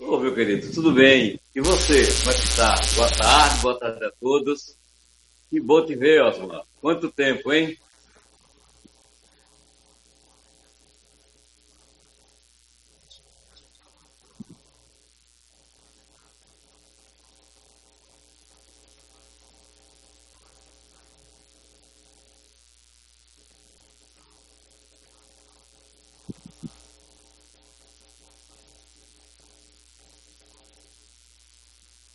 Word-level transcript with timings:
Ô, 0.00 0.16
meu 0.18 0.32
querido, 0.32 0.72
tudo 0.72 0.92
bem? 0.92 1.40
E 1.54 1.60
você, 1.60 2.06
como 2.20 2.30
é 2.30 2.34
que 2.34 2.44
está? 2.46 2.74
Boa 2.94 3.10
tarde, 3.10 3.62
boa 3.62 3.78
tarde 3.78 4.04
a 4.04 4.10
todos. 4.20 4.76
Que 5.50 5.60
bom 5.60 5.84
te 5.84 5.96
ver, 5.96 6.22
Osmar. 6.22 6.62
Quanto 6.80 7.10
tempo, 7.10 7.52
hein? 7.52 7.76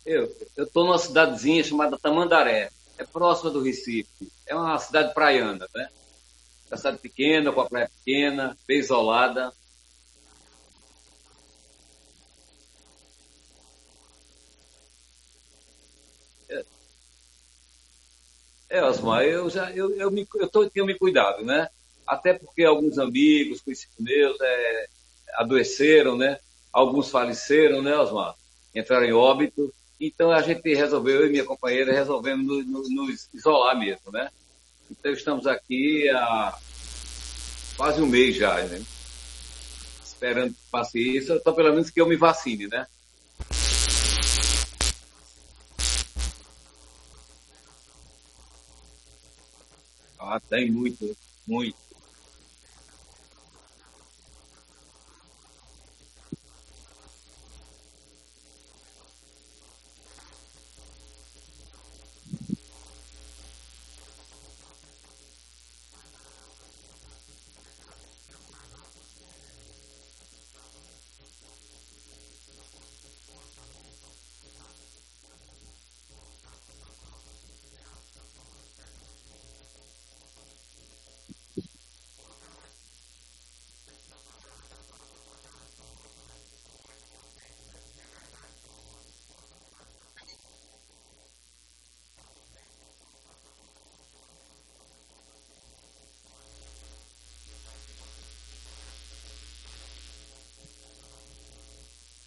Eu 0.06 0.30
estou 0.58 0.83
numa 0.94 0.98
cidadezinha 0.98 1.64
chamada 1.64 1.98
Tamandaré. 1.98 2.70
É 2.96 3.04
próxima 3.04 3.50
do 3.50 3.60
Recife. 3.60 4.30
É 4.46 4.54
uma 4.54 4.78
cidade 4.78 5.12
praiana, 5.12 5.66
né? 5.74 5.88
Uma 6.70 6.76
cidade 6.76 6.98
pequena, 6.98 7.52
com 7.52 7.60
a 7.60 7.68
praia 7.68 7.90
pequena, 7.98 8.56
bem 8.66 8.78
isolada. 8.78 9.52
É, 16.48 16.64
é 18.70 18.84
Osmar, 18.84 19.22
eu 19.24 19.50
já 19.50 19.70
eu, 19.72 19.90
eu, 19.96 20.10
me, 20.10 20.26
eu 20.36 20.48
tô, 20.48 20.68
tenho 20.70 20.86
me 20.86 20.96
cuidado, 20.96 21.44
né? 21.44 21.68
Até 22.06 22.34
porque 22.34 22.62
alguns 22.62 22.98
amigos, 22.98 23.62
conhecidos 23.62 23.96
meus, 23.98 24.40
é, 24.40 24.86
adoeceram, 25.34 26.16
né? 26.16 26.38
Alguns 26.72 27.10
faleceram, 27.10 27.82
né, 27.82 27.96
Osmar? 27.96 28.36
Entraram 28.74 29.06
em 29.06 29.12
óbito. 29.12 29.72
Então 30.00 30.30
a 30.30 30.42
gente 30.42 30.74
resolveu, 30.74 31.20
eu 31.20 31.26
e 31.26 31.30
minha 31.30 31.44
companheira, 31.44 31.92
resolvemos 31.92 32.66
nos, 32.66 32.90
nos 32.90 33.28
isolar 33.32 33.78
mesmo, 33.78 34.10
né? 34.12 34.30
Então 34.90 35.12
estamos 35.12 35.46
aqui 35.46 36.08
há 36.10 36.58
quase 37.76 38.02
um 38.02 38.06
mês 38.06 38.36
já, 38.36 38.62
né? 38.64 38.82
Esperando 40.04 40.52
que 40.52 40.70
passe 40.70 40.98
isso, 40.98 41.32
então 41.32 41.54
pelo 41.54 41.72
menos 41.72 41.90
que 41.90 42.00
eu 42.00 42.08
me 42.08 42.16
vacine, 42.16 42.66
né? 42.66 42.86
Ah, 50.18 50.40
tem 50.48 50.70
muito, 50.70 51.16
muito. 51.46 51.83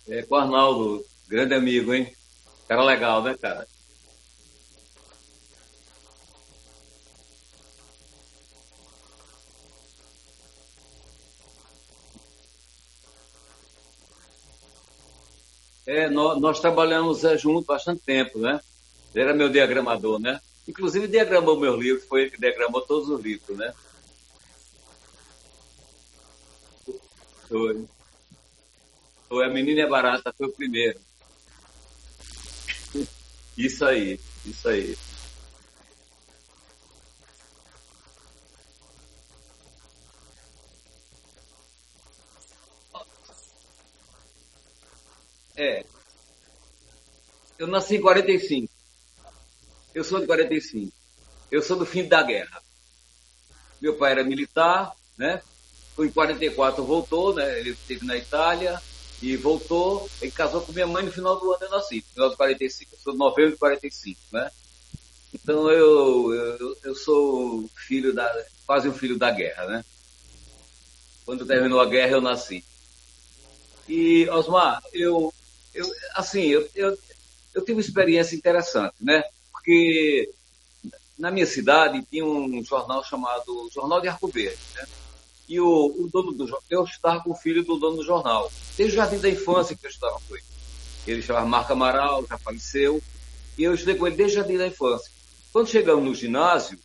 É, 0.10 0.22
com 0.24 0.36
o 0.36 0.38
Arnaldo, 0.38 1.06
grande 1.28 1.54
amigo, 1.54 1.94
hein? 1.94 2.14
Cara 2.68 2.84
legal, 2.84 3.22
né, 3.24 3.36
cara? 3.38 3.68
É, 15.86 16.10
nós, 16.10 16.40
nós 16.40 16.60
trabalhamos 16.60 17.24
é, 17.24 17.38
junto 17.38 17.66
bastante 17.66 18.02
tempo, 18.02 18.40
né? 18.40 18.60
Ele 19.14 19.24
era 19.24 19.34
meu 19.34 19.50
diagramador, 19.50 20.20
né? 20.20 20.40
Inclusive 20.68 21.08
diagramou 21.08 21.60
meus 21.60 21.80
livros, 21.80 22.06
foi 22.06 22.24
ele 22.24 22.32
que 22.32 22.40
diagramou 22.40 22.82
todos 22.82 23.10
os 23.10 23.22
livros, 23.22 23.58
né? 23.58 23.74
Foi. 27.48 27.97
Foi 29.28 29.46
a 29.46 29.50
menina 29.50 29.82
é 29.82 29.88
barata, 29.88 30.34
foi 30.38 30.48
o 30.48 30.54
primeiro. 30.54 31.00
Isso 33.58 33.84
aí, 33.84 34.20
isso 34.46 34.70
aí. 34.70 34.96
É, 45.56 45.84
eu 47.58 47.66
nasci 47.66 47.96
em 47.96 48.02
45. 48.02 48.72
Eu 49.96 50.04
sou 50.04 50.20
de 50.20 50.28
45. 50.28 50.94
Eu 51.50 51.64
sou 51.64 51.76
do 51.78 51.86
fim 51.86 52.08
da 52.08 52.22
guerra. 52.22 52.62
Meu 53.82 53.98
pai 53.98 54.12
era 54.12 54.24
militar, 54.24 54.96
né? 55.18 55.42
Em 55.98 56.12
44 56.12 56.86
voltou, 56.86 57.34
né? 57.34 57.60
Ele 57.60 57.72
esteve 57.72 58.06
na 58.06 58.16
Itália 58.16 58.80
e 59.22 59.36
voltou 59.36 60.10
e 60.22 60.30
casou 60.30 60.62
com 60.62 60.72
minha 60.72 60.88
mãe 60.88 61.04
no 61.04 61.12
final 61.12 61.40
do 61.40 61.52
ano 61.52 61.64
eu 61.64 61.70
nasci, 61.70 61.98
no 61.98 62.14
final 62.14 62.30
de 62.30 62.36
45. 62.36 62.94
Eu 62.94 63.00
sou 63.00 63.14
de 63.14 63.20
novembro 63.20 63.52
de 63.52 63.58
45, 63.58 64.20
né? 64.32 64.52
Então 65.34 65.70
eu, 65.70 66.34
eu, 66.34 66.78
eu 66.84 66.96
sou 66.96 67.70
filho 67.76 68.14
da, 68.14 68.32
quase 68.66 68.88
um 68.88 68.94
filho 68.94 69.18
da 69.18 69.32
guerra, 69.32 69.66
né? 69.66 69.86
Quando 71.26 71.46
terminou 71.46 71.80
a 71.80 71.86
guerra 71.86 72.12
eu 72.12 72.22
nasci. 72.22 72.64
E, 73.88 74.30
Osmar, 74.30 74.82
eu, 74.94 75.34
eu 75.74 75.90
assim, 76.14 76.44
eu, 76.44 76.70
eu, 76.76 76.98
eu 77.54 77.62
tive 77.62 77.74
uma 77.74 77.82
experiência 77.82 78.36
interessante, 78.36 78.96
né? 79.02 79.24
Porque 79.52 80.32
na 81.18 81.32
minha 81.32 81.46
cidade 81.46 82.06
tinha 82.10 82.26
um 82.26 82.64
jornal 82.64 83.04
chamado 83.04 83.70
Jornal 83.74 84.00
de 84.00 84.08
Arco 84.08 84.28
Verde, 84.28 84.60
né? 84.76 84.86
E 85.48 85.60
o, 85.60 85.68
o 85.68 86.10
dono 86.12 86.34
do 86.34 86.46
jornal, 86.46 86.64
eu 86.70 86.84
estava 86.84 87.24
com 87.24 87.32
o 87.32 87.36
filho 87.36 87.64
do 87.64 87.78
dono 87.78 87.98
do 87.98 88.04
jornal, 88.04 88.52
desde 88.76 88.96
o 88.96 88.98
jardim 88.98 89.20
da 89.20 89.30
infância 89.30 89.76
que 89.76 89.86
eu 89.86 89.90
estava 89.90 90.20
com 90.28 90.36
ele. 90.36 90.46
Ele 91.06 91.22
chamava 91.22 91.46
Marco 91.46 91.72
Amaral, 91.72 92.26
já 92.28 92.38
faleceu, 92.38 93.02
e 93.58 93.64
eu 93.64 93.74
estudei 93.74 93.96
com 93.96 94.08
ele 94.08 94.18
desde 94.18 94.38
o 94.38 94.42
jardim 94.42 94.58
da 94.58 94.68
infância. 94.68 95.10
Quando 95.54 95.70
chegamos 95.70 96.04
no 96.04 96.14
ginásio, 96.14 96.78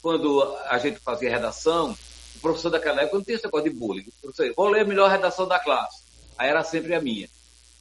quando 0.00 0.42
a 0.68 0.78
gente 0.78 0.98
fazia 0.98 1.30
redação, 1.30 1.96
o 2.36 2.38
professor 2.40 2.70
daquela 2.70 3.02
época 3.02 3.18
não 3.18 3.24
tinha 3.24 3.36
esse 3.36 3.44
negócio 3.44 3.70
de 3.70 3.76
bullying. 3.76 4.06
Professor, 4.20 4.52
vou 4.54 4.68
ler 4.68 4.80
a 4.80 4.84
melhor 4.84 5.10
redação 5.10 5.46
da 5.46 5.58
classe. 5.58 6.02
Aí 6.36 6.48
era 6.48 6.64
sempre 6.64 6.94
a 6.94 7.00
minha. 7.00 7.28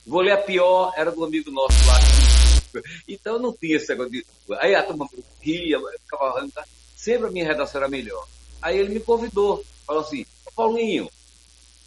Vou 0.06 0.22
ler 0.22 0.32
a 0.32 0.38
pior, 0.38 0.94
era 0.96 1.12
do 1.12 1.24
amigo 1.24 1.52
nosso 1.52 1.76
lá. 1.88 1.96
Então 3.08 3.40
não 3.40 3.54
tinha 3.54 3.78
esse 3.78 3.88
negócio 3.88 4.12
de. 4.12 4.26
Aí 4.60 4.76
a 4.76 4.84
turma 4.84 5.08
ria, 5.40 5.80
ficava. 6.04 6.46
Sempre 6.94 7.28
a 7.28 7.32
minha 7.32 7.46
redação 7.46 7.80
era 7.80 7.90
melhor. 7.90 8.28
Aí 8.62 8.78
ele 8.78 8.90
me 8.90 9.00
convidou 9.00 9.64
falou 9.86 10.02
assim, 10.02 10.26
Paulinho, 10.56 11.10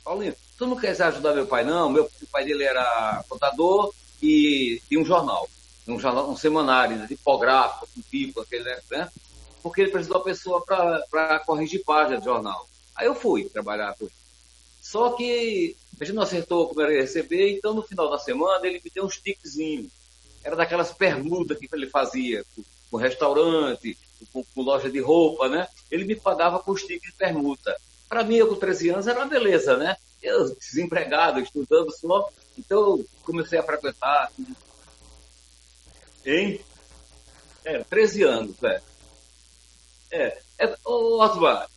Paulinho, 0.04 0.34
tu 0.56 0.66
não 0.66 0.76
quer 0.76 1.00
ajudar 1.00 1.34
meu 1.34 1.46
pai, 1.46 1.64
não? 1.64 1.90
Meu 1.90 2.10
pai 2.30 2.44
dele 2.44 2.64
era 2.64 3.24
contador 3.28 3.92
e 4.22 4.80
tinha 4.88 5.00
um 5.00 5.04
jornal, 5.04 5.48
um 5.86 5.98
jornal, 5.98 6.30
um 6.30 6.36
semanário, 6.36 6.96
né, 6.96 7.06
tipográfico, 7.06 7.88
com 7.94 8.02
pico, 8.02 8.40
aquele, 8.40 8.64
né? 8.90 9.10
Porque 9.62 9.82
ele 9.82 9.90
precisou 9.90 10.16
de 10.16 10.20
uma 10.20 10.24
pessoa 10.24 10.64
para 10.64 11.40
corrigir 11.40 11.84
página 11.84 12.18
de 12.18 12.24
jornal. 12.24 12.68
Aí 12.94 13.06
eu 13.06 13.14
fui 13.14 13.44
trabalhar 13.44 13.94
com 13.94 14.04
ele. 14.04 14.14
Só 14.80 15.10
que 15.10 15.76
a 16.00 16.04
gente 16.04 16.14
não 16.14 16.22
acertou 16.22 16.68
como 16.68 16.80
era 16.80 16.92
receber, 16.92 17.56
então 17.56 17.74
no 17.74 17.82
final 17.82 18.08
da 18.08 18.18
semana 18.18 18.66
ele 18.66 18.80
me 18.82 18.90
deu 18.90 19.04
uns 19.04 19.18
tiquezinhos. 19.18 19.92
Era 20.42 20.56
daquelas 20.56 20.92
perguntas 20.92 21.58
que 21.58 21.68
ele 21.72 21.88
fazia 21.88 22.44
com 22.90 22.96
restaurante, 22.96 23.98
com, 24.32 24.42
com, 24.42 24.62
loja 24.62 24.90
de 24.90 25.00
roupa, 25.00 25.48
né? 25.48 25.68
Ele 25.90 26.04
me 26.04 26.16
pagava 26.16 26.58
com 26.60 26.72
os 26.72 26.82
tickets 26.82 27.10
de 27.10 27.12
permuta. 27.12 27.76
Para 28.08 28.24
mim, 28.24 28.36
eu 28.36 28.48
com 28.48 28.54
13 28.54 28.90
anos, 28.90 29.06
era 29.06 29.18
uma 29.18 29.26
beleza, 29.26 29.76
né? 29.76 29.96
Eu, 30.22 30.54
desempregado, 30.54 31.40
estudando 31.40 31.90
só. 31.92 32.28
Então, 32.56 33.04
comecei 33.22 33.58
a 33.58 33.62
frequentar. 33.62 34.32
Hein? 36.24 36.60
É, 37.64 37.84
13 37.84 38.22
anos, 38.22 38.56
velho. 38.56 38.82
É, 40.10 40.38
é 40.58 40.74
ô, 40.84 41.22
Osmar, 41.22 41.68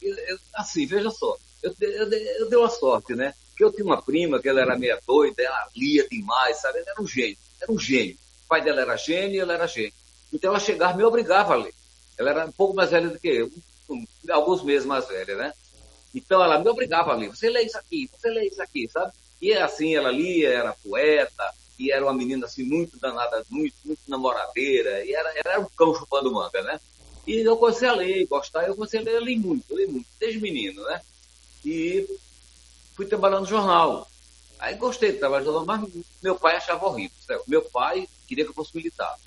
assim, 0.55 0.85
veja 0.85 1.11
só. 1.11 1.37
Eu, 1.61 1.75
eu, 1.79 2.11
eu 2.11 2.49
dei 2.49 2.57
uma 2.57 2.69
sorte, 2.69 3.13
né? 3.13 3.33
Porque 3.49 3.63
eu 3.63 3.71
tinha 3.71 3.85
uma 3.85 4.01
prima 4.01 4.41
que 4.41 4.49
ela 4.49 4.61
era 4.61 4.77
meia 4.77 4.99
doida, 5.05 5.43
ela 5.43 5.67
lia 5.75 6.07
demais, 6.07 6.57
sabe? 6.61 6.79
Ela 6.79 6.91
era 6.91 7.01
um 7.01 7.07
gênio, 7.07 7.37
era 7.61 7.71
um 7.71 7.77
gênio. 7.79 8.17
O 8.45 8.47
pai 8.47 8.61
dela 8.61 8.81
era 8.81 8.97
gênio 8.97 9.35
e 9.35 9.39
ela 9.39 9.53
era 9.53 9.67
gênio. 9.67 9.93
Então 10.33 10.49
ela 10.49 10.59
chegava 10.59 10.97
me 10.97 11.03
obrigava 11.03 11.53
a 11.53 11.57
ler. 11.57 11.73
Ela 12.17 12.31
era 12.31 12.45
um 12.45 12.51
pouco 12.51 12.73
mais 12.73 12.89
velha 12.89 13.09
do 13.09 13.19
que 13.19 13.27
eu, 13.27 13.51
alguns 14.29 14.63
meses 14.63 14.85
mais 14.85 15.07
velha, 15.07 15.35
né? 15.35 15.53
Então 16.13 16.43
ela 16.43 16.59
me 16.59 16.69
obrigava 16.69 17.11
a 17.11 17.15
ler. 17.15 17.29
Você 17.29 17.49
lê 17.49 17.63
isso 17.63 17.77
aqui, 17.77 18.09
você 18.11 18.29
lê 18.29 18.47
isso 18.47 18.61
aqui, 18.61 18.87
sabe? 18.89 19.13
E 19.41 19.53
assim 19.53 19.95
ela 19.95 20.11
lia, 20.11 20.49
era 20.49 20.73
poeta, 20.73 21.53
e 21.79 21.91
era 21.91 22.05
uma 22.05 22.13
menina 22.13 22.45
assim 22.45 22.63
muito 22.63 22.99
danada, 22.99 23.43
muito, 23.49 23.75
muito 23.83 24.01
namoradeira, 24.07 25.03
e 25.03 25.13
era, 25.13 25.33
era 25.43 25.59
um 25.59 25.65
cão 25.75 25.95
chupando 25.95 26.31
manga, 26.31 26.61
né? 26.61 26.79
E 27.25 27.39
eu 27.39 27.57
comecei 27.57 27.87
a 27.87 27.93
ler, 27.93 28.27
gostar, 28.27 28.67
eu 28.67 28.75
comecei 28.75 28.99
a 28.99 29.03
ler, 29.03 29.15
eu 29.15 29.23
li 29.23 29.37
muito, 29.37 29.75
li 29.75 29.87
muito, 29.87 30.07
desde 30.19 30.39
menino, 30.39 30.83
né? 30.83 31.01
E 31.65 32.07
fui 32.95 33.05
trabalhar 33.05 33.39
no 33.39 33.45
jornal. 33.45 34.07
Aí 34.59 34.75
gostei 34.75 35.13
de 35.13 35.17
trabalhar 35.17 35.45
no 35.45 35.51
jornal, 35.51 35.65
mas 35.65 36.05
meu 36.21 36.35
pai 36.35 36.57
achava 36.57 36.85
horrível. 36.85 37.43
Meu 37.47 37.63
pai 37.63 38.07
queria 38.27 38.43
que 38.43 38.51
eu 38.51 38.55
fosse 38.55 38.75
militar. 38.75 39.17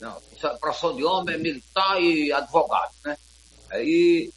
Não, 0.00 0.16
é 0.16 0.48
profissão 0.58 0.96
de 0.96 1.04
homem 1.04 1.34
é 1.34 1.38
militar 1.38 2.00
e 2.00 2.32
advogado, 2.32 2.92
né? 3.04 3.16
Aí, 3.70 4.32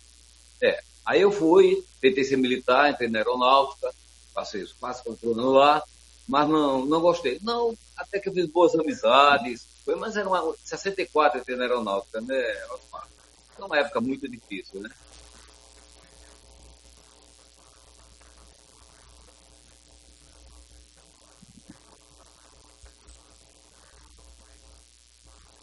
é, 0.62 0.84
aí 1.06 1.22
eu 1.22 1.32
fui, 1.32 1.84
tentei 2.02 2.24
ser 2.24 2.38
militar, 2.38 2.92
entrei 2.92 3.10
na 3.10 3.20
aeronáutica, 3.20 3.94
passei 4.34 4.66
quase 4.80 5.02
anos 5.08 5.54
lá, 5.54 5.84
mas 6.28 6.48
não, 6.48 6.86
não 6.86 7.02
gostei. 7.02 7.40
Não, 7.42 7.78
até 7.98 8.20
que 8.20 8.30
eu 8.30 8.34
fiz 8.34 8.48
boas 8.48 8.74
amizades, 8.76 9.68
foi, 9.84 9.96
mas 9.96 10.16
era 10.16 10.28
uma 10.28 10.56
64 10.64 11.40
entrei 11.40 11.58
na 11.58 11.64
aeronáutica, 11.64 12.22
né, 12.22 12.66
Osmar? 12.72 13.08
Foi 13.56 13.66
uma 13.66 13.78
época 13.78 14.02
muito 14.02 14.28
difícil, 14.28 14.82
né? 14.82 14.90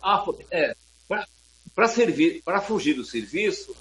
Ah, 0.02 0.24
é, 0.50 0.74
para 1.74 1.88
servir, 1.88 2.42
para 2.42 2.60
fugir 2.60 2.94
do 2.94 3.04
serviço, 3.04 3.76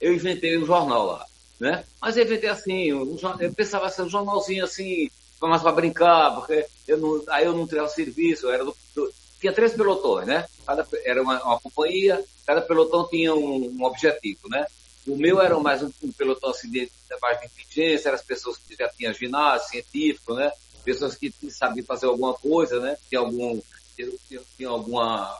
eu 0.00 0.12
inventei 0.12 0.56
um 0.58 0.66
jornal 0.66 1.06
lá, 1.06 1.26
né? 1.58 1.84
Mas 2.00 2.16
eu 2.16 2.24
inventei 2.24 2.48
assim, 2.48 2.92
um, 2.92 3.16
eu 3.40 3.52
pensava 3.52 3.88
ser 3.90 4.02
um 4.02 4.08
jornalzinho 4.08 4.64
assim, 4.64 5.10
mais 5.40 5.62
para 5.62 5.72
brincar, 5.72 6.34
porque 6.34 6.66
eu 6.86 6.98
não, 6.98 7.22
aí 7.28 7.44
eu 7.44 7.52
não 7.52 7.66
tirava 7.66 7.88
serviço, 7.88 8.48
era 8.48 8.64
do, 8.64 8.76
do, 8.94 9.12
tinha 9.40 9.52
três 9.52 9.72
pelotões, 9.74 10.26
né? 10.26 10.46
Cada, 10.66 10.86
era 11.04 11.22
uma, 11.22 11.42
uma, 11.42 11.60
companhia, 11.60 12.24
cada 12.46 12.60
pelotão 12.60 13.08
tinha 13.08 13.34
um, 13.34 13.70
um, 13.70 13.84
objetivo, 13.84 14.48
né? 14.48 14.66
O 15.06 15.16
meu 15.16 15.40
era 15.40 15.58
mais 15.58 15.82
um, 15.82 15.90
um 16.02 16.12
pelotão 16.12 16.50
assim, 16.50 16.70
de, 16.70 16.80
de 16.80 16.90
de 17.08 17.46
inteligência, 17.46 18.08
eram 18.08 18.16
as 18.18 18.24
pessoas 18.24 18.58
que 18.58 18.74
já 18.74 18.88
tinham 18.88 19.12
ginásio 19.14 19.68
científico, 19.68 20.34
né? 20.34 20.50
Pessoas 20.84 21.14
que 21.14 21.32
sabiam 21.50 21.84
fazer 21.86 22.06
alguma 22.06 22.34
coisa, 22.34 22.80
né? 22.80 22.96
Tinha 23.08 23.20
algum 23.20 23.60
tinha, 23.96 24.40
tinha 24.56 24.68
alguma 24.68 25.36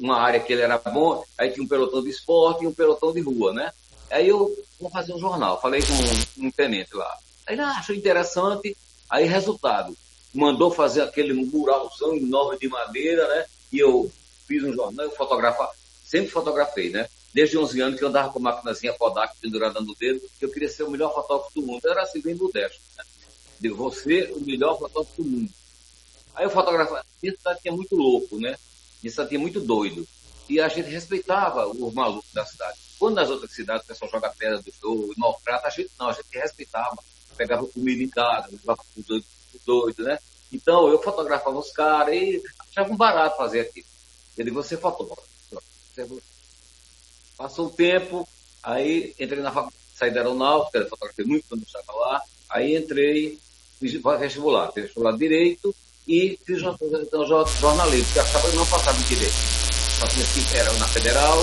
uma 0.00 0.18
área 0.18 0.40
que 0.40 0.52
ele 0.52 0.62
era 0.62 0.78
bom, 0.78 1.22
aí 1.36 1.50
tinha 1.50 1.62
um 1.62 1.68
pelotão 1.68 2.02
de 2.02 2.08
esporte 2.08 2.64
e 2.64 2.66
um 2.66 2.72
pelotão 2.72 3.12
de 3.12 3.20
rua, 3.20 3.52
né? 3.52 3.70
Aí 4.10 4.26
eu 4.26 4.52
vou 4.80 4.90
fazer 4.90 5.12
um 5.12 5.20
jornal, 5.20 5.60
falei 5.60 5.82
com 5.82 6.44
um, 6.44 6.50
tenente 6.50 6.96
lá. 6.96 7.18
Aí 7.46 7.54
ele 7.54 7.62
ah, 7.62 7.78
achou 7.78 7.94
interessante, 7.94 8.76
aí 9.08 9.26
resultado, 9.26 9.94
mandou 10.34 10.70
fazer 10.70 11.02
aquele 11.02 11.34
muralzão 11.34 12.16
enorme 12.16 12.58
de 12.58 12.68
madeira, 12.68 13.28
né? 13.28 13.44
E 13.72 13.78
eu 13.78 14.10
fiz 14.48 14.64
um 14.64 14.72
jornal, 14.72 15.04
eu 15.04 15.12
fotografava, 15.12 15.70
sempre 16.04 16.30
fotografei, 16.30 16.90
né? 16.90 17.08
Desde 17.32 17.58
11 17.58 17.80
anos 17.80 17.98
que 17.98 18.04
eu 18.04 18.08
andava 18.08 18.32
com 18.32 18.40
a 18.40 18.42
maquinazinha 18.42 18.92
Kodak 18.94 19.36
pendurada 19.40 19.80
no 19.80 19.94
dedo, 19.94 20.20
que 20.38 20.44
eu 20.44 20.50
queria 20.50 20.68
ser 20.68 20.82
o 20.82 20.90
melhor 20.90 21.14
fotógrafo 21.14 21.54
do 21.54 21.64
mundo. 21.64 21.80
Eu 21.84 21.92
era 21.92 22.02
assim, 22.02 22.20
bem 22.20 22.34
modesto, 22.34 22.80
né? 22.96 23.04
Digo, 23.60 23.76
você 23.76 24.32
o 24.34 24.40
melhor 24.40 24.76
fotógrafo 24.78 25.22
do 25.22 25.28
mundo. 25.28 25.50
Aí 26.34 26.44
eu 26.44 26.50
fotografava, 26.50 27.04
isso 27.22 27.38
tinha 27.60 27.72
muito 27.72 27.94
louco, 27.94 28.38
né? 28.40 28.56
Isso 29.02 29.26
tinha 29.26 29.40
muito 29.40 29.60
doido. 29.60 30.06
E 30.48 30.60
a 30.60 30.68
gente 30.68 30.90
respeitava 30.90 31.68
os 31.68 31.94
malucos 31.94 32.32
da 32.32 32.44
cidade. 32.44 32.78
Quando 32.98 33.14
nas 33.14 33.30
outras 33.30 33.52
cidades 33.52 33.84
o 33.84 33.88
pessoal 33.88 34.10
joga 34.10 34.34
pedra 34.36 34.60
do 34.60 34.72
show, 34.72 35.12
maltrata, 35.16 35.68
a 35.68 35.70
gente 35.70 35.90
não, 35.98 36.08
a 36.08 36.12
gente 36.12 36.26
respeitava. 36.32 36.96
Pegava 37.36 37.66
comida 37.66 38.02
em 38.02 38.08
casa, 38.08 38.48
levava 38.50 38.82
os 38.96 39.06
doido, 39.64 40.02
né? 40.02 40.18
Então 40.52 40.88
eu 40.88 41.00
fotografava 41.00 41.58
os 41.58 41.70
caras 41.70 42.14
e 42.14 42.42
achava 42.58 42.92
um 42.92 42.96
barato 42.96 43.36
fazer 43.36 43.60
aquilo. 43.60 43.86
Ele 44.36 44.50
você 44.50 44.76
fotógrafo. 44.76 45.22
Passou 47.36 47.66
o 47.66 47.70
tempo, 47.70 48.28
aí 48.62 49.14
entrei 49.18 49.40
na 49.40 49.52
faculdade, 49.52 49.82
saí 49.94 50.10
da 50.10 50.20
aeronáutica, 50.20 50.86
fotografei 50.86 51.24
muito 51.24 51.46
quando 51.48 51.62
estava 51.62 51.92
lá, 51.92 52.22
aí 52.48 52.76
entrei, 52.76 53.38
fiz 53.78 53.92
vestibular, 53.92 54.72
fiz 54.72 54.84
vestibular 54.84 55.16
direito, 55.16 55.74
e 56.06 56.38
fiz 56.44 56.62
então, 56.62 57.26
jornalismo, 57.26 58.04
porque 58.06 58.18
acaba 58.18 58.48
não 58.48 58.66
passava 58.66 58.98
direito. 59.04 59.34
Só 59.98 60.06
tinha, 60.06 60.60
era 60.60 60.72
na 60.74 60.88
federal, 60.88 61.38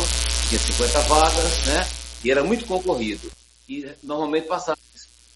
tinha 0.50 0.60
50 0.60 1.00
vagas, 1.02 1.66
né? 1.66 1.88
E 2.24 2.32
era 2.32 2.44
muito 2.44 2.66
concorrido. 2.66 3.32
E 3.70 3.88
normalmente 4.04 4.48
passava 4.48 4.78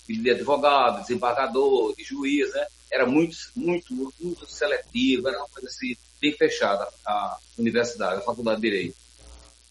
de 0.08 0.30
advogado, 0.32 1.02
desembargador, 1.02 1.96
de 1.96 2.04
juiz, 2.04 2.52
né? 2.54 2.66
Era 2.92 3.06
muito, 3.06 3.38
muito, 3.56 3.94
muito 3.94 4.50
seletivo, 4.50 5.30
era 5.30 5.38
uma 5.38 5.48
coisa 5.48 5.68
assim, 5.68 5.96
bem 6.20 6.34
fechada 6.34 6.88
a 7.06 7.38
universidade, 7.58 8.20
a 8.20 8.24
faculdade 8.24 8.60
de 8.60 8.70
Direito. 8.70 8.96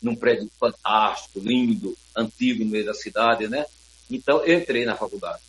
Num 0.01 0.17
prédio 0.17 0.51
fantástico, 0.59 1.41
lindo, 1.41 1.97
antigo 2.17 2.65
no 2.65 2.71
meio 2.71 2.87
da 2.87 2.95
cidade, 2.95 3.49
né? 3.49 3.67
Então, 4.11 4.43
eu 4.45 4.59
entrei 4.59 4.87
na 4.87 4.97
faculdade. 4.97 5.43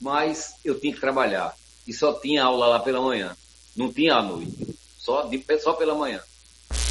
Mas 0.00 0.54
eu 0.64 0.78
tinha 0.80 0.92
que 0.92 1.00
trabalhar 1.00 1.56
e 1.88 1.92
só 1.94 2.12
tinha 2.12 2.44
aula 2.44 2.66
lá 2.66 2.80
pela 2.80 3.00
manhã. 3.00 3.34
Não 3.74 3.90
tinha 3.90 4.16
à 4.16 4.22
noite. 4.22 4.78
Só, 4.98 5.22
de, 5.22 5.42
só 5.58 5.72
pela 5.72 5.94
manhã. 5.94 6.22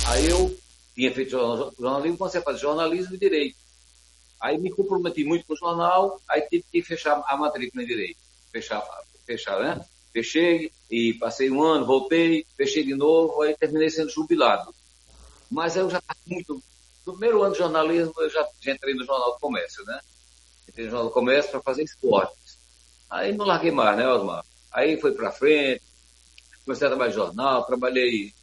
Aí 0.08 0.25
eu 0.25 0.58
tinha 0.96 1.13
feito 1.13 1.30
jornalismo, 1.77 2.18
comecei 2.18 2.42
a 2.42 2.44
fazer 2.44 2.60
jornalismo 2.62 3.13
e 3.13 3.20
direito. 3.20 3.56
Aí 4.42 4.58
me 4.58 4.72
comprometi 4.72 5.24
muito 5.24 5.46
com 5.46 5.54
o 5.54 5.58
jornal, 5.58 6.20
aí 6.27 6.42
tive 6.50 6.66
que 6.72 6.82
fechar 6.82 7.24
a 7.27 7.38
matrícula 7.38 7.84
em 7.84 7.86
direito. 7.86 8.18
Fechar, 8.51 8.84
fechar, 9.24 9.60
né? 9.60 9.86
Fechei 10.12 10.72
e 10.89 11.13
passei 11.13 11.51
um 11.51 11.62
ano, 11.62 11.86
voltei, 11.86 12.44
fechei 12.56 12.84
de 12.84 12.96
novo, 12.96 13.44
aí 13.44 13.56
terminei 13.56 13.92
sendo 13.92 14.10
jubilado. 14.10 14.74
Mas 15.51 15.75
eu 15.75 15.88
já 15.92 16.00
estava 16.00 16.20
muito. 16.25 16.60
No 17.06 17.13
primeiro 17.13 17.44
ano 17.44 17.51
de 17.51 17.60
jornalismo, 17.60 18.13
eu 18.18 18.30
já, 18.32 18.48
já 18.62 18.72
entrei 18.72 18.96
no 18.96 19.06
Jornal 19.06 19.34
do 19.34 19.39
Comércio, 19.39 19.86
né? 19.86 20.00
Entrei 20.68 20.86
no 20.86 20.92
Jornal 20.92 21.10
do 21.10 21.13
Comércio 21.13 21.51
para 21.51 21.62
fazer 21.62 21.84
esportes. 21.84 22.58
Aí 23.10 23.32
não 23.36 23.46
larguei 23.46 23.72
mais, 23.72 23.96
né, 23.96 24.08
Osmar? 24.08 24.44
Aí 24.78 24.96
foi 25.02 25.12
para 25.12 25.32
frente, 25.32 25.82
comecei 26.64 26.86
a 26.86 26.92
trabalhar 26.92 27.10
em 27.10 27.16
jornal, 27.16 27.66
trabalhei 27.66 28.28
em 28.28 28.34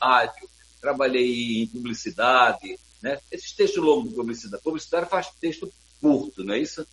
rádio, 0.00 0.48
trabalhei 0.80 1.62
em 1.62 1.66
publicidade, 1.66 2.78
né? 3.02 3.18
Esses 3.28 3.50
textos 3.50 3.82
longos 3.82 4.10
de 4.10 4.14
publicidade. 4.14 4.62
Publicidade 4.62 5.10
faz 5.10 5.28
texto 5.40 5.68
curto, 6.00 6.44
não 6.44 6.54
é 6.54 6.60
isso? 6.60 6.86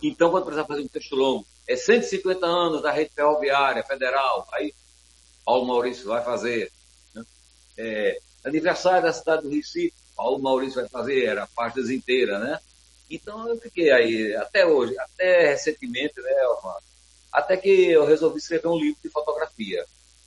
Então, 0.00 0.30
quando 0.30 0.44
precisar 0.44 0.64
fazer 0.64 0.82
um 0.82 0.86
texto 0.86 1.16
longo, 1.16 1.44
é 1.66 1.74
150 1.74 2.46
anos 2.46 2.82
da 2.82 2.92
rede 2.92 3.10
ferroviária 3.12 3.82
federal, 3.82 4.46
aí 4.52 4.72
Paulo 5.44 5.66
Maurício 5.66 6.06
vai 6.06 6.22
fazer. 6.22 6.70
Né? 7.12 7.24
É, 7.76 8.18
aniversário 8.44 9.02
da 9.02 9.12
cidade 9.12 9.42
do 9.42 9.50
Recife, 9.50 9.92
Paulo 10.14 10.38
Maurício 10.38 10.80
vai 10.80 10.88
fazer, 10.88 11.24
era 11.24 11.48
páginas 11.48 11.90
inteira, 11.90 12.38
né? 12.38 12.60
Então 13.10 13.48
eu 13.48 13.58
fiquei 13.60 13.90
aí, 13.90 14.36
até 14.36 14.64
hoje, 14.64 14.96
até 15.00 15.48
recentemente, 15.48 16.20
né, 16.20 16.46
Omar? 16.60 16.80
Até 17.36 17.54
que 17.54 17.68
eu 17.68 18.06
resolvi 18.06 18.38
escrever 18.38 18.66
um 18.66 18.78
livro 18.78 18.96
de 19.04 19.10
fotografia. 19.10 19.84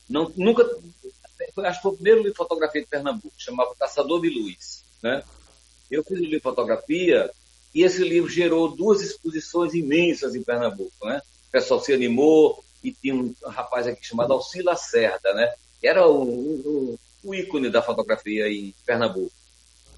Não, 0.08 0.32
nunca, 0.38 0.62
acho 0.62 1.78
que 1.78 1.82
foi 1.82 1.92
o 1.92 1.96
primeiro 1.96 2.20
livro 2.20 2.34
de 2.34 2.38
fotografia 2.38 2.82
de 2.82 2.88
Pernambuco, 2.88 3.34
chamava 3.36 3.74
Caçador 3.74 4.22
de 4.22 4.30
Luz. 4.30 4.84
Né? 5.02 5.24
Eu 5.90 6.04
fiz 6.04 6.20
o 6.20 6.22
livro 6.22 6.38
de 6.38 6.40
fotografia 6.40 7.32
e 7.74 7.82
esse 7.82 8.04
livro 8.04 8.30
gerou 8.30 8.76
duas 8.76 9.02
exposições 9.02 9.74
imensas 9.74 10.36
em 10.36 10.44
Pernambuco. 10.44 10.94
Né? 11.02 11.20
O 11.48 11.52
pessoal 11.52 11.82
se 11.82 11.92
animou 11.92 12.64
e 12.84 12.92
tinha 12.92 13.16
um 13.16 13.34
rapaz 13.44 13.88
aqui 13.88 14.06
chamado 14.06 14.32
Alcila 14.32 14.74
Lacerda, 14.74 15.34
né? 15.34 15.52
era 15.82 16.08
o, 16.08 16.22
o, 16.22 17.00
o, 17.24 17.34
ícone 17.34 17.72
da 17.72 17.82
fotografia 17.82 18.48
em 18.48 18.72
Pernambuco. 18.86 19.32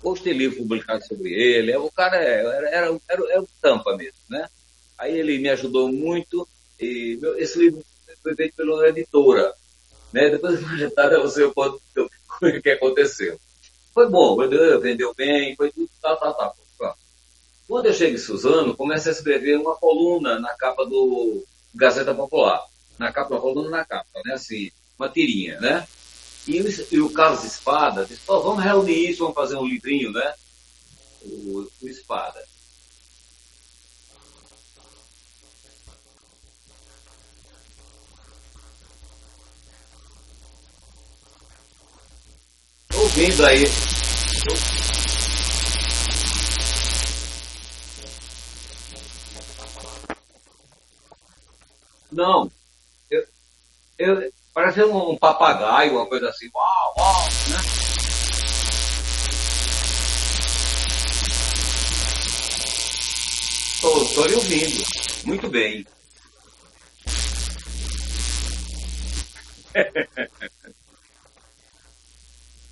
Hoje 0.02 0.24
tem 0.24 0.34
livro 0.34 0.60
publicado 0.60 1.06
sobre 1.06 1.34
ele, 1.34 1.76
o 1.76 1.92
cara 1.92 2.24
é, 2.24 2.40
era, 2.40 2.70
era, 2.70 3.00
era, 3.10 3.32
era 3.32 3.42
um 3.42 3.48
tampa 3.62 3.98
mesmo. 3.98 4.18
Né? 4.30 4.48
Aí 4.98 5.20
ele 5.20 5.40
me 5.40 5.50
ajudou 5.50 5.92
muito 5.92 6.48
e 6.82 7.18
meu, 7.22 7.38
esse 7.38 7.60
livro 7.60 7.84
foi 8.22 8.36
feito 8.36 8.56
pela 8.56 8.90
editora. 8.90 9.54
Né? 10.12 10.30
Depois 10.30 10.60
de 10.60 10.66
projetar, 10.66 11.12
eu 11.12 11.30
sei 11.30 11.46
o 11.46 11.54
que 12.62 12.70
aconteceu. 12.70 13.40
Foi 13.94 14.10
bom, 14.10 14.36
vendeu, 14.38 15.14
bem, 15.14 15.56
foi 15.56 15.72
tudo, 15.72 15.90
tá, 16.02 16.16
tá, 16.16 16.34
tá. 16.34 16.54
Quando 17.72 17.86
eu 17.86 17.94
chego 17.94 18.16
em 18.16 18.18
Suzano, 18.18 18.76
começo 18.76 19.08
a 19.08 19.14
escrever 19.14 19.58
uma 19.58 19.76
coluna 19.78 20.38
na 20.40 20.54
capa 20.56 20.86
do 20.86 21.42
Gazeta 21.74 22.14
Popular. 22.14 22.62
Na 23.00 23.14
capa, 23.14 23.34
uma 23.34 23.40
coluna 23.42 23.70
na 23.70 23.86
capa, 23.86 24.20
né? 24.26 24.34
Assim, 24.34 24.70
uma 25.00 25.08
tirinha, 25.08 25.58
né? 25.62 25.88
E, 26.46 26.58
e 26.92 27.00
o 27.00 27.10
Carlos 27.12 27.46
Espada 27.46 28.06
disse, 28.06 28.22
vamos 28.28 28.62
reunir 28.62 29.12
isso, 29.12 29.20
vamos 29.20 29.36
fazer 29.36 29.56
um 29.56 29.66
livrinho, 29.66 30.12
né? 30.12 30.34
O, 31.22 31.66
o 31.82 31.88
Espada. 31.88 32.44
Ouvindo 43.12 43.46
aí. 43.46 43.66
Não. 52.12 52.52
Eu, 53.10 53.26
eu, 53.98 54.34
parece 54.54 54.84
um, 54.84 55.12
um 55.12 55.18
papagaio, 55.18 55.96
uma 55.96 56.06
coisa 56.06 56.30
assim. 56.30 56.50
Uau, 56.54 56.94
uau, 56.98 57.26
né? 57.50 57.58
Estou 64.04 64.26
lhe 64.28 64.36
ouvindo. 64.36 64.84
Muito 65.26 65.50
bem. 65.50 65.86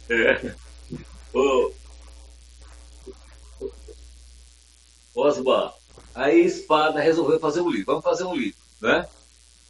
é. 0.09 0.55
Ô, 1.33 1.71
Osma, 5.15 5.73
aí 6.15 6.45
Espada 6.45 6.99
resolveu 6.99 7.39
fazer 7.39 7.61
um 7.61 7.69
livro. 7.69 7.85
Vamos 7.87 8.03
fazer 8.03 8.23
um 8.23 8.35
livro, 8.35 8.59
né? 8.81 9.07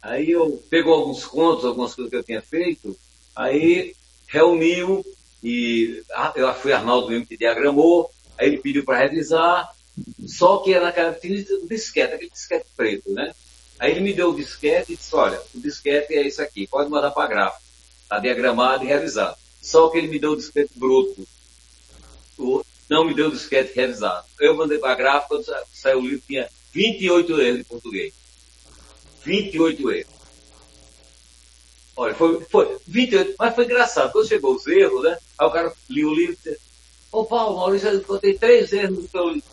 Aí 0.00 0.30
eu 0.30 0.62
pegou 0.70 0.94
alguns 0.94 1.24
contos, 1.26 1.64
algumas 1.64 1.94
coisas 1.94 2.10
que 2.10 2.16
eu 2.16 2.24
tinha 2.24 2.40
feito, 2.40 2.96
aí 3.36 3.94
reuniu 4.26 5.04
e 5.42 6.02
ah, 6.12 6.32
eu 6.36 6.52
fui 6.54 6.72
Arnaldo 6.72 7.08
mesmo 7.08 7.26
que 7.26 7.36
diagramou, 7.36 8.10
aí 8.38 8.48
ele 8.48 8.58
pediu 8.58 8.84
para 8.84 8.98
revisar, 8.98 9.70
só 10.26 10.58
que 10.58 10.72
era 10.72 10.86
naquela 10.86 11.10
um 11.10 11.66
disquete, 11.66 12.14
aquele 12.14 12.30
disquete 12.30 12.66
preto, 12.74 13.10
né? 13.10 13.34
Aí 13.78 13.92
ele 13.92 14.00
me 14.00 14.12
deu 14.12 14.30
o 14.30 14.36
disquete 14.36 14.92
e 14.92 14.96
disse, 14.96 15.14
olha, 15.14 15.40
o 15.54 15.60
disquete 15.60 16.14
é 16.14 16.26
isso 16.26 16.40
aqui, 16.40 16.66
pode 16.66 16.90
mandar 16.90 17.10
para 17.10 17.24
a 17.24 17.28
gráfica. 17.28 17.62
Está 18.02 18.18
diagramado 18.18 18.84
e 18.84 18.86
revisado. 18.86 19.36
Só 19.60 19.88
que 19.88 19.98
ele 19.98 20.08
me 20.08 20.18
deu 20.18 20.32
o 20.32 20.36
disquete 20.36 20.72
bruto. 20.76 21.26
Não 22.88 23.04
me 23.04 23.14
deu 23.14 23.28
o 23.28 23.32
disquete 23.32 23.74
revisado. 23.74 24.26
Eu 24.40 24.56
mandei 24.56 24.78
para 24.78 24.92
a 24.92 24.96
gráfica, 24.96 25.64
saiu 25.72 25.98
o 25.98 26.02
livro, 26.02 26.22
tinha 26.26 26.48
28 26.72 27.40
erros 27.40 27.60
em 27.60 27.64
português. 27.64 28.14
28 29.24 29.90
erros. 29.92 30.20
Olha, 31.96 32.14
foi, 32.14 32.40
foi 32.44 32.78
28, 32.86 33.34
mas 33.38 33.54
foi 33.54 33.64
engraçado. 33.64 34.10
Quando 34.10 34.28
chegou 34.28 34.54
os 34.54 34.66
erros, 34.66 35.04
né? 35.04 35.18
Aí 35.38 35.46
o 35.46 35.50
cara 35.50 35.72
lia 35.88 36.08
o 36.08 36.14
livro 36.14 36.32
e 36.32 36.36
disse, 36.36 36.60
Ô 37.12 37.24
Paulo, 37.24 37.58
Maurício, 37.58 37.88
eu 37.88 37.98
encontrei 37.98 38.38
três 38.38 38.72
erros 38.72 38.98
no 38.98 39.08
seu 39.08 39.28
livro. 39.28 39.50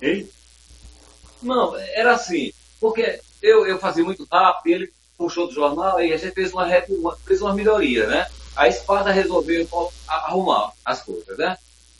Hein? 0.00 0.28
Não, 1.42 1.76
era 1.76 2.14
assim, 2.14 2.52
porque 2.80 3.20
eu, 3.42 3.66
eu 3.66 3.78
fazia 3.78 4.04
muito 4.04 4.26
rápido, 4.30 4.74
ele 4.74 4.92
puxou 5.16 5.46
do 5.46 5.54
jornal 5.54 6.00
e 6.00 6.12
a 6.12 6.16
gente 6.16 6.34
fez 6.34 6.52
uma, 6.52 6.66
uma, 6.88 7.16
fez 7.16 7.40
uma 7.40 7.54
melhoria, 7.54 8.06
né? 8.06 8.26
A 8.54 8.68
espada 8.68 9.10
resolveu 9.10 9.68
arrumar 10.06 10.72
as 10.84 11.02
coisas, 11.02 11.36
né? 11.38 11.56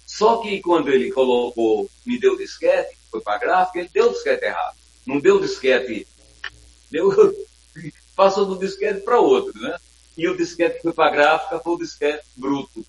Só 0.06 0.38
que 0.38 0.60
quando 0.60 0.90
ele 0.90 1.10
colocou, 1.10 1.90
me 2.04 2.18
deu 2.18 2.34
o 2.34 2.38
disquete, 2.38 2.96
foi 3.10 3.20
para 3.20 3.34
a 3.34 3.38
gráfica, 3.38 3.78
ele 3.80 3.90
deu 3.92 4.06
o 4.08 4.12
disquete 4.12 4.44
errado. 4.44 4.76
Não 5.06 5.20
deu 5.20 5.36
o 5.36 5.40
disquete, 5.40 6.06
deu, 6.90 7.10
passou 8.16 8.46
do 8.46 8.58
disquete 8.58 9.00
para 9.00 9.20
outro, 9.20 9.60
né? 9.60 9.76
E 10.16 10.28
o 10.28 10.36
disquete 10.36 10.76
que 10.76 10.82
foi 10.82 10.92
para 10.92 11.08
a 11.08 11.10
gráfica 11.10 11.58
foi 11.58 11.74
o 11.74 11.78
disquete 11.78 12.24
bruto. 12.36 12.84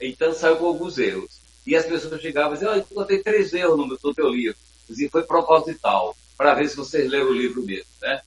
Então 0.00 0.32
saiu 0.32 0.56
com 0.56 0.66
alguns 0.66 0.98
erros. 0.98 1.40
E 1.66 1.76
as 1.76 1.84
pessoas 1.84 2.20
chegavam 2.20 2.52
e 2.52 2.54
diziam, 2.54 2.72
oh, 2.72 2.76
eu 2.76 2.80
encontrei 2.80 3.22
três 3.22 3.52
erros 3.52 3.76
no, 3.76 3.86
no 3.86 4.14
teu 4.14 4.28
livro 4.28 4.56
e 4.98 5.08
foi 5.08 5.22
proposital, 5.22 6.16
para 6.36 6.54
ver 6.54 6.68
se 6.68 6.76
vocês 6.76 7.08
leram 7.08 7.28
o 7.28 7.32
livro 7.32 7.62
mesmo, 7.62 7.90
né? 8.00 8.22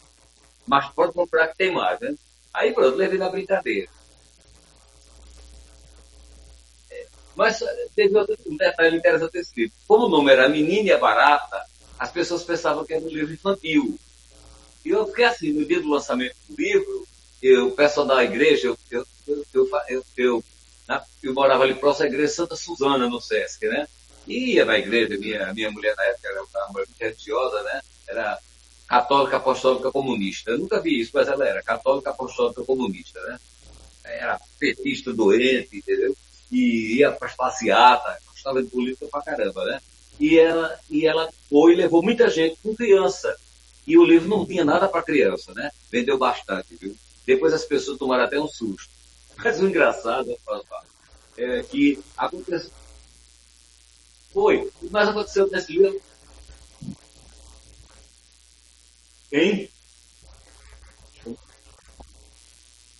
Mas 0.65 0.89
pode 0.89 1.13
comprar 1.13 1.47
que 1.47 1.57
tem 1.57 1.71
mais, 1.71 1.99
né? 1.99 2.15
Aí 2.53 2.73
pronto, 2.73 2.95
levei 2.95 3.17
na 3.17 3.29
brincadeira. 3.29 3.89
É, 6.89 7.07
mas 7.35 7.59
teve 7.95 8.15
outro, 8.17 8.37
detalhe 8.57 8.97
interessante 8.97 9.37
escrito. 9.37 9.73
Como 9.87 10.05
o 10.05 10.09
nome 10.09 10.31
era 10.31 10.47
Menina 10.47 10.89
e 10.89 10.91
a 10.91 10.97
Barata, 10.97 11.65
as 11.97 12.11
pessoas 12.11 12.43
pensavam 12.43 12.85
que 12.85 12.93
era 12.93 13.03
um 13.03 13.09
livro 13.09 13.33
infantil. 13.33 13.97
E 14.85 14.89
eu 14.89 15.07
fiquei 15.07 15.25
assim, 15.25 15.51
no 15.53 15.65
dia 15.65 15.81
do 15.81 15.89
lançamento 15.89 16.35
do 16.47 16.55
livro, 16.55 17.07
eu, 17.41 17.67
o 17.67 17.71
pessoal 17.71 18.05
da 18.05 18.23
igreja, 18.23 18.67
eu, 18.67 18.77
eu, 18.91 19.05
eu, 19.27 19.45
eu, 19.53 19.69
eu, 19.87 20.05
eu, 20.17 20.43
eu 21.23 21.33
morava 21.33 21.63
ali 21.63 21.75
próximo 21.75 22.05
à 22.05 22.09
igreja 22.09 22.33
Santa 22.33 22.55
Susana, 22.55 23.09
no 23.09 23.21
Sesc, 23.21 23.65
né? 23.67 23.87
E 24.27 24.55
ia 24.55 24.65
na 24.65 24.77
igreja, 24.77 25.17
minha, 25.17 25.53
minha 25.53 25.71
mulher 25.71 25.95
na 25.95 26.03
época 26.03 26.29
era 26.29 26.41
uma 26.41 26.67
mulher 26.69 26.87
muito 26.87 26.99
religiosa, 26.99 27.63
né? 27.63 27.81
Era 28.07 28.39
católica, 28.93 29.37
apostólica, 29.37 29.91
comunista. 29.91 30.51
Eu 30.51 30.59
nunca 30.59 30.79
vi 30.79 30.99
isso, 30.99 31.11
mas 31.15 31.27
ela 31.27 31.47
era 31.47 31.63
católica, 31.63 32.11
apostólica, 32.11 32.63
comunista, 32.63 33.19
né? 33.21 33.39
Era 34.03 34.39
petista 34.59 35.11
doente, 35.11 35.77
entendeu? 35.77 36.15
E 36.51 36.97
ia 36.97 37.11
para 37.11 37.27
as 37.27 37.35
passeatas, 37.35 38.17
gostava 38.27 38.61
de 38.61 38.69
política 38.69 39.07
pra 39.07 39.23
caramba, 39.23 39.65
né? 39.65 39.81
E 40.19 40.37
ela, 40.37 40.79
e 40.91 41.07
ela 41.07 41.27
foi 41.49 41.73
e 41.73 41.75
levou 41.75 42.03
muita 42.03 42.29
gente 42.29 42.55
com 42.61 42.75
criança. 42.75 43.35
E 43.87 43.97
o 43.97 44.03
livro 44.03 44.29
não 44.29 44.45
tinha 44.45 44.63
nada 44.63 44.87
para 44.87 45.01
criança, 45.01 45.53
né? 45.55 45.71
Vendeu 45.91 46.19
bastante, 46.19 46.75
viu? 46.75 46.95
Depois 47.25 47.51
as 47.51 47.65
pessoas 47.65 47.97
tomaram 47.97 48.25
até 48.25 48.39
um 48.39 48.47
susto. 48.47 48.89
Mas 49.43 49.59
o 49.59 49.67
engraçado 49.67 50.37
é 51.35 51.63
que 51.63 51.99
aconteceu 52.15 52.69
foi. 54.31 54.69
Mais 54.89 55.07
aconteceu 55.07 55.47
nesse 55.49 55.71
livro? 55.71 55.99
Hein? 59.33 59.67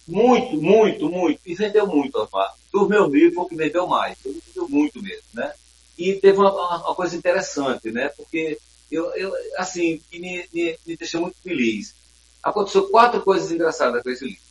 Muito, 0.08 0.62
muito, 0.62 1.10
muito. 1.10 1.40
E 1.46 1.54
vendeu 1.54 1.86
muito, 1.86 2.20
rapaz. 2.20 2.54
Dos 2.72 2.88
meus 2.88 3.14
livros 3.14 3.36
foi 3.36 3.44
o 3.44 3.48
que 3.48 3.56
vendeu 3.56 3.86
mais. 3.86 4.18
Vendeu 4.26 4.68
muito 4.68 5.02
mesmo, 5.02 5.24
né? 5.32 5.54
E 5.96 6.14
teve 6.14 6.40
uma, 6.40 6.52
uma, 6.52 6.96
coisa 6.96 7.16
interessante, 7.16 7.92
né? 7.92 8.10
Porque 8.10 8.58
eu, 8.92 9.16
eu 9.16 9.32
assim, 9.58 10.02
que 10.10 10.18
me, 10.20 10.44
me, 10.52 10.76
me 10.88 10.98
deixou 10.98 11.22
muito 11.22 11.38
feliz. 11.38 11.94
Aconteceu 12.42 12.90
quatro 12.90 13.22
coisas 13.22 13.52
engraçadas 13.52 14.02
com 14.02 14.10
esse 14.10 14.26
livro. 14.26 14.42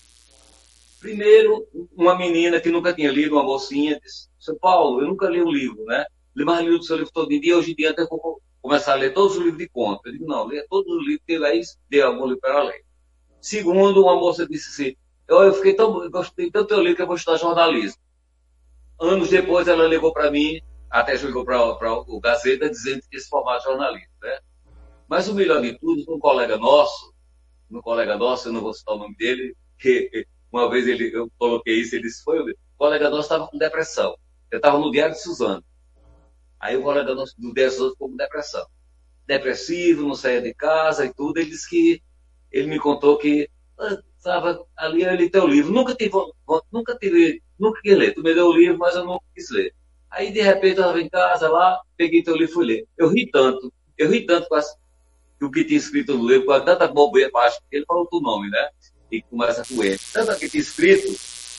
Primeiro, 1.00 1.66
uma 1.96 2.16
menina 2.16 2.60
que 2.60 2.70
nunca 2.70 2.94
tinha 2.94 3.10
lido, 3.10 3.34
uma 3.34 3.42
mocinha, 3.42 4.00
disse, 4.00 4.28
São 4.38 4.56
Paulo, 4.56 5.02
eu 5.02 5.08
nunca 5.08 5.28
li 5.28 5.42
um 5.42 5.50
livro, 5.50 5.84
né? 5.84 6.06
Lemar 6.34 6.62
livro 6.62 6.78
do 6.78 6.84
seu 6.84 6.96
livro 6.96 7.12
todo 7.12 7.28
dia, 7.28 7.58
hoje 7.58 7.72
em 7.72 7.74
dia 7.74 7.90
até 7.90 8.06
vou 8.06 8.40
começar 8.62 8.92
a 8.92 8.96
ler 8.96 9.12
todos 9.12 9.36
os 9.36 9.42
livros 9.42 9.58
de 9.58 9.68
conta. 9.68 10.08
Eu 10.08 10.12
digo, 10.12 10.26
não, 10.26 10.46
leia 10.46 10.64
todos 10.70 10.90
os 10.90 11.04
livros 11.04 11.24
que 11.26 11.44
aí 11.44 11.60
dê 11.90 12.00
algum 12.00 12.26
livro 12.26 12.40
para 12.40 12.62
ler. 12.62 12.84
Segundo, 13.40 14.02
uma 14.02 14.14
moça 14.14 14.46
disse 14.46 14.68
assim, 14.68 14.96
eu, 15.28 15.42
eu 15.42 15.52
fiquei 15.54 15.74
tão, 15.74 16.08
gostei 16.10 16.50
tanto 16.50 16.66
do 16.66 16.68
teu 16.68 16.80
livro 16.80 16.96
que 16.96 17.02
eu 17.02 17.06
vou 17.06 17.16
estudar 17.16 17.38
jornalismo. 17.38 18.00
Anos 19.00 19.28
depois 19.28 19.66
ela 19.66 19.88
ligou 19.88 20.12
para 20.12 20.30
mim, 20.30 20.60
até 20.88 21.14
ligou 21.16 21.44
para 21.44 21.60
o 21.60 22.20
Gazeta, 22.20 22.70
dizendo 22.70 23.02
que 23.10 23.16
esse 23.16 23.28
formato 23.28 23.64
jornalista, 23.64 24.08
né? 24.22 24.38
Mas 25.08 25.28
o 25.28 25.34
melhor 25.34 25.60
de 25.60 25.76
tudo, 25.78 26.04
um 26.08 26.18
colega 26.18 26.56
nosso, 26.56 27.12
um 27.70 27.80
colega 27.80 28.16
nosso, 28.16 28.48
eu 28.48 28.52
não 28.52 28.60
vou 28.60 28.72
citar 28.72 28.94
o 28.94 28.98
nome 28.98 29.16
dele, 29.16 29.56
que 29.78 30.26
uma 30.52 30.70
vez 30.70 30.86
ele, 30.86 31.10
eu 31.12 31.30
coloquei 31.38 31.80
isso, 31.80 31.96
ele 31.96 32.04
disse, 32.04 32.22
foi, 32.22 32.38
o 32.40 32.54
colega 32.78 33.10
nosso 33.10 33.22
estava 33.22 33.48
com 33.48 33.58
depressão. 33.58 34.14
Eu 34.50 34.58
estava 34.58 34.78
no 34.78 34.90
Diário 34.90 35.14
de 35.14 35.22
Suzano. 35.22 35.64
Aí 36.62 36.76
o 36.76 36.82
colega 36.82 37.12
do, 37.12 37.24
do 37.38 37.52
10 37.52 37.80
anos 37.80 37.92
ficou 37.92 38.08
com 38.08 38.16
depressão. 38.16 38.64
Depressivo, 39.26 40.06
não 40.06 40.14
saía 40.14 40.40
de 40.40 40.54
casa 40.54 41.04
e 41.04 41.12
tudo. 41.12 41.38
Ele 41.38 41.50
disse 41.50 41.68
que 41.68 42.00
ele 42.52 42.68
me 42.68 42.78
contou 42.78 43.18
que 43.18 43.50
estava 44.16 44.64
ah, 44.76 44.86
ali, 44.86 45.02
ele 45.02 45.28
tem 45.28 45.40
o 45.40 45.46
livro. 45.48 45.72
Nunca 45.72 45.92
tive, 45.92 46.12
nunca 46.70 46.96
tive, 46.96 47.42
nunca 47.58 47.80
quis 47.82 47.98
ler. 47.98 48.14
Tu 48.14 48.22
me 48.22 48.32
deu 48.32 48.46
o 48.46 48.52
livro, 48.52 48.78
mas 48.78 48.94
eu 48.94 49.04
nunca 49.04 49.24
quis 49.34 49.50
ler. 49.50 49.74
Aí, 50.08 50.30
de 50.30 50.40
repente, 50.40 50.76
eu 50.76 50.82
estava 50.82 51.00
em 51.00 51.08
casa 51.08 51.48
lá, 51.48 51.80
peguei 51.96 52.22
teu 52.22 52.36
livro 52.36 52.52
e 52.52 52.54
fui 52.54 52.66
ler. 52.66 52.86
Eu 52.96 53.08
ri 53.08 53.28
tanto, 53.28 53.72
eu 53.98 54.08
ri 54.08 54.24
tanto 54.24 54.48
com, 54.48 54.54
as, 54.54 54.76
o 55.42 55.50
que 55.50 55.64
tinha 55.64 55.78
escrito 55.78 56.16
no 56.16 56.28
livro, 56.28 56.46
com 56.46 56.60
tanta 56.60 56.86
bobeira, 56.86 57.30
acho 57.38 57.58
que 57.68 57.76
ele 57.76 57.86
falou 57.86 58.06
o 58.12 58.20
nome, 58.20 58.48
né? 58.50 58.68
E 59.10 59.20
começa 59.22 59.64
com 59.64 59.82
ele. 59.82 59.98
Tanto 60.12 60.38
que 60.38 60.48
tinha 60.48 60.60
escrito, 60.60 61.08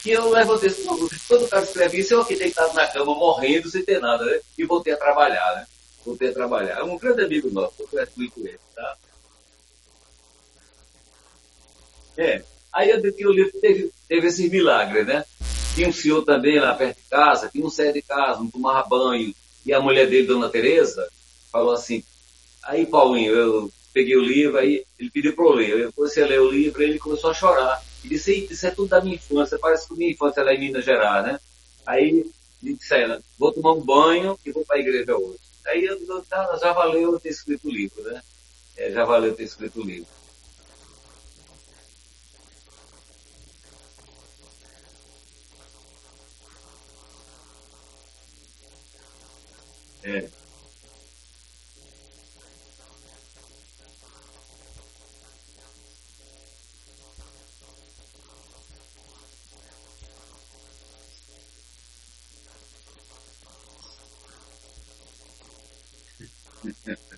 que 0.04 0.12
eu 0.12 0.30
levantei 0.30 0.68
esse 0.68 0.84
Todo 1.30 1.48
cara 1.48 1.64
escreve 1.64 2.00
isso, 2.00 2.14
eu 2.14 2.22
aqui 2.22 2.36
deitado 2.36 2.74
na 2.74 2.86
cama, 2.88 3.16
morrendo, 3.16 3.70
sem 3.70 3.86
ter 3.86 4.02
nada, 4.02 4.26
né? 4.26 4.40
E 4.58 4.66
voltei 4.66 4.92
a 4.92 4.98
trabalhar, 4.98 5.56
né? 5.56 5.66
Voltei 6.06 6.30
a 6.30 6.34
trabalhar. 6.34 6.80
É 6.80 6.84
um 6.84 6.98
grande 6.98 7.24
amigo 7.24 7.50
nosso, 7.50 7.76
eu 7.80 8.08
muito 8.18 8.40
ele, 8.40 8.60
tá? 8.76 8.98
É. 12.18 12.44
Aí 12.74 12.90
eu 12.90 13.14
que 13.14 13.26
o 13.26 13.32
livro 13.32 13.58
teve, 13.62 13.92
teve 14.10 14.28
esses 14.28 14.52
milagres, 14.52 15.08
né? 15.08 15.24
Tinha 15.74 15.88
um 15.88 15.94
senhor 15.94 16.24
também 16.24 16.60
lá 16.60 16.76
perto 16.76 16.98
de 16.98 17.10
casa, 17.10 17.50
que 17.50 17.60
não 17.60 17.70
saía 17.70 17.94
de 17.94 18.02
casa, 18.02 18.40
não 18.40 18.52
tomava 18.52 18.88
banho. 18.88 19.34
E 19.66 19.74
a 19.74 19.80
mulher 19.80 20.10
dele, 20.10 20.28
Dona 20.28 20.50
Tereza, 20.50 21.08
falou 21.50 21.72
assim, 21.72 22.04
aí 22.62 22.86
Paulinho, 22.86 23.34
eu 23.34 23.72
peguei 23.94 24.18
o 24.18 24.22
livro, 24.22 24.58
aí 24.58 24.84
ele 25.00 25.10
pediu 25.10 25.34
para 25.34 25.46
eu 25.46 25.54
ler. 25.54 25.88
A 25.88 26.26
ler 26.26 26.42
o 26.42 26.52
livro, 26.52 26.84
ele 26.84 27.00
começou 27.00 27.32
a 27.32 27.34
chorar. 27.34 27.82
Isso, 28.04 28.32
isso 28.32 28.68
é 28.68 28.72
tudo 28.72 28.90
da 28.90 29.02
minha 29.02 29.16
infância, 29.16 29.58
parece 29.58 29.88
que 29.88 29.94
minha 29.96 30.12
infância 30.12 30.44
lá 30.44 30.52
é 30.52 30.56
em 30.56 30.60
Minas 30.60 30.84
Gerais, 30.84 31.26
né? 31.26 31.40
Aí 31.86 32.30
me 32.62 32.74
disseram, 32.74 33.22
vou 33.38 33.52
tomar 33.52 33.74
um 33.74 33.82
banho 33.82 34.38
e 34.46 34.52
vou 34.52 34.66
para 34.66 34.78
a 34.78 34.80
igreja 34.80 35.16
hoje. 35.16 35.40
Aí 35.66 35.86
eu 35.86 35.98
disse, 35.98 36.30
tá, 36.30 36.58
já 36.62 36.74
valeu 36.74 37.20
ter 37.20 37.30
escrito 37.30 37.68
o 37.68 37.72
livro, 37.72 38.02
né? 38.04 38.22
É, 38.76 38.92
já 38.92 39.06
valeu 39.06 39.36
ter 39.36 39.44
escrito 39.44 39.80
o 39.80 39.84
livro. 39.84 40.08
É. 50.04 50.43
Mm-hmm. 66.64 67.13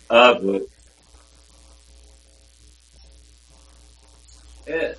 ah, 0.08 0.34
pô. 0.34 0.68
É, 4.66 4.96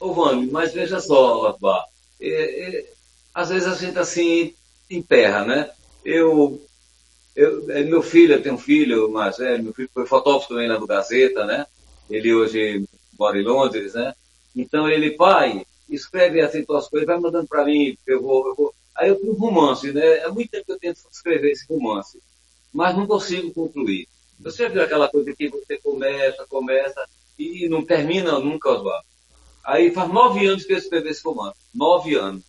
ô 0.00 0.12
Vânia, 0.12 0.48
mas 0.50 0.72
veja 0.72 0.98
só, 0.98 1.56
Bá, 1.60 1.84
é, 2.20 2.78
é, 2.78 2.92
às 3.34 3.50
vezes 3.50 3.68
a 3.68 3.74
gente 3.74 3.98
assim 3.98 4.54
emperra, 4.90 5.44
né? 5.44 5.70
Eu, 6.04 6.60
eu, 7.36 7.70
é, 7.70 7.82
meu 7.82 8.02
filho, 8.02 8.34
eu 8.34 8.42
tenho 8.42 8.54
um 8.56 8.58
filho 8.58 9.10
mais 9.10 9.38
velho, 9.38 9.62
meu 9.62 9.74
filho 9.74 9.90
foi 9.92 10.06
fotógrafo 10.06 10.48
também 10.48 10.68
no 10.68 10.86
Gazeta, 10.86 11.44
né? 11.44 11.66
Ele 12.08 12.34
hoje 12.34 12.84
mora 13.18 13.38
em 13.38 13.44
Londres, 13.44 13.94
né? 13.94 14.14
Então 14.56 14.88
ele, 14.88 15.12
pai, 15.12 15.64
escreve 15.88 16.40
assim 16.40 16.64
tuas 16.64 16.88
coisas, 16.88 17.06
vai 17.06 17.18
mandando 17.18 17.46
para 17.46 17.64
mim, 17.64 17.96
eu 18.06 18.22
vou, 18.22 18.48
eu 18.48 18.54
vou. 18.54 18.74
Aí 18.96 19.08
eu 19.08 19.16
tenho 19.16 19.32
um 19.32 19.38
romance, 19.38 19.92
né? 19.92 20.04
É 20.04 20.26
eu 20.26 20.69
tento 20.94 21.10
escrever 21.10 21.52
esse 21.52 21.66
romance, 21.68 22.20
mas 22.72 22.96
não 22.96 23.06
consigo 23.06 23.52
concluir. 23.52 24.08
Você 24.38 24.68
viu 24.68 24.82
aquela 24.82 25.08
coisa 25.08 25.34
que 25.34 25.48
você 25.48 25.78
começa, 25.78 26.46
começa 26.46 27.04
e 27.38 27.68
não 27.68 27.84
termina 27.84 28.38
nunca, 28.38 28.70
Oswaldo? 28.70 29.06
Aí 29.62 29.92
faz 29.92 30.10
nove 30.10 30.46
anos 30.46 30.64
que 30.64 30.72
eu 30.72 30.78
escrevi 30.78 31.10
esse 31.10 31.22
romance. 31.22 31.58
Nove 31.74 32.14
anos. 32.14 32.42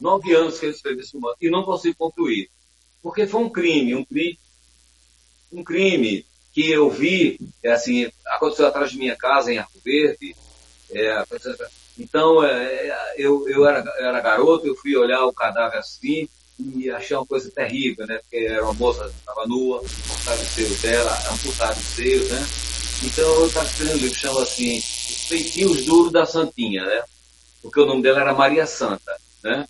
Nove 0.00 0.34
anos 0.34 0.58
que 0.58 0.66
eu 0.66 0.70
escrevi 0.70 1.00
esse 1.00 1.14
romance 1.14 1.38
e 1.40 1.48
não 1.48 1.62
consigo 1.62 1.96
concluir. 1.96 2.50
Porque 3.02 3.26
foi 3.26 3.40
um 3.40 3.48
crime, 3.48 3.94
um 3.94 4.04
crime, 4.04 4.38
um 5.52 5.62
crime 5.62 6.26
que 6.52 6.70
eu 6.70 6.90
vi, 6.90 7.38
é 7.62 7.72
assim, 7.72 8.10
aconteceu 8.26 8.66
atrás 8.66 8.90
de 8.90 8.98
minha 8.98 9.14
casa 9.14 9.52
em 9.52 9.58
Arco 9.58 9.78
Verde. 9.84 10.34
É, 10.90 11.24
então, 11.98 12.44
é, 12.44 13.14
eu, 13.16 13.48
eu, 13.48 13.66
era, 13.66 13.80
eu 13.98 14.06
era 14.06 14.20
garoto, 14.20 14.66
eu 14.66 14.76
fui 14.76 14.96
olhar 14.96 15.24
o 15.24 15.32
cadáver 15.32 15.78
assim 15.78 16.28
e 16.58 16.90
achei 16.90 17.16
uma 17.16 17.26
coisa 17.26 17.50
terrível, 17.50 18.06
né? 18.06 18.18
Porque 18.18 18.36
era 18.36 18.64
uma 18.64 18.72
moça 18.74 19.06
estava 19.06 19.46
nua, 19.46 19.78
cortava 19.78 20.42
os 20.42 20.48
seios 20.48 20.80
dela, 20.80 21.18
amputado 21.30 21.78
os 21.78 21.84
seios, 21.84 22.28
né? 22.30 22.46
Então 23.02 23.24
eu 23.24 23.46
estava 23.46 23.66
escrevendo 23.66 23.94
um 23.94 23.98
livro 23.98 24.14
que 24.14 24.20
chama 24.20 24.42
assim, 24.42 24.78
Os 24.78 25.24
Feitios 25.28 25.84
Duros 25.84 26.12
da 26.12 26.24
Santinha, 26.24 26.84
né? 26.84 27.04
Porque 27.62 27.80
o 27.80 27.86
nome 27.86 28.02
dela 28.02 28.20
era 28.20 28.34
Maria 28.34 28.66
Santa, 28.66 29.16
né? 29.42 29.68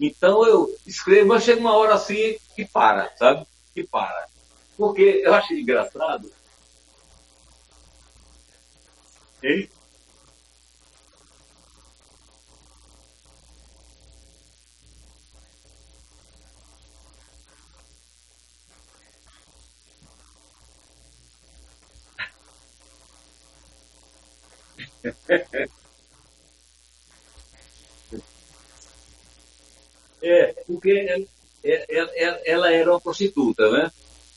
Então 0.00 0.46
eu 0.46 0.72
escrevo, 0.86 1.28
mas 1.28 1.42
chega 1.42 1.60
uma 1.60 1.76
hora 1.76 1.94
assim 1.94 2.36
que 2.54 2.64
para, 2.64 3.10
sabe? 3.16 3.44
Que 3.74 3.84
para. 3.84 4.26
Porque 4.76 5.22
eu 5.24 5.34
achei 5.34 5.60
engraçado. 5.60 6.30
Hein? 9.42 9.68
É, 30.20 30.52
porque 30.66 31.26
ela, 31.88 32.10
ela, 32.44 32.72
era 32.72 32.90
uma 32.90 33.00
prostituta, 33.00 33.70
né? 33.70 33.90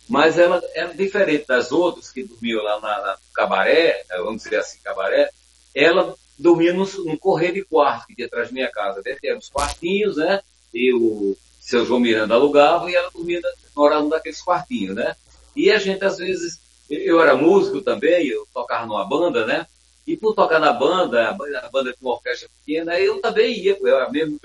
Mas 0.08 0.38
ela 0.38 0.62
era 0.76 0.94
diferente 0.94 1.48
das 1.48 1.72
outras 1.72 2.12
que 2.12 2.24
dormiam 2.24 2.64
lá 2.64 2.80
na, 2.80 3.02
na 3.02 3.18
cabaré, 3.34 4.04
né? 4.10 4.18
vamos 4.18 4.44
dizer 4.44 4.58
assim, 4.58 4.80
cabaré. 4.84 5.30
Ela 5.74 6.16
dormia 6.38 6.74
num, 6.74 6.86
num 7.06 7.18
correio 7.18 7.54
de 7.54 7.64
quarto 7.64 8.08
que 8.08 8.16
tinha 8.16 8.28
atrás 8.28 8.50
da 8.50 8.54
minha 8.54 8.70
casa. 8.70 9.02
Né? 9.06 9.18
Tinha 9.20 9.38
os 9.38 9.50
quartinhos, 9.50 10.18
né? 10.18 10.42
E 10.74 10.94
o 10.94 11.36
seu 11.60 11.86
João 11.86 12.00
Miranda 12.00 12.34
alugava 12.34 12.90
e 12.90 12.96
ela 12.96 13.10
dormia, 13.12 13.40
morava 13.76 14.08
naqueles 14.08 14.42
quartinhos, 14.42 14.96
né? 14.96 15.16
E 15.56 15.72
a 15.72 15.78
gente, 15.78 16.04
às 16.04 16.18
vezes, 16.18 16.60
eu 16.90 17.22
era 17.22 17.36
músico 17.36 17.82
também, 17.82 18.28
eu 18.28 18.46
tocava 18.54 18.86
numa 18.86 19.08
banda, 19.08 19.46
né? 19.46 19.66
E 20.08 20.18
por 20.18 20.34
tocar 20.34 20.60
na 20.60 20.74
banda, 20.74 21.30
a 21.30 21.70
banda 21.70 21.94
com 21.94 22.08
uma 22.08 22.16
orquestra 22.16 22.50
pequena, 22.60 23.00
eu 23.00 23.22
também 23.22 23.58
ia, 23.58 23.78
eu 23.80 23.96
era 23.96 24.10
mesmo 24.10 24.40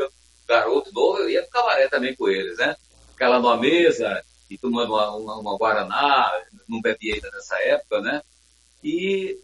garoto 0.46 0.92
novo, 0.92 1.18
eu 1.18 1.30
ia 1.30 1.42
pro 1.42 1.50
cabaré 1.50 1.88
também 1.88 2.14
com 2.14 2.28
eles, 2.28 2.58
né? 2.58 2.76
Ficar 3.10 3.28
lá 3.28 3.40
numa 3.40 3.56
mesa 3.56 4.22
e 4.50 4.56
tomando 4.56 4.92
uma, 4.92 5.16
uma, 5.16 5.38
uma 5.38 5.56
Guaraná, 5.56 6.30
não 6.68 6.80
bebia 6.80 7.14
ainda 7.14 7.30
nessa 7.32 7.58
época, 7.62 8.00
né? 8.00 8.22
E 8.84 9.38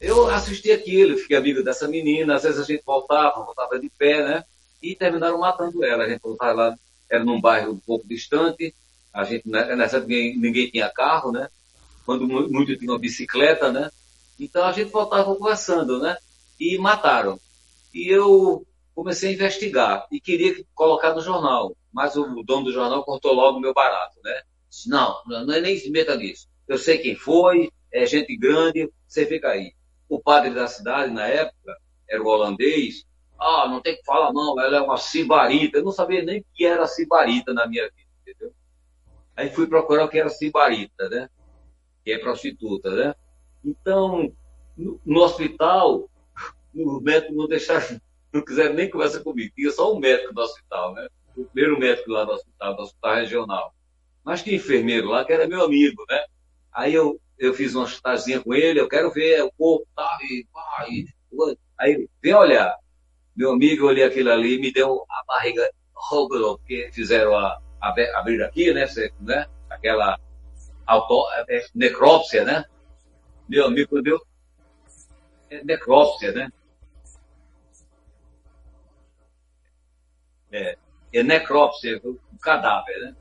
eu 0.00 0.28
assisti 0.28 0.70
aquilo, 0.70 1.16
fiquei 1.16 1.36
amigo 1.36 1.62
dessa 1.62 1.88
menina, 1.88 2.34
às 2.34 2.42
vezes 2.42 2.60
a 2.60 2.64
gente 2.64 2.82
voltava, 2.84 3.44
voltava 3.44 3.78
de 3.78 3.88
pé, 3.88 4.22
né? 4.22 4.44
E 4.82 4.94
terminaram 4.94 5.38
matando 5.38 5.82
ela. 5.82 6.04
A 6.04 6.08
gente 6.08 6.20
voltava 6.20 6.52
lá, 6.52 6.76
era 7.10 7.24
num 7.24 7.40
bairro 7.40 7.72
um 7.72 7.78
pouco 7.78 8.06
distante, 8.06 8.74
a 9.12 9.24
gente, 9.24 9.48
né, 9.48 9.74
nessa 9.76 9.96
época 9.96 10.12
ninguém, 10.12 10.36
ninguém 10.36 10.70
tinha 10.70 10.90
carro, 10.90 11.32
né? 11.32 11.48
Quando 12.04 12.26
muito 12.26 12.76
tinha 12.76 12.90
uma 12.90 12.98
bicicleta, 12.98 13.72
né? 13.72 13.90
Então 14.38 14.64
a 14.64 14.72
gente 14.72 14.90
voltava 14.90 15.34
conversando, 15.34 16.00
né? 16.00 16.16
E 16.58 16.78
mataram. 16.78 17.38
E 17.92 18.08
eu 18.08 18.66
comecei 18.94 19.30
a 19.30 19.32
investigar 19.32 20.06
e 20.10 20.20
queria 20.20 20.64
colocar 20.74 21.14
no 21.14 21.20
jornal, 21.20 21.76
mas 21.92 22.16
o 22.16 22.42
dono 22.42 22.64
do 22.64 22.72
jornal 22.72 23.04
cortou 23.04 23.32
logo 23.32 23.60
meu 23.60 23.74
barato, 23.74 24.18
né? 24.22 24.42
Disse, 24.68 24.88
não, 24.88 25.16
não 25.26 25.52
é 25.52 25.60
nem 25.60 25.76
se 25.76 25.90
meta 25.90 26.16
nisso. 26.16 26.48
Eu 26.66 26.78
sei 26.78 26.98
quem 26.98 27.14
foi, 27.14 27.70
é 27.92 28.06
gente 28.06 28.36
grande, 28.36 28.90
você 29.06 29.26
fica 29.26 29.48
aí. 29.48 29.72
O 30.08 30.20
padre 30.20 30.50
da 30.50 30.66
cidade, 30.66 31.12
na 31.12 31.26
época, 31.26 31.76
era 32.08 32.22
o 32.22 32.26
holandês. 32.26 33.04
Ah, 33.38 33.68
não 33.68 33.80
tem 33.80 33.96
que 33.96 34.04
falar 34.04 34.32
não, 34.32 34.58
ela 34.60 34.78
é 34.78 34.80
uma 34.80 34.96
sibarita. 34.96 35.78
Eu 35.78 35.84
não 35.84 35.92
sabia 35.92 36.22
nem 36.22 36.40
o 36.40 36.44
que 36.54 36.64
era 36.64 36.86
sibarita 36.86 37.52
na 37.52 37.66
minha 37.66 37.84
vida, 37.84 38.10
entendeu? 38.22 38.52
Aí 39.36 39.50
fui 39.50 39.66
procurar 39.66 40.04
o 40.04 40.08
que 40.08 40.18
era 40.18 40.28
sibarita, 40.28 41.08
né? 41.08 41.28
Que 42.04 42.12
é 42.12 42.18
prostituta, 42.18 42.90
né? 42.90 43.14
Então, 43.64 44.32
no, 44.76 45.00
no 45.04 45.20
hospital, 45.22 46.08
os 46.74 47.02
médicos 47.02 47.36
não 47.36 47.46
deixaram, 47.46 48.00
não 48.32 48.42
quiseram 48.42 48.74
nem 48.74 48.90
conversar 48.90 49.20
comigo. 49.20 49.52
Tinha 49.54 49.70
só 49.70 49.94
um 49.94 49.98
médico 49.98 50.34
do 50.34 50.40
hospital, 50.40 50.94
né? 50.94 51.08
O 51.36 51.44
primeiro 51.46 51.78
médico 51.78 52.10
lá 52.10 52.24
do 52.24 52.32
hospital, 52.32 52.76
do 52.76 52.82
hospital 52.82 53.14
regional. 53.14 53.74
Mas 54.24 54.42
tinha 54.42 54.56
enfermeiro 54.56 55.08
lá 55.08 55.24
que 55.24 55.32
era 55.32 55.48
meu 55.48 55.64
amigo, 55.64 56.04
né? 56.08 56.24
Aí 56.72 56.94
eu, 56.94 57.20
eu 57.38 57.54
fiz 57.54 57.74
uma 57.74 57.86
chutazinha 57.86 58.40
com 58.40 58.54
ele, 58.54 58.80
eu 58.80 58.88
quero 58.88 59.10
ver 59.12 59.42
o 59.42 59.52
corpo, 59.52 59.86
tá? 59.94 60.18
E, 60.22 60.46
e, 60.88 61.06
aí, 61.78 62.08
vem 62.22 62.34
olhar. 62.34 62.76
Meu 63.36 63.52
amigo, 63.52 63.84
eu 63.84 63.88
olhei 63.88 64.04
aquilo 64.04 64.30
ali, 64.30 64.60
me 64.60 64.72
deu 64.72 65.04
a 65.08 65.24
barriga 65.26 65.68
roubou, 65.94 66.58
porque 66.58 66.90
fizeram 66.92 67.34
a, 67.36 67.58
a, 67.80 68.18
abrir 68.18 68.42
aqui, 68.42 68.72
né? 68.72 68.86
né? 69.20 69.46
Aquela 69.70 70.18
auto, 70.86 71.26
é, 71.48 71.66
necrópsia, 71.74 72.44
né? 72.44 72.64
Meu 73.48 73.66
amigo, 73.66 74.00
deu 74.02 74.20
é 75.50 75.62
necrópsia, 75.64 76.32
né? 76.32 76.52
É, 80.50 80.78
é 81.12 81.22
necrópsia, 81.22 82.00
o 82.04 82.18
cadáver, 82.40 82.98
né? 83.00 83.16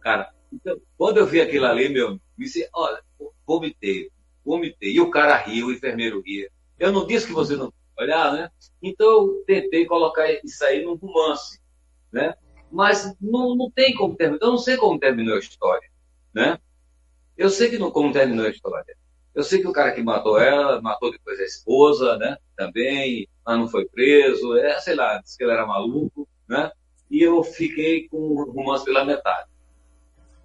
Cara, 0.00 0.32
então, 0.52 0.80
quando 0.96 1.18
eu 1.18 1.26
vi 1.26 1.40
aquilo 1.40 1.66
ali, 1.66 1.88
meu, 1.88 2.12
me 2.12 2.20
disse, 2.38 2.68
olha, 2.72 3.02
vomitei. 3.46 4.10
vomitei. 4.44 4.92
E 4.92 5.00
o 5.00 5.10
cara 5.10 5.36
riu, 5.36 5.68
o 5.68 5.72
enfermeiro 5.72 6.20
ria. 6.20 6.50
Eu 6.78 6.92
não 6.92 7.06
disse 7.06 7.26
que 7.26 7.32
você 7.32 7.56
não 7.56 7.72
olhar, 7.98 8.32
né? 8.32 8.50
Então 8.82 9.06
eu 9.06 9.44
tentei 9.46 9.86
colocar 9.86 10.30
isso 10.44 10.64
aí 10.64 10.84
num 10.84 10.94
romance, 10.94 11.60
né? 12.12 12.34
Mas 12.70 13.16
não, 13.20 13.54
não 13.54 13.70
tem 13.70 13.94
como 13.94 14.16
terminar. 14.16 14.42
Eu 14.42 14.50
não 14.50 14.58
sei 14.58 14.76
como 14.76 14.98
terminou 14.98 15.36
a 15.36 15.38
história, 15.38 15.88
né? 16.34 16.58
Eu 17.36 17.48
sei 17.50 17.70
que 17.70 17.78
não 17.78 17.90
como 17.90 18.12
terminou 18.12 18.46
a 18.46 18.50
história. 18.50 18.96
Eu 19.34 19.42
sei 19.42 19.60
que 19.60 19.66
o 19.66 19.72
cara 19.72 19.92
que 19.92 20.02
matou 20.02 20.38
ela, 20.38 20.80
matou 20.80 21.10
depois 21.10 21.40
a 21.40 21.44
esposa, 21.44 22.16
né? 22.16 22.36
Também, 22.56 23.28
mas 23.44 23.58
não 23.58 23.68
foi 23.68 23.84
preso, 23.86 24.56
é, 24.56 24.80
sei 24.80 24.94
lá, 24.94 25.20
disse 25.20 25.36
que 25.36 25.42
ele 25.42 25.52
era 25.52 25.66
maluco, 25.66 26.28
né? 26.48 26.70
E 27.10 27.20
eu 27.22 27.42
fiquei 27.42 28.08
com 28.08 28.16
o 28.16 28.52
romance 28.52 28.84
pela 28.84 29.04
metade. 29.04 29.50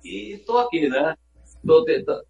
E 0.04 0.34
estou 0.34 0.58
aqui, 0.58 0.90
né? 0.90 1.16
Estou 1.46 1.86
tentando. 1.86 2.24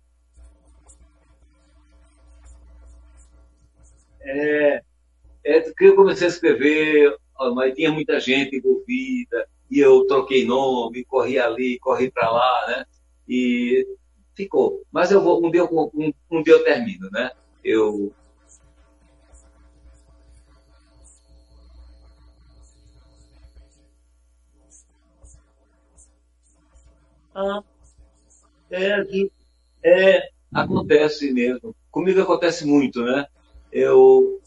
É, 4.22 4.82
é 5.46 5.62
que 5.62 5.86
eu 5.86 5.96
comecei 5.96 6.28
a 6.28 6.30
escrever, 6.30 7.16
mas 7.56 7.74
tinha 7.74 7.92
muita 7.92 8.20
gente 8.20 8.58
envolvida, 8.58 9.48
e 9.72 9.80
eu 9.80 10.06
troquei 10.08 10.46
nome, 10.46 11.06
corri 11.06 11.40
ali, 11.40 11.80
corri 11.80 12.12
para 12.12 12.30
lá, 12.30 12.68
né? 12.68 12.86
E 13.28 13.86
ficou. 14.40 14.82
Mas 14.90 15.12
eu 15.12 15.22
vou, 15.22 15.46
um 15.46 15.52
dia, 15.52 15.66
um, 15.66 16.14
um 16.32 16.42
dia 16.42 16.54
eu 16.54 16.64
termino, 16.64 17.10
né? 17.12 17.30
Eu 17.62 18.14
Ah, 27.36 27.62
é, 28.72 29.04
é, 29.84 30.30
acontece 30.54 31.32
mesmo. 31.34 31.76
Comigo 31.92 32.22
acontece 32.22 32.66
muito, 32.66 33.04
né? 33.04 33.26
Eu, 33.72 34.42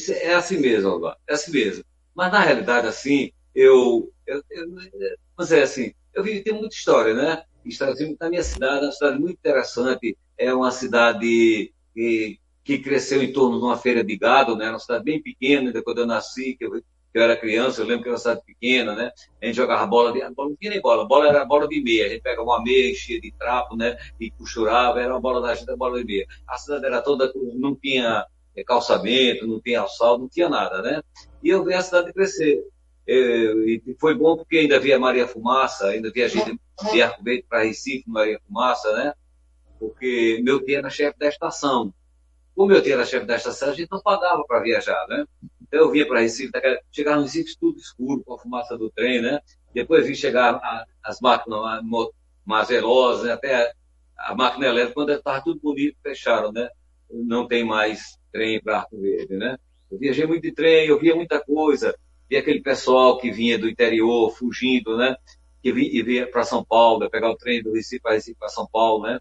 isso 0.00 0.12
é 0.12 0.34
assim 0.34 0.58
mesmo, 0.58 0.88
Alba, 0.90 1.16
é 1.28 1.34
assim 1.34 1.52
mesmo. 1.52 1.84
Mas 2.14 2.32
na 2.32 2.40
realidade, 2.40 2.86
assim, 2.86 3.30
eu, 3.54 4.10
eu, 4.26 4.42
eu, 4.50 4.66
mas 5.36 5.52
é 5.52 5.62
assim, 5.62 5.92
eu 6.14 6.24
vi 6.24 6.42
tem 6.42 6.54
muita 6.54 6.74
história, 6.74 7.14
né? 7.14 7.44
História 7.64 7.92
assim, 7.92 8.16
na 8.18 8.30
minha 8.30 8.42
cidade, 8.42 8.84
é 8.84 8.86
uma 8.86 8.92
cidade 8.92 9.18
muito 9.20 9.38
interessante, 9.38 10.18
é 10.38 10.54
uma 10.54 10.70
cidade 10.70 11.72
que, 11.94 12.40
que 12.64 12.78
cresceu 12.78 13.22
em 13.22 13.32
torno 13.32 13.58
de 13.58 13.64
uma 13.64 13.76
feira 13.76 14.02
de 14.02 14.16
gado, 14.16 14.56
né? 14.56 14.70
Uma 14.70 14.78
cidade 14.78 15.04
bem 15.04 15.22
pequena, 15.22 15.72
quando 15.82 15.98
eu 15.98 16.06
nasci, 16.06 16.56
que 16.56 16.64
eu, 16.64 16.72
que 16.72 17.18
eu 17.18 17.22
era 17.22 17.36
criança, 17.36 17.82
eu 17.82 17.86
lembro 17.86 18.02
que 18.02 18.08
era 18.08 18.14
uma 18.14 18.18
cidade 18.18 18.40
pequena, 18.46 18.94
né? 18.94 19.12
A 19.42 19.46
gente 19.46 19.56
jogava 19.56 19.86
bola, 19.86 20.12
de, 20.12 20.20
não 20.20 20.56
tinha 20.56 20.70
nem 20.70 20.80
bola, 20.80 21.06
bola 21.06 21.28
era 21.28 21.44
bola 21.44 21.68
de 21.68 21.82
meia, 21.82 22.06
a 22.06 22.08
gente 22.08 22.22
pegava 22.22 22.42
uma 22.42 22.62
meia, 22.62 22.90
enchia 22.90 23.20
de 23.20 23.32
trapo, 23.32 23.76
né? 23.76 23.96
E 24.18 24.30
costurava, 24.30 25.00
era 25.00 25.12
uma 25.12 25.20
bola 25.20 25.40
da 25.42 25.54
gente, 25.54 25.76
bola 25.76 25.98
de 25.98 26.04
meia. 26.04 26.26
A 26.48 26.56
cidade 26.56 26.86
era 26.86 27.02
toda, 27.02 27.30
não 27.54 27.74
tinha 27.76 28.24
calçamento, 28.66 29.46
não 29.46 29.60
tinha 29.60 29.82
asfalto, 29.82 30.22
não 30.22 30.28
tinha 30.28 30.48
nada, 30.48 30.82
né? 30.82 31.02
E 31.42 31.48
eu 31.48 31.64
vi 31.64 31.74
a 31.74 31.82
cidade 31.82 32.12
crescer. 32.12 32.62
E 33.06 33.82
foi 33.98 34.14
bom 34.14 34.36
porque 34.36 34.58
ainda 34.58 34.78
via 34.78 34.98
Maria 34.98 35.26
Fumaça, 35.26 35.88
ainda 35.88 36.10
via 36.10 36.28
gente 36.28 36.58
de 36.92 37.02
Arco 37.02 37.22
Verde 37.24 37.44
para 37.48 37.62
Recife, 37.64 38.04
Maria 38.06 38.40
Fumaça, 38.46 38.92
né? 38.92 39.14
Porque 39.78 40.40
meu 40.44 40.64
tio 40.64 40.78
era 40.78 40.90
chefe 40.90 41.18
da 41.18 41.28
estação. 41.28 41.92
Como 42.54 42.68
meu 42.68 42.82
tio 42.82 42.92
era 42.92 43.04
chefe 43.04 43.26
da 43.26 43.36
estação, 43.36 43.70
a 43.70 43.74
gente 43.74 43.90
não 43.90 44.00
pagava 44.00 44.44
para 44.46 44.60
viajar, 44.60 45.06
né? 45.08 45.24
Então 45.62 45.80
eu 45.80 45.90
vinha 45.90 46.06
para 46.06 46.20
Recife, 46.20 46.52
chegava 46.92 47.16
no 47.16 47.22
Recife 47.22 47.58
tudo 47.58 47.78
escuro, 47.78 48.22
com 48.24 48.34
a 48.34 48.38
fumaça 48.38 48.76
do 48.76 48.90
trem, 48.90 49.22
né? 49.22 49.40
Depois 49.72 50.06
vi 50.06 50.14
chegar 50.14 50.60
as 51.02 51.20
máquinas 51.20 51.82
mais 52.44 52.68
velozes, 52.68 53.24
né? 53.24 53.32
até 53.32 53.72
a 54.18 54.34
máquina 54.34 54.66
elétrica, 54.66 54.94
quando 54.94 55.12
estava 55.12 55.42
tudo 55.42 55.60
bonito, 55.60 55.96
fecharam, 56.02 56.52
né? 56.52 56.68
Não 57.12 57.46
tem 57.46 57.64
mais 57.64 58.18
trem 58.32 58.60
para 58.60 58.78
Arco 58.78 59.00
Verde, 59.00 59.36
né? 59.36 59.56
Eu 59.90 59.98
viajei 59.98 60.26
muito 60.26 60.42
de 60.42 60.52
trem, 60.52 60.86
eu 60.86 60.98
via 60.98 61.14
muita 61.14 61.40
coisa, 61.40 61.94
via 62.28 62.38
aquele 62.38 62.60
pessoal 62.62 63.18
que 63.18 63.30
vinha 63.30 63.58
do 63.58 63.68
interior, 63.68 64.30
fugindo, 64.36 64.96
né? 64.96 65.16
Que 65.62 65.72
vinha, 65.72 66.26
para 66.30 66.44
São 66.44 66.64
Paulo, 66.64 67.00
né? 67.00 67.08
pegar 67.10 67.30
o 67.30 67.36
trem 67.36 67.62
do 67.62 67.72
Recife 67.72 68.00
para 68.00 68.14
Recife 68.14 68.38
para 68.38 68.48
São 68.48 68.66
Paulo, 68.70 69.04
né? 69.04 69.20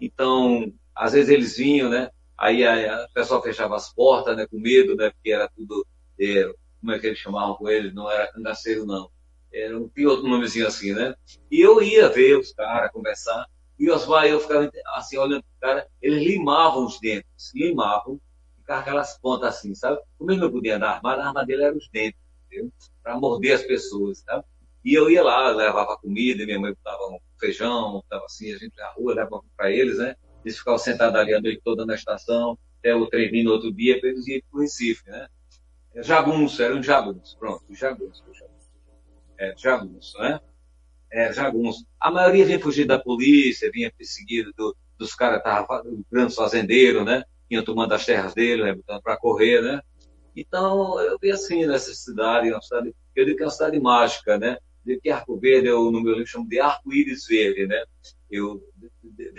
Então, 0.00 0.72
às 0.94 1.12
vezes 1.12 1.30
eles 1.30 1.56
vinham, 1.56 1.88
né? 1.88 2.10
Aí 2.36 2.64
o 2.64 3.12
pessoal 3.14 3.42
fechava 3.42 3.76
as 3.76 3.92
portas, 3.92 4.36
né? 4.36 4.46
Com 4.46 4.58
medo, 4.58 4.96
né? 4.96 5.10
Porque 5.10 5.30
era 5.30 5.48
tudo, 5.48 5.86
é, 6.20 6.52
como 6.80 6.92
é 6.92 6.98
que 6.98 7.06
eles 7.06 7.18
chamavam 7.18 7.56
com 7.56 7.68
eles? 7.68 7.94
Não 7.94 8.10
era 8.10 8.30
cangaceiro, 8.32 8.84
não. 8.84 9.08
Era 9.52 9.78
um 9.78 9.90
outro 10.06 10.28
nomezinho 10.28 10.66
assim, 10.66 10.92
né? 10.92 11.14
E 11.50 11.60
eu 11.60 11.82
ia 11.82 12.08
ver 12.08 12.38
os 12.38 12.52
caras, 12.52 12.92
conversar. 12.92 13.46
E 13.78 13.90
os 13.90 14.04
vai, 14.04 14.32
eu 14.32 14.40
ficava 14.40 14.70
assim, 14.94 15.16
olhando 15.16 15.42
para 15.42 15.56
o 15.56 15.60
cara, 15.60 15.88
eles 16.02 16.22
limavam 16.22 16.84
os 16.84 16.98
dentes, 16.98 17.52
limavam, 17.54 18.20
ficavam 18.58 18.82
aquelas 18.82 19.18
pontas 19.18 19.56
assim, 19.56 19.74
sabe? 19.74 20.00
Como 20.18 20.30
ele 20.32 20.40
não 20.40 20.50
podia 20.50 20.76
andar 20.76 20.96
armado, 20.96 21.20
a 21.20 21.28
arma 21.28 21.46
dele 21.46 21.62
era 21.62 21.76
os 21.76 21.88
dentes 21.88 22.18
para 23.02 23.18
morder 23.18 23.54
as 23.54 23.62
pessoas. 23.62 24.22
Tá? 24.22 24.44
E 24.84 24.94
eu 24.94 25.08
ia 25.10 25.22
lá, 25.22 25.50
levava 25.50 25.96
comida, 25.96 26.44
minha 26.44 26.58
mãe 26.58 26.72
botava 26.72 27.02
um 27.04 27.18
feijão, 27.38 27.92
botava 27.92 28.24
assim, 28.24 28.52
a 28.52 28.58
gente 28.58 28.76
na 28.76 28.90
rua, 28.92 29.14
levava 29.14 29.44
para 29.56 29.70
eles, 29.70 29.98
né? 29.98 30.16
Eles 30.44 30.58
ficavam 30.58 30.78
sentados 30.78 31.20
ali 31.20 31.34
a 31.34 31.40
noite 31.40 31.60
toda 31.64 31.84
na 31.84 31.94
estação, 31.94 32.58
até 32.78 32.94
o 32.94 33.06
trem 33.06 33.44
no 33.44 33.52
outro 33.52 33.72
dia, 33.72 34.00
eles 34.02 34.26
irem 34.26 34.42
para 34.50 34.58
o 34.58 34.62
Recife, 34.62 35.08
né? 35.08 35.28
É 35.94 36.02
jagunço, 36.02 36.62
era 36.62 36.74
um 36.74 36.82
jagunço, 36.82 37.36
pronto, 37.38 37.64
jagunço, 37.74 38.22
jagunço. 38.32 38.70
É, 39.38 39.54
jagunço, 39.56 40.18
né? 40.18 40.40
É, 41.10 41.32
jagunço. 41.32 41.86
A 42.00 42.10
maioria 42.10 42.44
vinha 42.44 42.60
fugir 42.60 42.86
da 42.86 42.98
polícia, 42.98 43.70
vinha 43.72 43.92
perseguido 43.96 44.52
do, 44.56 44.76
dos 44.98 45.14
caras, 45.14 45.38
estavam 45.38 46.04
grandes 46.10 46.34
fazendeiros, 46.34 47.04
né? 47.04 47.24
Iam 47.50 47.64
tomando 47.64 47.92
as 47.94 48.04
terras 48.04 48.34
dele, 48.34 48.62
né? 48.62 48.78
Para 49.02 49.16
correr, 49.16 49.62
né? 49.62 49.80
Então, 50.36 51.00
eu 51.00 51.18
vi 51.20 51.32
assim 51.32 51.66
nessa 51.66 51.92
cidade, 51.94 52.50
uma 52.52 52.60
cidade, 52.60 52.94
eu 53.16 53.24
digo 53.24 53.36
que 53.36 53.42
é 53.42 53.46
uma 53.46 53.52
cidade 53.52 53.80
mágica, 53.80 54.38
né? 54.38 54.58
De 54.84 55.00
que 55.00 55.10
Arco 55.10 55.38
Verde, 55.38 55.68
eu, 55.68 55.90
no 55.90 56.02
meu 56.02 56.12
livro 56.12 56.26
chamo 56.26 56.48
de 56.48 56.60
arco-íris 56.60 57.26
verde, 57.26 57.66
né? 57.66 57.82
Eu 58.30 58.62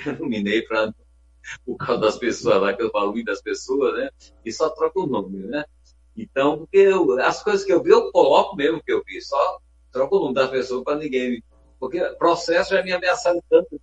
denominei 0.04 0.64
para 0.64 0.94
por 1.66 1.78
causa 1.78 2.02
das 2.02 2.18
pessoas 2.18 2.62
lá, 2.62 2.74
que 2.74 2.84
eu 2.84 2.92
falo 2.92 3.12
muito 3.12 3.26
das 3.26 3.42
pessoas, 3.42 3.98
né? 3.98 4.10
E 4.44 4.52
só 4.52 4.70
troco 4.70 5.04
o 5.04 5.08
nome, 5.08 5.40
né? 5.40 5.64
Então, 6.16 6.60
porque 6.60 6.78
eu, 6.78 7.20
as 7.22 7.42
coisas 7.42 7.64
que 7.64 7.72
eu 7.72 7.82
vi, 7.82 7.92
eu 7.92 8.12
coloco 8.12 8.56
mesmo 8.56 8.84
que 8.84 8.92
eu 8.92 9.02
vi, 9.06 9.22
só 9.22 9.60
troco 9.92 10.18
o 10.18 10.20
nome 10.20 10.34
das 10.34 10.50
pessoas 10.50 10.84
para 10.84 10.98
ninguém. 10.98 11.44
Porque 11.80 12.00
processo 12.18 12.76
já 12.76 12.84
me 12.84 12.92
ameaçaram 12.92 13.42
tanto. 13.50 13.80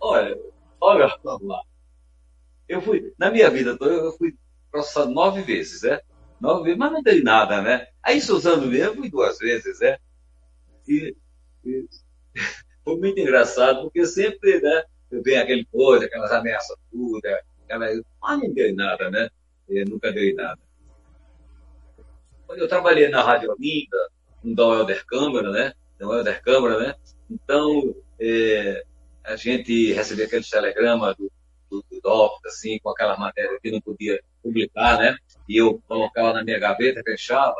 Olha, 0.00 0.38
olha, 0.80 1.18
lá. 1.24 1.62
Eu 2.68 2.80
fui, 2.80 3.12
na 3.18 3.30
minha 3.30 3.50
vida 3.50 3.76
toda, 3.76 3.92
eu 3.92 4.12
fui 4.12 4.34
processado 4.70 5.10
nove 5.10 5.42
vezes, 5.42 5.82
né? 5.82 6.00
Nove 6.40 6.64
vezes, 6.64 6.78
mas 6.78 6.92
não 6.92 7.02
dei 7.02 7.22
nada, 7.22 7.60
né? 7.60 7.88
Aí, 8.02 8.20
Suzano 8.20 8.66
mesmo, 8.66 8.96
fui 8.96 9.10
duas 9.10 9.38
vezes, 9.38 9.80
né? 9.80 9.98
E, 10.86 11.14
e 11.64 11.88
foi 12.84 12.96
muito 12.96 13.18
engraçado, 13.20 13.82
porque 13.82 14.06
sempre, 14.06 14.60
né? 14.60 14.84
Venho 15.10 15.42
aquele 15.42 15.64
coisa, 15.66 16.06
aquelas 16.06 16.30
ameaças 16.30 16.76
tudo, 16.90 17.18
aquela, 17.18 17.40
mas 18.20 18.40
não 18.40 18.54
dei 18.54 18.72
nada, 18.72 19.10
né? 19.10 19.28
Eu 19.68 19.84
nunca 19.86 20.12
dei 20.12 20.34
nada. 20.34 20.60
Eu 22.50 22.68
trabalhei 22.68 23.08
na 23.08 23.22
Rádio 23.22 23.50
Olinda, 23.50 24.10
com 24.42 24.54
o 24.54 24.74
Helder 24.74 25.04
Câmara, 25.06 25.50
né? 25.50 25.72
Dom 25.98 26.14
Helder 26.14 26.42
Câmara, 26.42 26.78
né? 26.78 26.94
Então, 27.30 27.94
é, 28.20 28.84
a 29.24 29.36
gente 29.36 29.92
recebia 29.92 30.26
aqueles 30.26 30.48
telegramas 30.48 31.16
do 31.16 31.30
do, 31.70 31.84
do 32.02 32.38
assim, 32.46 32.78
com 32.82 32.90
aquela 32.90 33.16
matéria 33.16 33.58
que 33.62 33.70
não 33.70 33.80
podia 33.80 34.20
publicar, 34.42 34.98
né? 34.98 35.16
E 35.48 35.56
eu 35.56 35.80
colocava 35.86 36.32
na 36.32 36.44
minha 36.44 36.58
gaveta, 36.58 37.02
fechava, 37.04 37.56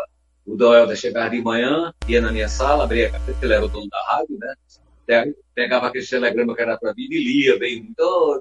o 0.46 0.57
Doelda 0.57 0.96
chegava 0.96 1.31
de 1.31 1.42
manhã, 1.42 1.92
ia 2.09 2.20
na 2.20 2.33
minha 2.33 2.48
sala, 2.48 2.85
abria 2.85 3.09
a 3.09 3.11
café, 3.12 3.35
ele 3.42 3.53
era 3.53 3.64
o 3.64 3.68
dono 3.68 3.88
da 3.88 4.03
rádio, 4.11 4.38
né? 4.38 5.33
Pegava 5.55 5.88
aquele 5.88 6.07
telegrama 6.07 6.55
que 6.55 6.62
era 6.62 6.79
para 6.79 6.94
mim 6.94 7.07
e 7.11 7.22
lia 7.22 7.59
bem. 7.59 7.92
Oh, 7.98 8.38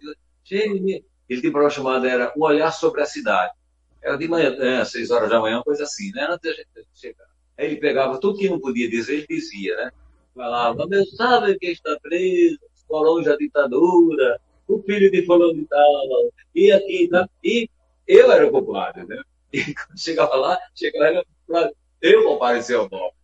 ele 1.29 1.41
tinha 1.41 1.51
uma 1.51 1.69
chamada, 1.69 2.09
era 2.09 2.33
Um 2.35 2.43
Olhar 2.43 2.71
sobre 2.71 3.01
a 3.01 3.05
Cidade. 3.05 3.53
Era 4.01 4.17
de 4.17 4.27
manhã, 4.27 4.55
né, 4.55 4.85
seis 4.85 5.11
horas 5.11 5.29
da 5.29 5.39
manhã, 5.39 5.61
coisa 5.63 5.83
assim, 5.83 6.11
né? 6.11 6.27
Antes 6.29 6.49
da 6.49 6.55
gente 6.55 6.87
chegar. 6.93 7.25
Aí 7.57 7.65
ele 7.65 7.77
pegava 7.77 8.19
tudo 8.19 8.37
que 8.37 8.49
não 8.49 8.59
podia 8.59 8.89
dizer, 8.89 9.15
ele 9.15 9.27
dizia, 9.27 9.75
né? 9.75 9.91
Falava, 10.35 10.85
meu, 10.87 11.05
sabe 11.05 11.57
quem 11.57 11.71
está 11.71 11.97
preso? 11.99 12.59
Colonos 12.87 13.25
da 13.25 13.35
ditadura, 13.35 14.39
o 14.67 14.81
filho 14.83 15.11
de 15.11 15.25
fulano 15.25 15.53
de 15.53 15.65
tal, 15.65 16.31
e 16.55 16.71
aqui, 16.71 17.07
tá? 17.09 17.27
E 17.43 17.69
eu 18.07 18.31
era 18.31 18.47
o 18.47 18.51
culpado, 18.51 19.05
né? 19.05 19.21
E 19.51 19.73
quando 19.73 19.99
chegava 19.99 20.35
lá, 20.35 20.57
chegava 20.75 21.23
lá, 21.47 21.69
eu 22.01 22.23
comparecer 22.23 22.75
ao 22.77 22.87
voto. 22.87 23.15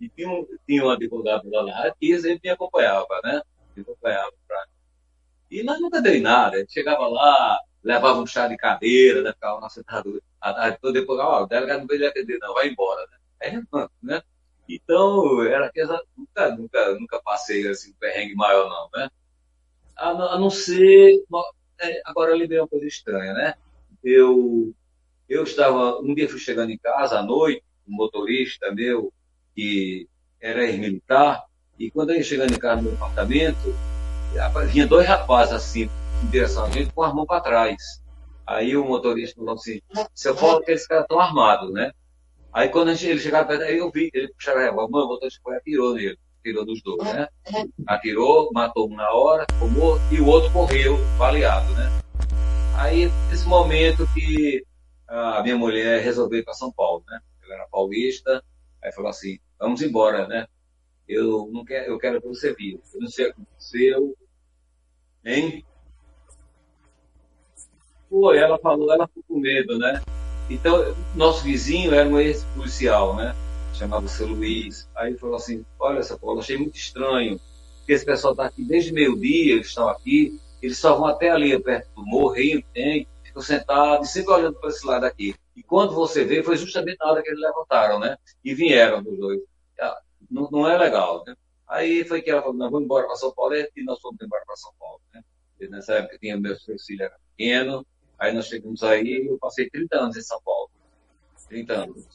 E 0.00 0.08
tinha 0.08 0.28
um, 0.28 0.46
tinha 0.66 0.92
advogado 0.92 1.48
lá 1.50 1.62
na 1.64 1.74
rádio 1.74 1.96
que 2.00 2.18
sempre 2.18 2.40
me 2.44 2.50
acompanhava, 2.50 3.20
né? 3.22 3.42
Me 3.76 3.82
acompanhava 3.82 4.32
pra... 4.48 4.64
E 5.50 5.62
nós 5.62 5.80
nunca 5.80 6.00
dei 6.00 6.20
nada. 6.20 6.58
Gente 6.58 6.72
chegava 6.72 7.06
lá, 7.06 7.58
levava 7.82 8.20
um 8.20 8.26
chá 8.26 8.46
de 8.46 8.56
cadeira, 8.56 9.22
né? 9.22 9.32
Ficava 9.32 9.60
lá 9.60 9.68
sentado 9.68 10.22
a 10.40 10.70
depois, 10.92 11.20
ó, 11.20 11.42
o 11.42 11.46
delegado 11.46 11.80
não 11.80 11.86
veio 11.86 12.08
atender, 12.08 12.38
não, 12.38 12.54
vai 12.54 12.68
embora, 12.68 13.06
né? 13.10 13.18
Aí, 13.42 13.62
né? 14.02 14.22
Então, 14.68 15.42
era 15.44 15.70
coisa, 15.70 16.00
nunca, 16.16 16.56
nunca, 16.56 16.94
nunca 16.94 17.22
passei 17.22 17.66
assim, 17.68 17.90
um 17.90 17.94
perrengue 17.94 18.34
maior, 18.34 18.68
não, 18.68 19.00
né? 19.00 19.10
A, 19.96 20.10
a 20.10 20.38
não 20.38 20.50
ser. 20.50 21.24
É, 21.80 22.00
agora 22.04 22.30
eu 22.30 22.36
lembrei 22.36 22.60
uma 22.60 22.68
coisa 22.68 22.86
estranha, 22.86 23.32
né? 23.32 23.54
Eu, 24.04 24.72
eu 25.28 25.42
estava. 25.42 25.98
Um 26.00 26.14
dia 26.14 26.28
fui 26.28 26.38
chegando 26.38 26.70
em 26.70 26.78
casa 26.78 27.18
à 27.18 27.22
noite, 27.22 27.64
um 27.88 27.94
motorista 27.96 28.72
meu, 28.72 29.12
que 29.54 30.08
era 30.40 30.64
ex-militar, 30.64 31.44
e 31.78 31.90
quando 31.90 32.10
eu 32.10 32.16
ia 32.16 32.22
chegando 32.22 32.52
em 32.52 32.58
casa 32.58 32.76
no 32.76 32.90
meu 32.90 32.94
apartamento, 32.94 33.74
vinha 34.68 34.86
dois 34.86 35.06
rapazes 35.06 35.54
assim, 35.54 35.90
direção 36.28 36.64
a 36.64 36.70
gente, 36.70 36.92
com 36.92 37.02
as 37.02 37.14
mãos 37.14 37.26
para 37.26 37.40
trás. 37.40 37.76
Aí 38.46 38.76
o 38.76 38.84
motorista 38.84 39.36
falou 39.36 39.54
assim: 39.54 39.80
seu 40.14 40.34
Paulo, 40.34 40.58
aqueles 40.58 40.86
caras 40.86 41.04
estão 41.04 41.20
armados, 41.20 41.72
né? 41.72 41.92
Aí 42.52 42.68
quando 42.68 42.88
ele 42.90 43.18
chegava 43.18 43.46
perto, 43.46 43.62
aí 43.62 43.78
eu 43.78 43.90
vi, 43.90 44.10
ele 44.12 44.32
puxava 44.32 44.58
a 44.58 44.62
revólver, 44.62 45.04
o 45.04 45.08
motorista 45.08 45.40
foi 45.42 45.56
atirou 45.56 45.94
nele, 45.94 46.18
atirou 46.40 46.64
dos 46.64 46.82
dois, 46.82 47.04
né? 47.04 47.28
Atirou, 47.86 48.50
matou 48.52 48.90
um 48.90 48.96
na 48.96 49.10
hora, 49.12 49.46
morto, 49.70 50.02
e 50.10 50.20
o 50.20 50.26
outro 50.26 50.50
correu, 50.52 50.98
baleado, 51.16 51.72
né? 51.74 51.88
Aí, 52.76 53.10
nesse 53.30 53.46
momento 53.46 54.06
que 54.14 54.64
a 55.06 55.42
minha 55.42 55.56
mulher 55.56 56.02
resolveu 56.02 56.40
ir 56.40 56.44
para 56.44 56.54
São 56.54 56.72
Paulo, 56.72 57.04
né? 57.06 57.20
Eu 57.42 57.52
era 57.52 57.68
paulista, 57.68 58.42
aí 58.82 58.90
falou 58.92 59.10
assim, 59.10 59.38
vamos 59.58 59.82
embora, 59.82 60.26
né? 60.26 60.46
Eu 61.06 61.48
não 61.52 61.64
quero, 61.64 61.90
eu 61.90 61.98
quero 61.98 62.20
que 62.20 62.28
você 62.28 62.54
viva. 62.54 62.80
Eu 62.94 63.00
não 63.00 63.08
sei 63.08 63.26
o 63.26 63.34
que 63.34 63.42
aconteceu, 63.42 64.16
hein? 65.24 65.64
Foi, 68.10 68.38
ela 68.38 68.58
falou, 68.58 68.92
ela 68.92 69.06
ficou 69.06 69.22
com 69.28 69.38
medo, 69.38 69.78
né? 69.78 70.02
Então, 70.50 70.94
nosso 71.14 71.44
vizinho 71.44 71.94
era 71.94 72.08
um 72.08 72.18
ex-policial, 72.18 73.14
né? 73.14 73.36
Chamava-se 73.72 74.24
Luiz. 74.24 74.88
Aí 74.96 75.10
ele 75.10 75.18
falou 75.18 75.36
assim: 75.36 75.64
Olha 75.78 76.00
essa 76.00 76.18
Paulo, 76.18 76.40
achei 76.40 76.58
muito 76.58 76.76
estranho, 76.76 77.40
porque 77.78 77.92
esse 77.92 78.04
pessoal 78.04 78.32
está 78.32 78.46
aqui 78.46 78.64
desde 78.64 78.92
meio-dia, 78.92 79.54
eles 79.54 79.68
estão 79.68 79.88
aqui, 79.88 80.38
eles 80.60 80.76
só 80.76 80.96
vão 80.96 81.06
até 81.06 81.30
ali 81.30 81.56
perto 81.62 81.88
do 81.94 82.04
morro, 82.04 82.34
Rio, 82.34 82.64
tem, 82.74 83.06
ficam 83.22 83.40
sentados, 83.40 84.10
sempre 84.10 84.32
olhando 84.32 84.58
para 84.58 84.70
esse 84.70 84.84
lado 84.84 85.04
aqui. 85.06 85.36
E 85.54 85.62
quando 85.62 85.94
você 85.94 86.24
vê, 86.24 86.42
foi 86.42 86.56
justamente 86.56 86.98
na 86.98 87.12
hora 87.12 87.22
que 87.22 87.30
eles 87.30 87.40
levantaram, 87.40 88.00
né? 88.00 88.16
E 88.44 88.52
vieram 88.52 88.98
os 88.98 89.18
dois. 89.18 89.40
Ah, 89.80 90.00
não, 90.28 90.50
não 90.50 90.68
é 90.68 90.76
legal, 90.76 91.22
né? 91.24 91.34
Aí 91.68 92.04
foi 92.04 92.20
que 92.22 92.30
ela 92.30 92.42
falou: 92.42 92.56
Nós 92.56 92.72
vamos 92.72 92.86
embora 92.86 93.06
para 93.06 93.14
São 93.14 93.32
Paulo, 93.32 93.54
e 93.54 93.84
nós 93.84 94.00
fomos 94.00 94.20
embora 94.20 94.42
para 94.44 94.56
São 94.56 94.72
Paulo, 94.80 95.00
né? 95.14 95.22
Nessa 95.68 95.94
época 95.94 96.18
tinha 96.18 96.36
meu 96.36 96.56
filho 96.56 97.04
era 97.04 97.14
pequeno, 97.36 97.86
Aí 98.20 98.34
nós 98.34 98.46
chegamos 98.46 98.82
aí 98.82 99.02
e 99.02 99.26
eu 99.28 99.38
passei 99.38 99.70
30 99.70 99.96
anos 99.96 100.16
em 100.18 100.20
São 100.20 100.38
Paulo. 100.42 100.70
30 101.48 101.72
anos. 101.72 102.06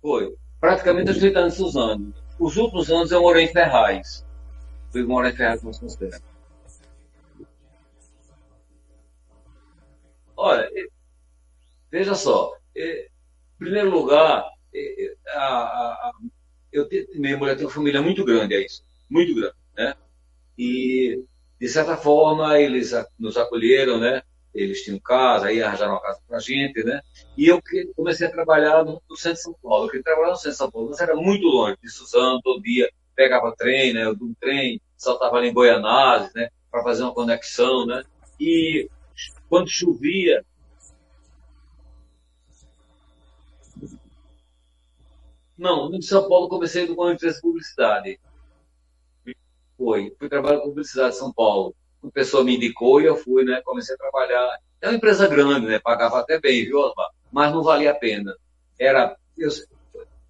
Foi. 0.00 0.36
Praticamente 0.60 1.10
os 1.10 1.18
30 1.18 1.38
anos 1.40 1.54
Suzano. 1.54 2.14
Os 2.38 2.56
últimos 2.56 2.88
anos 2.88 3.10
eu 3.10 3.20
morei 3.20 3.46
em 3.46 3.52
Ferraz. 3.52 4.24
Fui 4.92 5.02
morar 5.02 5.30
em 5.30 5.36
Ferraz 5.36 5.60
com 5.60 5.70
os 5.70 5.98
Olha, 10.36 10.70
veja 11.90 12.14
só. 12.14 12.56
Em 12.76 13.08
primeiro 13.58 13.90
lugar, 13.90 14.44
a, 15.28 15.38
a, 15.38 15.92
a, 16.08 16.12
eu, 16.72 16.88
minha 17.14 17.36
mulher 17.36 17.56
tem 17.56 17.66
uma 17.66 17.72
família 17.72 18.00
muito 18.00 18.24
grande, 18.24 18.54
é 18.54 18.64
isso. 18.64 18.84
Muito 19.10 19.34
grande, 19.34 19.56
né? 19.76 19.94
E, 20.58 21.24
de 21.58 21.68
certa 21.68 21.96
forma, 21.96 22.58
eles 22.58 22.92
nos 23.18 23.36
acolheram, 23.36 23.98
né? 23.98 24.22
Eles 24.54 24.82
tinham 24.82 24.98
casa, 24.98 25.46
aí 25.46 25.62
arranjaram 25.62 25.92
uma 25.92 26.02
casa 26.02 26.20
para 26.26 26.38
a 26.38 26.40
gente, 26.40 26.82
né? 26.82 27.00
E 27.36 27.46
eu 27.46 27.60
comecei 27.94 28.26
a 28.26 28.32
trabalhar 28.32 28.84
no, 28.84 29.00
no 29.08 29.16
centro 29.16 29.36
de 29.36 29.42
São 29.42 29.54
Paulo. 29.62 29.84
Eu 29.84 29.90
queria 29.90 30.04
trabalhar 30.04 30.30
no 30.30 30.36
centro 30.36 30.50
de 30.50 30.56
São 30.56 30.70
Paulo, 30.70 30.88
mas 30.90 31.00
era 31.00 31.14
muito 31.14 31.46
longe 31.46 31.76
de 31.82 31.90
Suzano, 31.90 32.40
todo 32.42 32.62
dia 32.62 32.90
pegava 33.14 33.54
trem, 33.56 33.92
né? 33.92 34.04
Do 34.12 34.34
trem, 34.40 34.80
saltava 34.96 35.36
ali 35.36 35.48
em 35.48 35.52
Goianazes, 35.52 36.32
né? 36.34 36.48
Para 36.70 36.82
fazer 36.82 37.02
uma 37.02 37.14
conexão, 37.14 37.86
né? 37.86 38.02
E 38.38 38.88
quando 39.48 39.68
chovia, 39.68 40.44
Não, 45.60 45.90
no 45.90 46.02
São 46.02 46.26
Paulo 46.26 46.48
comecei 46.48 46.86
com 46.86 46.94
uma 46.94 47.12
empresa 47.12 47.36
de 47.36 47.42
publicidade. 47.42 48.18
Foi. 49.80 50.14
Fui 50.18 50.28
trabalhar 50.28 50.58
com 50.58 50.68
publicidade 50.68 51.14
em 51.14 51.18
São 51.18 51.32
Paulo. 51.32 51.74
Uma 52.02 52.12
pessoa 52.12 52.44
me 52.44 52.54
indicou 52.54 53.00
e 53.00 53.06
eu 53.06 53.16
fui, 53.16 53.44
né? 53.44 53.62
Comecei 53.64 53.94
a 53.94 53.98
trabalhar. 53.98 54.58
É 54.78 54.88
uma 54.88 54.96
empresa 54.96 55.26
grande, 55.26 55.66
né? 55.66 55.78
Pagava 55.78 56.20
até 56.20 56.38
bem, 56.38 56.66
viu, 56.66 56.78
Osmar? 56.80 57.08
Mas 57.32 57.50
não 57.50 57.62
valia 57.62 57.92
a 57.92 57.94
pena. 57.94 58.36
Era. 58.78 59.16
Eu, 59.38 59.48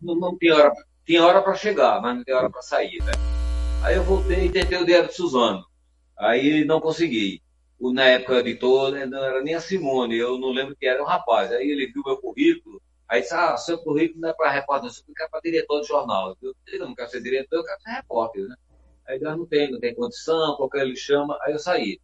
não, 0.01 0.15
não 0.15 0.39
tinha 0.39 0.55
hora. 0.55 0.73
Tinha 1.05 1.27
hora 1.27 1.43
para 1.43 1.55
chegar, 1.55 2.01
mas 2.01 2.15
não 2.15 2.23
tinha 2.23 2.37
hora 2.37 2.49
para 2.49 2.63
sair, 2.63 3.03
né? 3.03 3.11
Aí 3.83 3.97
eu 3.97 4.05
voltei 4.05 4.47
e 4.47 4.53
tentei 4.53 4.79
o 4.79 4.85
dinheiro 4.85 5.09
de 5.09 5.15
Suzano. 5.15 5.65
Aí 6.17 6.65
não 6.65 6.81
consegui. 6.81 7.43
O, 7.77 7.93
na 7.93 8.05
época, 8.05 8.35
o 8.35 8.39
editor 8.39 8.93
né, 8.93 9.05
não 9.05 9.25
era 9.25 9.43
nem 9.43 9.57
a 9.57 9.61
Simone, 9.61 10.17
eu 10.17 10.39
não 10.39 10.53
lembro 10.53 10.77
que 10.77 10.87
era 10.87 11.03
um 11.03 11.07
rapaz. 11.07 11.51
Aí 11.51 11.69
ele 11.69 11.89
viu 11.89 12.05
meu 12.07 12.19
currículo, 12.19 12.81
aí 13.09 13.23
disse: 13.23 13.35
Ah, 13.35 13.57
seu 13.57 13.79
currículo 13.79 14.21
não 14.21 14.29
é 14.29 14.33
para 14.33 14.51
repórter, 14.51 14.93
você 14.93 15.03
quer 15.17 15.29
para 15.29 15.41
diretor 15.41 15.81
de 15.81 15.89
jornal. 15.89 16.37
Eu, 16.41 16.55
eu 16.69 16.87
não 16.87 16.95
quero 16.95 17.11
ser 17.11 17.21
diretor, 17.21 17.57
eu 17.57 17.65
quero 17.65 17.81
ser 17.81 17.91
repórter, 17.91 18.47
né? 18.47 18.55
Aí 19.11 19.19
já 19.19 19.37
não 19.37 19.45
tem, 19.45 19.73
não 19.73 19.81
tem 19.81 19.93
condição, 19.93 20.57
qualquer 20.57 20.83
ele 20.83 20.95
chama, 20.95 21.37
aí 21.43 21.53
eu 21.53 21.59
saí. 21.59 22.01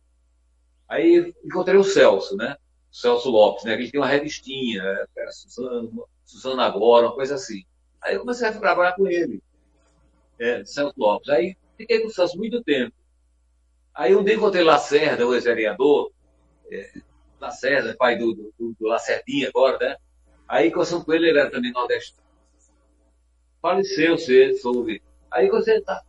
Aí 0.89 1.33
encontrei 1.45 1.79
o 1.79 1.85
Celso, 1.85 2.37
né? 2.37 2.57
O 2.91 2.97
Celso 2.97 3.31
Lopes, 3.31 3.65
né? 3.65 3.75
Ele 3.75 3.89
tem 3.89 4.01
uma 4.01 4.09
revistinha, 4.09 4.83
era 5.17 5.31
Suzana, 5.31 5.89
Suzana 6.25 6.65
Agora, 6.65 7.07
uma 7.07 7.15
coisa 7.15 7.37
assim. 7.37 7.65
Aí 8.03 8.17
eu 8.17 8.21
comecei 8.21 8.49
a 8.49 8.59
trabalhar 8.59 8.95
com 8.95 9.07
ele, 9.07 9.41
é, 10.41 10.65
Celso 10.65 10.95
Lopes. 10.99 11.29
Aí 11.29 11.57
fiquei 11.77 12.01
com 12.01 12.09
o 12.09 12.11
Celso 12.11 12.37
muito 12.37 12.61
tempo. 12.65 12.93
Aí 13.95 14.15
um 14.17 14.25
dia 14.25 14.35
encontrei 14.35 14.65
Lacerda, 14.65 15.25
o 15.25 15.33
ex-vereador, 15.33 16.11
é, 16.73 16.91
Lacerda, 17.41 17.95
pai 17.97 18.19
do, 18.19 18.35
do, 18.35 18.53
do 18.59 18.89
Lacerdinha 18.89 19.49
agora, 19.49 19.79
né? 19.79 19.97
Aí 20.49 20.73
conversando 20.73 21.05
com 21.05 21.13
ele, 21.13 21.29
ele 21.29 21.39
era 21.39 21.51
também 21.51 21.71
nordestino. 21.71 22.27
Faleceu, 23.63 24.19
você 24.19 24.55
soube. 24.55 25.01
Aí 25.31 25.49
você 25.49 25.81
tá, 25.81 26.03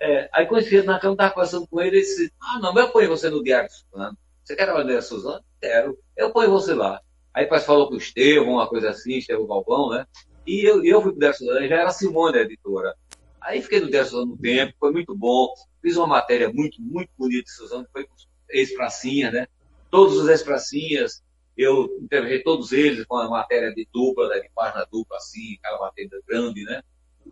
é, 0.00 0.28
aí 0.32 0.46
ele 0.50 0.82
na 0.82 1.00
cama, 1.00 1.14
estava 1.14 1.34
conversando 1.34 1.66
com 1.66 1.80
ele 1.80 1.98
e 1.98 2.00
disse, 2.00 2.32
ah, 2.40 2.58
não, 2.60 2.76
eu 2.76 2.90
ponho 2.90 3.08
você 3.08 3.28
no 3.28 3.42
Diário 3.42 3.68
de 3.68 3.74
Suzano. 3.74 4.16
Você 4.44 4.54
quer 4.56 4.64
trabalhar 4.64 4.94
no 4.94 5.02
Suzano? 5.02 5.44
Quero. 5.60 5.98
Eu 6.16 6.30
ponho 6.30 6.50
você 6.50 6.72
lá. 6.72 7.00
Aí 7.34 7.44
depois 7.44 7.64
falou 7.64 7.88
com 7.88 7.94
o 7.94 7.98
Estevão, 7.98 8.54
uma 8.54 8.68
coisa 8.68 8.90
assim, 8.90 9.18
Estevão 9.18 9.46
Galvão, 9.46 9.90
né? 9.90 10.06
E 10.46 10.64
eu, 10.64 10.84
eu 10.84 11.02
fui 11.02 11.10
pro 11.10 11.20
Diário 11.20 11.38
de 11.38 11.44
Suzano, 11.44 11.68
já 11.68 11.76
era 11.76 11.88
a 11.88 11.92
Simone 11.92 12.38
a 12.38 12.42
editora. 12.42 12.94
Aí 13.40 13.60
fiquei 13.60 13.80
no 13.80 13.90
Diário 13.90 14.06
de 14.06 14.10
Suzano 14.10 14.32
um 14.32 14.36
tempo, 14.36 14.74
foi 14.78 14.92
muito 14.92 15.16
bom. 15.16 15.52
Fiz 15.82 15.96
uma 15.96 16.06
matéria 16.06 16.50
muito, 16.52 16.80
muito 16.80 17.10
bonita 17.18 17.44
de 17.44 17.50
Suzano, 17.50 17.86
foi 17.92 18.04
com 18.04 18.14
ex-pracinhas, 18.50 19.32
né? 19.32 19.46
Todos 19.90 20.16
os 20.16 20.28
ex-pracinhas, 20.28 21.22
eu 21.56 21.98
entrevistei 22.00 22.42
todos 22.42 22.72
eles 22.72 23.04
com 23.04 23.16
a 23.16 23.28
matéria 23.28 23.74
de 23.74 23.86
dupla, 23.92 24.28
né? 24.28 24.40
de 24.40 24.50
página 24.54 24.86
dupla, 24.90 25.16
assim, 25.16 25.56
aquela 25.58 25.80
matéria 25.80 26.20
grande, 26.26 26.62
né? 26.64 26.82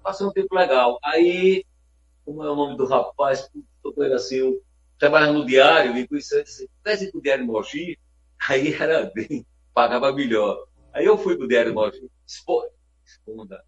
passei 0.03 0.27
um 0.27 0.33
tempo 0.33 0.55
legal. 0.55 0.99
Aí 1.03 1.65
como 2.27 2.43
é 2.43 2.51
o 2.51 2.57
nome 2.57 2.77
do 2.77 2.85
rapaz, 2.87 3.49
com 3.83 4.03
ele 4.03 4.15
assim, 4.15 4.37
eu 4.37 4.61
trabalhava 4.99 5.33
no 5.33 5.47
diário, 5.47 5.95
me 5.95 6.07
conhecia, 6.07 6.43
disse, 6.43 6.69
vai 6.85 6.97
para 6.97 7.19
o 7.19 7.23
Diário 7.23 7.47
Mogi? 7.47 7.99
Aí 8.51 8.75
era 8.75 9.11
bem, 9.15 9.47
pagava 9.73 10.13
melhor. 10.13 10.67
Aí 10.93 11.07
eu 11.07 11.17
fui 11.17 11.37
para 11.37 11.45
o 11.45 11.49
Diário 11.49 11.73
Mogi, 11.73 12.11
esponda, 12.27 13.65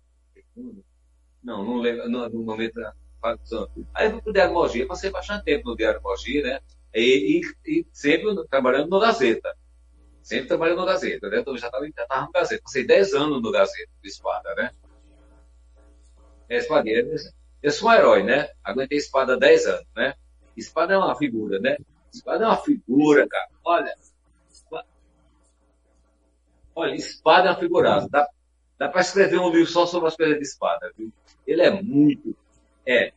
não, 1.42 1.64
não 1.64 1.76
lembro, 1.76 2.08
no, 2.10 2.28
no 2.28 2.42
momento 2.42 2.80
facção. 3.20 3.68
Aí 3.94 4.06
eu 4.06 4.12
fui 4.12 4.22
para 4.22 4.30
o 4.30 4.32
Diário 4.32 4.54
Mogi, 4.54 4.80
eu 4.80 4.88
passei 4.88 5.10
bastante 5.10 5.44
tempo 5.44 5.68
no 5.68 5.76
Diário 5.76 6.02
Mogi, 6.02 6.42
né? 6.42 6.60
E, 6.94 7.40
e, 7.40 7.80
e 7.80 7.86
sempre 7.92 8.34
trabalhando 8.48 8.90
no 8.90 9.00
Gazeta. 9.00 9.54
Sempre 10.22 10.48
trabalhou 10.48 10.76
no 10.76 10.84
Gazeta, 10.84 11.28
né? 11.28 11.40
Então 11.40 11.56
já 11.56 11.66
estava 11.66 11.86
já 11.86 12.06
tava 12.06 12.26
no 12.26 12.32
Gazeta. 12.32 12.62
Passei 12.62 12.86
10 12.86 13.14
anos 13.14 13.40
no 13.40 13.52
Gazeta, 13.52 13.90
do 14.02 14.06
Espada, 14.06 14.54
né? 14.56 14.70
É, 16.48 16.58
Espadeiro. 16.58 17.08
Eu 17.62 17.70
sou 17.70 17.88
um 17.88 17.92
herói, 17.92 18.22
né? 18.22 18.48
Aguentei 18.62 18.98
espada 18.98 19.34
há 19.34 19.36
10 19.36 19.66
anos, 19.66 19.86
né? 19.96 20.14
Espada 20.56 20.94
é 20.94 20.98
uma 20.98 21.16
figura, 21.16 21.58
né? 21.58 21.76
Espada 22.12 22.44
é 22.44 22.46
uma 22.46 22.56
figura, 22.56 23.26
cara. 23.28 23.48
Olha. 23.64 23.94
Olha, 26.74 26.94
espada 26.94 27.48
é 27.48 27.50
uma 27.50 27.58
figuraça. 27.58 28.08
Dá, 28.08 28.28
dá 28.78 28.88
para 28.88 29.00
escrever 29.00 29.40
um 29.40 29.50
livro 29.50 29.66
só 29.66 29.86
sobre 29.86 30.08
as 30.08 30.16
coisas 30.16 30.36
de 30.36 30.44
espada, 30.44 30.92
viu? 30.96 31.12
Ele 31.46 31.62
é 31.62 31.70
muito. 31.82 32.36
É. 32.86 33.12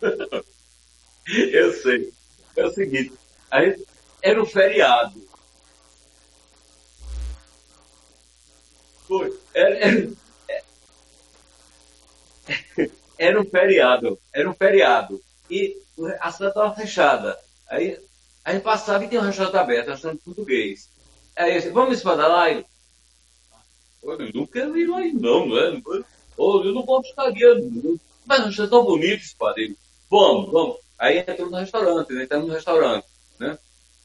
Eu 1.52 1.72
sei. 1.74 2.12
É 2.56 2.64
o 2.64 2.72
seguinte, 2.72 3.12
aí 3.50 3.84
era 4.22 4.42
um 4.42 4.46
feriado. 4.46 5.28
Foi. 9.06 9.38
Era, 9.54 9.78
era, 9.78 10.08
era 13.18 13.40
um 13.40 13.44
feriado. 13.44 14.18
Era 14.32 14.50
um 14.50 14.54
feriado. 14.54 15.20
E 15.48 15.76
a 16.20 16.30
cidade 16.32 16.52
estava 16.52 16.74
fechada. 16.74 17.38
Aí 17.68 17.98
a 18.44 18.52
gente 18.52 18.62
passava 18.62 19.04
e 19.04 19.08
tinha 19.08 19.20
um 19.20 19.24
restaurante 19.24 19.56
aberto, 19.56 19.88
um 19.88 19.92
restaurante 19.92 20.22
português. 20.24 20.88
Aí 21.36 21.52
eu 21.52 21.60
disse, 21.60 21.70
vamos 21.70 21.98
espadar 21.98 22.28
lá? 22.28 22.50
Ele, 22.50 22.66
eu 24.02 24.32
não 24.34 24.46
quero 24.46 24.76
ir 24.76 24.86
lá 24.86 25.00
não, 25.14 25.48
né? 25.48 25.82
Eu 26.38 26.74
não 26.74 26.82
posso 26.84 27.10
ficar 27.10 27.30
guiando. 27.30 28.00
Mas 28.26 28.56
não 28.56 28.64
é 28.64 28.68
tão 28.68 28.84
bonito, 28.84 29.22
espadeiro. 29.22 29.76
Vamos, 30.10 30.50
vamos. 30.50 30.76
Aí 30.98 31.18
entrou 31.18 31.48
no 31.48 31.56
restaurante, 31.56 32.12
né? 32.12 32.24
Entramos 32.24 32.48
no 32.48 32.54
restaurante, 32.54 33.06
né? 33.38 33.56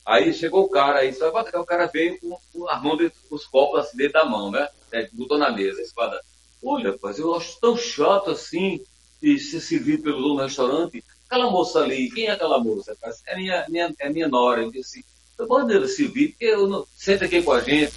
Aí 0.05 0.31
chegou 0.33 0.63
o 0.63 0.69
cara, 0.69 0.99
aí 0.99 1.11
só 1.11 1.29
o 1.29 1.65
cara 1.65 1.87
veio 1.87 2.19
com, 2.19 2.37
com 2.53 2.69
armando 2.69 3.11
os 3.31 3.45
copos 3.47 3.79
assim 3.79 3.97
dentro 3.97 4.13
da 4.13 4.25
mão, 4.25 4.51
né? 4.51 4.67
É, 4.91 5.09
botou 5.11 5.37
na 5.37 5.51
mesa, 5.51 5.81
espada. 5.81 6.21
Olha, 6.63 6.91
rapaz, 6.91 7.17
eu 7.17 7.33
acho 7.33 7.59
tão 7.59 7.75
chato 7.75 8.29
assim 8.29 8.81
de 9.21 9.39
ser 9.39 9.59
servido 9.59 10.03
pelo 10.03 10.21
dono 10.21 10.35
do 10.35 10.43
restaurante. 10.43 11.03
Aquela 11.27 11.49
moça 11.49 11.79
ali, 11.79 12.09
quem 12.11 12.27
é 12.27 12.31
aquela 12.31 12.59
moça? 12.59 12.95
É 13.25 13.35
minha, 13.35 13.65
minha, 13.67 13.95
é 13.99 14.09
minha 14.09 14.27
nora. 14.27 14.61
Eu 14.61 14.71
disse, 14.71 15.03
eu 15.39 15.47
mando 15.47 15.73
ela 15.73 15.87
servir, 15.87 16.29
porque 16.29 16.45
eu 16.45 16.67
não... 16.67 16.85
senta 16.95 17.25
aqui 17.25 17.41
com 17.41 17.51
a 17.51 17.61
gente. 17.61 17.91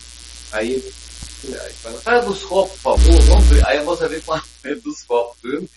Aí, 0.51 0.83
aí 1.45 1.73
fala, 1.75 2.01
traz 2.01 2.27
os 2.27 2.43
copos, 2.43 2.73
por 2.81 2.97
favor, 2.97 3.21
vamos 3.21 3.45
ver. 3.49 3.67
Aí 3.67 3.79
a 3.79 3.85
moça 3.85 4.09
veio 4.09 4.23
com 4.23 4.33
a 4.33 4.43
dos 4.83 5.03
copos, 5.03 5.37
viu? 5.43 5.69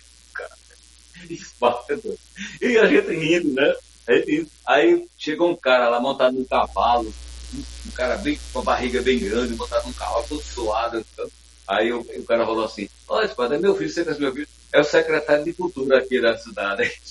E 2.62 2.78
a 2.78 2.86
gente 2.86 3.14
rindo, 3.16 3.54
né? 3.54 3.74
Aí 4.66 5.08
chegou 5.18 5.52
um 5.52 5.56
cara 5.56 5.90
lá 5.90 6.00
montado 6.00 6.34
num 6.34 6.46
cavalo, 6.46 7.14
um 7.86 7.92
cara 7.92 8.18
bem 8.18 8.40
com 8.52 8.60
a 8.60 8.64
barriga 8.64 9.02
bem 9.02 9.20
grande, 9.20 9.56
montado 9.56 9.86
num 9.86 9.94
cavalo 9.94 10.26
todo 10.28 10.42
suado. 10.42 11.00
Então. 11.00 11.30
Aí 11.68 11.92
o, 11.94 12.02
o, 12.02 12.24
cara 12.24 12.46
falou 12.46 12.66
assim, 12.66 12.90
olha, 13.08 13.26
espada, 13.26 13.56
é 13.56 13.58
meu 13.58 13.76
filho, 13.76 13.90
você 13.90 14.04
conhece 14.04 14.22
meu 14.22 14.34
filho? 14.34 14.48
É 14.74 14.80
o 14.80 14.84
secretário 14.84 15.44
de 15.44 15.54
cultura 15.54 16.00
aqui 16.00 16.20
da 16.20 16.38
cidade. 16.38 16.92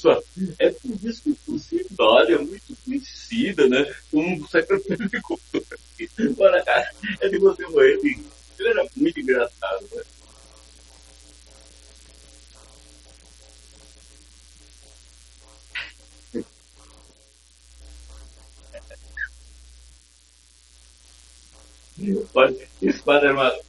É 0.59 0.71
por 0.71 0.91
isso 1.03 1.23
que 1.23 1.59
cidade 1.59 2.33
é 2.33 2.39
muito 2.39 2.77
conhecida, 2.85 3.69
né? 3.69 3.91
Como 4.11 4.49
secretário 4.49 5.09
de 5.09 5.21
cultura 5.21 5.65
aqui. 5.73 6.09
Olha, 6.39 6.63
cara, 6.63 6.91
é 7.21 7.29
de 7.29 7.39
você 7.39 7.63
morrer. 7.69 7.99
Ele 8.03 8.69
era 8.69 8.87
muito 8.97 9.21
engraçado, 9.21 9.87
né? 9.95 10.03
Isso, 22.01 23.11
Armado. 23.11 23.61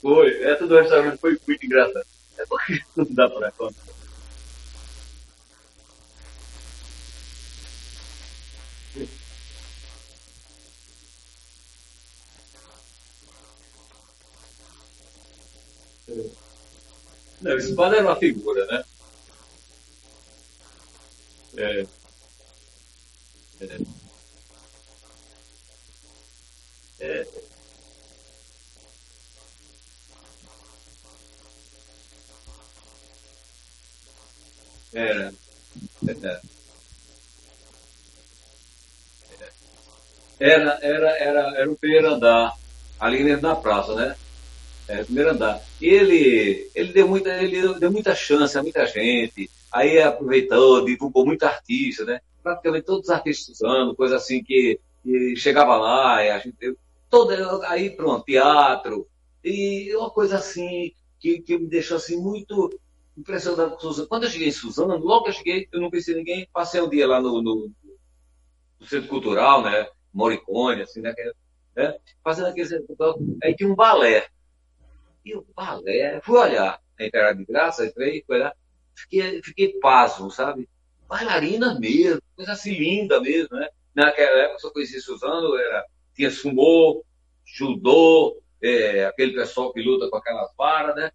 Foi. 0.00 0.42
Essa 0.44 0.66
do 0.66 0.76
restaurante 0.76 1.18
foi 1.18 1.38
muito 1.46 1.66
engraçada. 1.66 2.06
É 2.38 2.46
porque 2.46 2.80
não 2.96 3.06
dá 3.10 3.28
para 3.28 3.52
conta. 3.52 3.76
Não, 17.42 17.52
o 17.52 17.58
espada 17.58 17.96
era 17.96 18.06
uma 18.06 18.16
figura, 18.16 18.64
né? 18.66 18.84
É. 21.56 21.86
É. 23.60 23.64
É, 23.64 23.78
era, 34.96 35.32
era, 40.40 40.78
era, 40.82 41.10
era, 41.18 41.40
era 41.58 41.70
o 41.70 41.76
primeiro 41.76 42.14
andar, 42.14 42.54
ali 42.98 43.22
dentro 43.22 43.42
da 43.42 43.56
praça, 43.56 43.94
né? 43.94 44.16
É, 44.88 45.04
primeiro 45.04 45.30
andar. 45.30 45.62
Ele, 45.80 46.70
ele 46.74 46.92
deu 46.92 47.06
muita, 47.06 47.42
ele 47.42 47.78
deu 47.78 47.90
muita 47.90 48.14
chance 48.14 48.56
a 48.56 48.62
muita 48.62 48.86
gente. 48.86 49.50
Aí 49.70 50.00
aproveitou, 50.00 50.84
divulgou 50.84 51.26
muito 51.26 51.42
artista, 51.44 52.04
né? 52.04 52.20
Praticamente 52.42 52.86
todos 52.86 53.08
os 53.08 53.10
artistas 53.10 53.56
usando, 53.56 53.94
coisa 53.94 54.16
assim 54.16 54.42
que, 54.42 54.80
que 55.02 55.36
chegava 55.36 55.76
lá, 55.76 56.24
e 56.24 56.30
a 56.30 56.38
gente, 56.38 56.76
toda, 57.10 57.68
aí 57.68 57.90
pronto, 57.90 58.24
teatro, 58.24 59.06
e 59.44 59.94
uma 59.94 60.10
coisa 60.10 60.36
assim 60.36 60.92
que, 61.20 61.40
que 61.40 61.58
me 61.58 61.66
deixou 61.66 61.96
assim 61.96 62.16
muito 62.16 62.70
impressionado 63.16 63.80
Suzano. 63.80 64.08
Quando 64.08 64.24
eu 64.24 64.30
cheguei 64.30 64.48
em 64.48 64.52
Suzano, 64.52 64.96
logo 64.98 65.28
eu 65.28 65.32
cheguei, 65.32 65.68
eu 65.72 65.80
não 65.80 65.90
conhecia 65.90 66.14
ninguém, 66.14 66.48
passei 66.52 66.80
um 66.80 66.88
dia 66.88 67.06
lá 67.06 67.20
no, 67.20 67.42
no, 67.42 67.70
no 68.78 68.86
Centro 68.86 69.08
Cultural, 69.08 69.62
né, 69.62 69.88
Moricone, 70.12 70.82
assim, 70.82 71.00
né, 71.00 71.14
né, 71.74 71.96
fazendo 72.22 72.48
aquele 72.48 72.68
Centro 72.68 72.86
Cultural, 72.86 73.18
aí 73.42 73.54
tinha 73.54 73.70
um 73.70 73.74
balé. 73.74 74.26
E 75.24 75.34
o 75.34 75.44
balé, 75.54 76.20
fui 76.22 76.38
olhar, 76.38 76.80
na 76.98 77.06
entrada 77.06 77.34
de 77.34 77.44
graça, 77.44 77.86
entrei, 77.86 78.22
foi 78.26 78.38
lá, 78.38 78.52
fiquei, 78.94 79.42
fiquei 79.42 79.78
pasmo, 79.80 80.30
sabe? 80.30 80.68
Bailarina 81.08 81.78
mesmo, 81.78 82.20
coisa 82.34 82.52
assim 82.52 82.72
linda 82.72 83.20
mesmo, 83.20 83.56
né? 83.56 83.68
Naquela 83.94 84.38
época 84.42 84.58
só 84.58 84.70
conhecia 84.70 85.00
Suzano, 85.00 85.56
era 85.56 85.84
tinha 86.14 86.30
sumô, 86.30 87.04
judô, 87.44 88.40
é, 88.62 89.04
aquele 89.04 89.34
pessoal 89.34 89.72
que 89.72 89.82
luta 89.82 90.08
com 90.08 90.16
aquelas 90.16 90.50
varas, 90.56 90.96
né? 90.96 91.10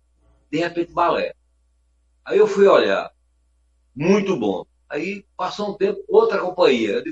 De 0.49 0.59
repente, 0.59 0.93
balé. 0.93 1.33
Aí 2.31 2.37
eu 2.37 2.47
fui 2.47 2.65
olhar, 2.65 3.11
muito 3.93 4.37
bom. 4.37 4.65
Aí 4.89 5.25
passou 5.35 5.71
um 5.71 5.77
tempo, 5.77 6.01
outra 6.07 6.39
companhia, 6.39 7.03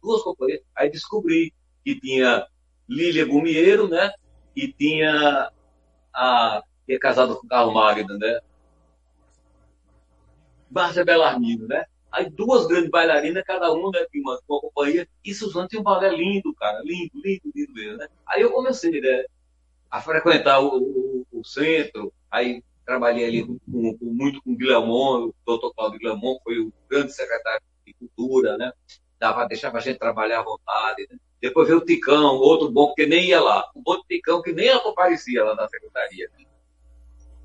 duas 0.00 0.22
companhias. 0.22 0.60
Aí 0.72 0.88
descobri 0.88 1.52
que 1.84 1.98
tinha 1.98 2.46
Lília 2.88 3.26
Gumieiro, 3.26 3.88
né? 3.88 4.12
E 4.54 4.72
tinha 4.72 5.50
a 6.14 6.62
que 6.86 6.92
é 6.92 6.98
casada 6.98 7.34
com 7.34 7.48
Carlos 7.48 7.74
Magno, 7.74 8.16
né? 8.18 8.38
Márcia 10.70 11.04
Belarmino, 11.04 11.66
né? 11.66 11.84
Aí 12.12 12.30
duas 12.30 12.68
grandes 12.68 12.88
bailarinas, 12.88 13.42
cada 13.44 13.72
uma 13.72 13.90
né, 13.90 14.06
uma, 14.14 14.40
uma 14.48 14.60
companhia, 14.60 15.08
e 15.24 15.34
Suzano 15.34 15.66
tinha 15.66 15.80
um 15.80 15.84
balé 15.84 16.08
lindo, 16.10 16.54
cara, 16.54 16.80
lindo, 16.84 17.10
lindo, 17.16 17.52
lindo 17.52 17.72
mesmo, 17.72 17.96
né? 17.96 18.08
Aí 18.24 18.42
eu 18.42 18.52
comecei, 18.52 19.00
né, 19.00 19.24
a 19.90 20.00
frequentar 20.00 20.60
o, 20.60 20.78
o, 20.78 21.26
o 21.32 21.44
centro, 21.44 22.12
aí 22.30 22.62
trabalhei 22.88 23.26
ali 23.26 23.46
com, 23.46 23.58
com, 23.66 23.98
muito 24.00 24.42
com 24.42 24.56
Guilhermon, 24.56 25.26
o 25.26 25.34
doutor 25.44 25.74
Claudio 25.74 25.98
Guilhermon 25.98 26.38
foi 26.42 26.58
o 26.58 26.72
grande 26.88 27.12
secretário 27.12 27.60
de 27.86 27.92
cultura, 27.92 28.56
né? 28.56 28.72
Dava, 29.20 29.44
deixava 29.44 29.76
a 29.76 29.80
gente 29.80 29.98
trabalhar 29.98 30.40
à 30.40 30.42
vontade, 30.42 31.06
né? 31.10 31.18
Depois 31.40 31.68
veio 31.68 31.80
o 31.80 31.84
Ticão, 31.84 32.36
outro 32.36 32.70
bom, 32.70 32.86
porque 32.86 33.04
nem 33.06 33.26
ia 33.26 33.42
lá. 33.42 33.70
Um 33.76 33.82
outro 33.84 34.06
Ticão 34.08 34.40
que 34.40 34.52
nem 34.54 34.70
aparecia 34.70 35.44
lá 35.44 35.54
na 35.54 35.68
secretaria. 35.68 36.30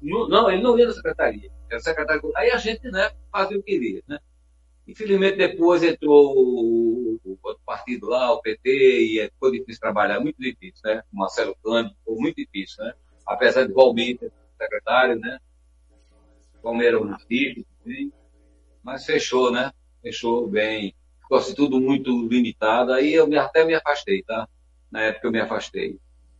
Não, 0.01 0.29
não, 0.29 0.49
ele 0.49 0.63
não 0.63 0.79
ia 0.79 0.87
na 0.87 0.93
secretaria. 0.93 1.51
Era 1.69 1.79
secretário. 1.81 2.31
Aí 2.37 2.49
a 2.49 2.57
gente, 2.57 2.89
né, 2.89 3.11
fazia 3.29 3.57
o 3.57 3.61
que 3.61 3.73
queria, 3.73 4.01
né? 4.07 4.19
Infelizmente, 4.87 5.37
depois 5.37 5.83
entrou 5.83 6.37
o, 6.37 7.19
outro 7.43 7.61
partido 7.65 8.07
lá, 8.07 8.31
o 8.31 8.41
PT, 8.41 8.69
e 8.69 9.29
ficou 9.29 9.51
difícil 9.51 9.81
trabalhar, 9.81 10.21
muito 10.21 10.37
difícil, 10.39 10.81
né? 10.85 11.03
O 11.13 11.17
Marcelo 11.17 11.55
Cândido, 11.61 11.95
ficou 11.99 12.19
muito 12.19 12.37
difícil, 12.37 12.83
né? 12.83 12.93
Apesar 13.27 13.67
de 13.67 13.73
Valmir, 13.73 14.19
secretário, 14.63 15.19
né? 15.19 15.39
Palmeiras 16.61 17.01
um 17.01 17.11
artista, 17.11 17.61
mas 18.81 19.05
fechou, 19.05 19.51
né? 19.51 19.71
Fechou 20.01 20.47
bem. 20.47 20.95
Ficou 21.21 21.37
assim, 21.37 21.53
tudo 21.53 21.79
muito 21.79 22.27
limitado. 22.27 22.93
Aí 22.93 23.13
eu 23.13 23.27
me, 23.27 23.37
até 23.37 23.65
me 23.65 23.73
afastei, 23.73 24.23
tá? 24.23 24.47
Na 24.89 25.01
época 25.01 25.27
eu 25.27 25.31
me 25.31 25.39
afastei. 25.39 25.99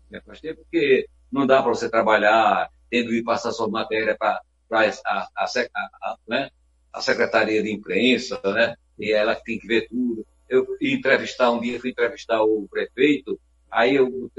Me 0.10 0.18
afastei 0.18 0.54
porque 0.54 1.08
não 1.32 1.46
dá 1.46 1.62
para 1.62 1.74
você 1.74 1.90
trabalhar 1.90 2.70
tendo 2.90 3.10
que 3.10 3.24
passar 3.24 3.52
sua 3.52 3.68
matéria 3.68 4.16
para 4.18 4.42
a, 4.72 5.28
a, 5.36 5.46
a, 5.46 6.18
né? 6.28 6.50
a 6.94 7.02
Secretaria 7.02 7.64
de 7.64 7.72
Imprensa, 7.72 8.40
né? 8.46 8.76
E 9.00 9.12
ela 9.12 9.36
tem 9.36 9.58
que 9.58 9.68
ver 9.68 9.88
tudo. 9.90 10.26
Eu 10.48 10.66
fui 10.66 10.94
entrevistar, 10.94 11.50
um 11.50 11.60
dia 11.60 11.80
fui 11.80 11.90
entrevistar 11.90 12.44
o 12.44 12.68
prefeito, 12.70 13.40
aí 13.72 13.96
eu, 13.96 14.30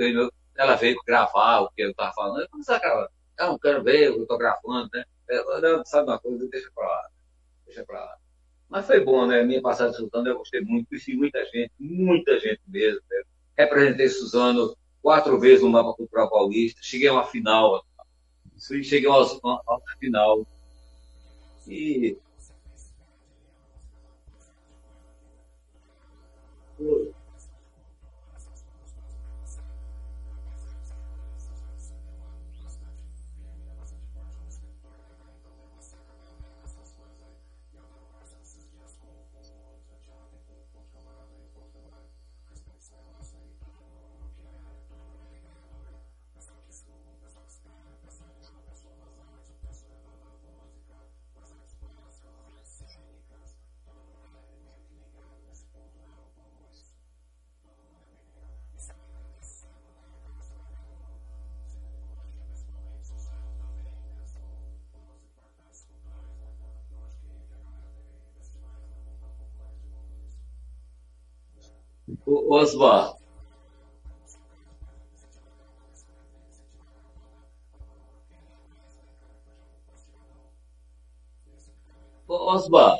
ela 0.56 0.76
veio 0.76 0.96
gravar 1.04 1.62
o 1.62 1.70
que 1.70 1.82
eu 1.82 1.90
estava 1.90 2.12
falando. 2.12 2.42
Eu 2.42 2.78
gravar. 2.78 3.08
Não, 3.38 3.58
quero 3.58 3.82
ver 3.82 4.08
eu 4.08 4.22
estou 4.22 4.38
gravando, 4.38 4.88
né? 4.92 5.04
Eu, 5.28 5.60
não, 5.60 5.84
sabe 5.84 6.08
uma 6.08 6.18
coisa, 6.18 6.48
deixa 6.48 6.70
para 6.74 6.86
lá. 6.86 7.08
Deixa 7.66 7.84
para 7.84 8.00
lá. 8.00 8.16
Mas 8.68 8.86
foi 8.86 9.00
bom, 9.00 9.26
né? 9.26 9.42
Minha 9.42 9.62
passagem 9.62 9.92
de 9.92 9.98
Suzano 9.98 10.28
eu 10.28 10.38
gostei 10.38 10.60
muito, 10.60 10.88
conheci 10.88 11.14
muita 11.16 11.44
gente, 11.46 11.72
muita 11.78 12.38
gente 12.40 12.60
mesmo. 12.66 13.00
Né? 13.10 13.22
Representei 13.56 14.08
Suzano 14.08 14.76
quatro 15.02 15.38
vezes 15.38 15.62
no 15.62 15.70
Mapa 15.70 15.94
Cultural 15.94 16.30
Paulista, 16.30 16.80
cheguei 16.82 17.08
a 17.08 17.12
uma 17.12 17.24
final, 17.24 17.84
cheguei 18.58 19.06
a 19.06 19.12
uma, 19.12 19.40
uma, 19.42 19.62
uma 19.66 19.80
final. 19.98 20.46
E 21.66 22.16
O 26.78 27.12
Osmar. 72.54 73.16
Osmar, 82.28 82.96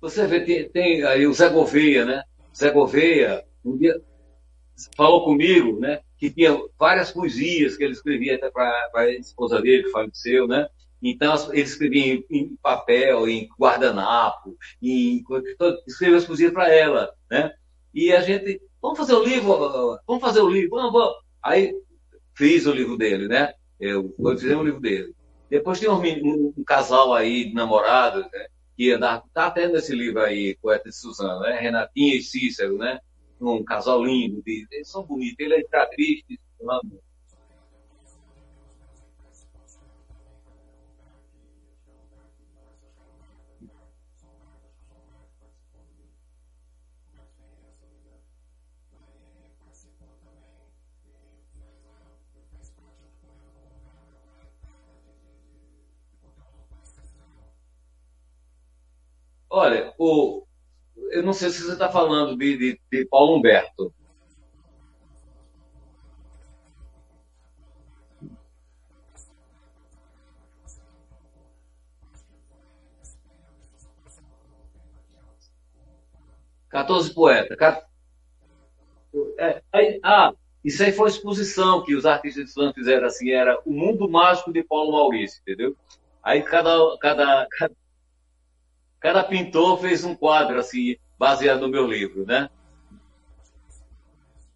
você 0.00 0.26
vê, 0.26 0.40
tem, 0.40 0.68
tem, 0.68 1.04
aí 1.04 1.26
o 1.26 1.32
Zé 1.32 1.48
Gouveia, 1.48 2.04
né? 2.04 2.22
Zé 2.54 2.70
Gouveia, 2.70 3.44
um 3.64 3.76
dia 3.76 3.94
falou 4.96 5.24
comigo, 5.24 5.78
né? 5.78 6.00
Que 6.18 6.30
tinha 6.30 6.58
várias 6.78 7.12
poesias 7.12 7.76
que 7.76 7.84
ele 7.84 7.92
escrevia 7.92 8.34
até 8.34 8.50
para 8.50 8.90
a 8.94 9.10
esposa 9.12 9.62
dele, 9.62 9.84
que 9.84 9.90
faleceu, 9.90 10.48
né? 10.48 10.68
Então, 11.00 11.34
ele 11.52 11.62
escrevia 11.62 12.14
em, 12.14 12.24
em 12.30 12.56
papel, 12.56 13.28
em 13.28 13.48
guardanapo, 13.58 14.56
em, 14.82 15.22
escrevia 15.86 16.18
as 16.18 16.24
poesias 16.24 16.52
para 16.52 16.72
ela, 16.74 17.10
né? 17.30 17.54
E 17.94 18.12
a 18.12 18.20
gente, 18.20 18.60
vamos 18.82 18.98
fazer 18.98 19.14
o 19.14 19.22
livro, 19.22 19.98
vamos 20.06 20.20
fazer 20.20 20.40
o 20.40 20.50
livro, 20.50 20.70
vamos, 20.70 20.92
vamos. 20.92 21.14
Aí 21.42 21.72
fiz 22.34 22.66
o 22.66 22.72
livro 22.72 22.96
dele, 22.96 23.28
né? 23.28 23.54
Eu, 23.78 24.14
eu 24.18 24.36
fizemos 24.36 24.62
o 24.62 24.66
livro 24.66 24.80
dele. 24.80 25.14
Depois 25.48 25.78
tinha 25.78 25.92
um, 25.92 26.02
um, 26.02 26.54
um 26.56 26.64
casal 26.64 27.14
aí 27.14 27.44
de 27.44 27.54
namorados, 27.54 28.24
né? 28.24 28.46
Que 28.76 28.98
dar, 28.98 29.22
tá 29.32 29.50
tendo 29.50 29.76
esse 29.76 29.94
livro 29.94 30.20
aí, 30.20 30.56
Poeta 30.60 30.88
de 30.88 30.96
Suzano, 30.96 31.40
né? 31.40 31.60
Renatinha 31.60 32.16
e 32.16 32.22
Cícero, 32.22 32.76
né? 32.76 32.98
Um 33.40 33.62
casal 33.62 34.04
lindo, 34.04 34.42
de, 34.42 34.66
eles 34.72 34.90
são 34.90 35.04
bonitos, 35.04 35.36
ele 35.38 35.54
é 35.54 35.86
triste, 35.86 36.40
Olha, 59.56 59.94
o, 59.96 60.44
eu 61.12 61.22
não 61.22 61.32
sei 61.32 61.48
se 61.48 61.62
você 61.62 61.74
está 61.74 61.88
falando 61.88 62.36
de, 62.36 62.58
de, 62.58 62.80
de 62.90 63.06
Paulo 63.06 63.36
Humberto. 63.36 63.94
Quatorze 76.68 77.14
poetas. 77.14 77.56
É, 79.38 79.62
aí, 79.72 80.00
ah, 80.02 80.32
isso 80.64 80.82
aí 80.82 80.90
foi 80.90 81.08
exposição 81.08 81.84
que 81.84 81.94
os 81.94 82.04
artistas 82.04 82.46
de 82.46 82.50
Slam 82.50 82.74
fizeram 82.74 83.06
assim, 83.06 83.30
era 83.30 83.56
o 83.64 83.70
mundo 83.70 84.10
mágico 84.10 84.52
de 84.52 84.64
Paulo 84.64 84.90
Maurício, 84.90 85.40
entendeu? 85.42 85.76
Aí 86.24 86.42
cada, 86.42 86.98
cada, 86.98 87.46
cada 87.56 87.83
Cada 89.04 89.22
pintor 89.22 89.78
fez 89.82 90.02
um 90.02 90.16
quadro 90.16 90.58
assim, 90.58 90.96
baseado 91.18 91.60
no 91.60 91.68
meu 91.68 91.86
livro, 91.86 92.24
né? 92.24 92.48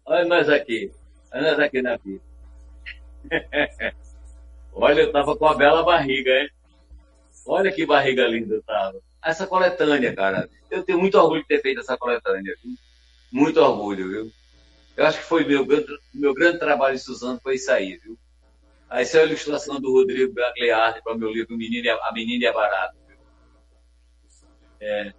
Olha 0.03 0.25
nós 0.25 0.49
aqui. 0.49 0.91
Olha 1.31 1.51
nós 1.51 1.59
aqui 1.59 1.83
na 1.83 1.97
vida. 2.03 2.23
Olha, 4.73 5.01
eu 5.01 5.11
tava 5.11 5.37
com 5.37 5.45
a 5.45 5.53
bela 5.53 5.83
barriga, 5.83 6.31
hein? 6.31 6.49
Olha 7.45 7.71
que 7.71 7.85
barriga 7.85 8.25
linda 8.25 8.55
eu 8.55 8.63
tava. 8.63 8.99
Essa 9.23 9.45
coletânea, 9.45 10.15
cara. 10.15 10.49
Eu 10.71 10.81
tenho 10.81 10.97
muito 10.97 11.15
orgulho 11.19 11.43
de 11.43 11.47
ter 11.47 11.61
feito 11.61 11.81
essa 11.81 11.95
coletânea, 11.95 12.55
viu? 12.63 12.73
Muito 13.31 13.61
orgulho, 13.61 14.09
viu? 14.09 14.31
Eu 14.97 15.05
acho 15.05 15.19
que 15.19 15.25
foi 15.25 15.45
meu, 15.45 15.63
meu 16.11 16.33
grande 16.33 16.57
trabalho 16.57 16.95
em 16.95 16.97
Suzano, 16.97 17.39
foi 17.43 17.53
isso 17.53 17.71
aí, 17.71 17.97
viu? 17.97 18.17
Essa 18.89 19.19
é 19.19 19.21
a 19.21 19.25
ilustração 19.25 19.79
do 19.79 19.93
Rodrigo 19.93 20.33
Gagliardi 20.33 21.03
para 21.03 21.13
o 21.13 21.19
meu 21.19 21.31
livro 21.31 21.53
A 21.53 22.11
Menina 22.11 22.49
a 22.49 22.53
Barata. 22.53 22.98
É, 24.81 25.13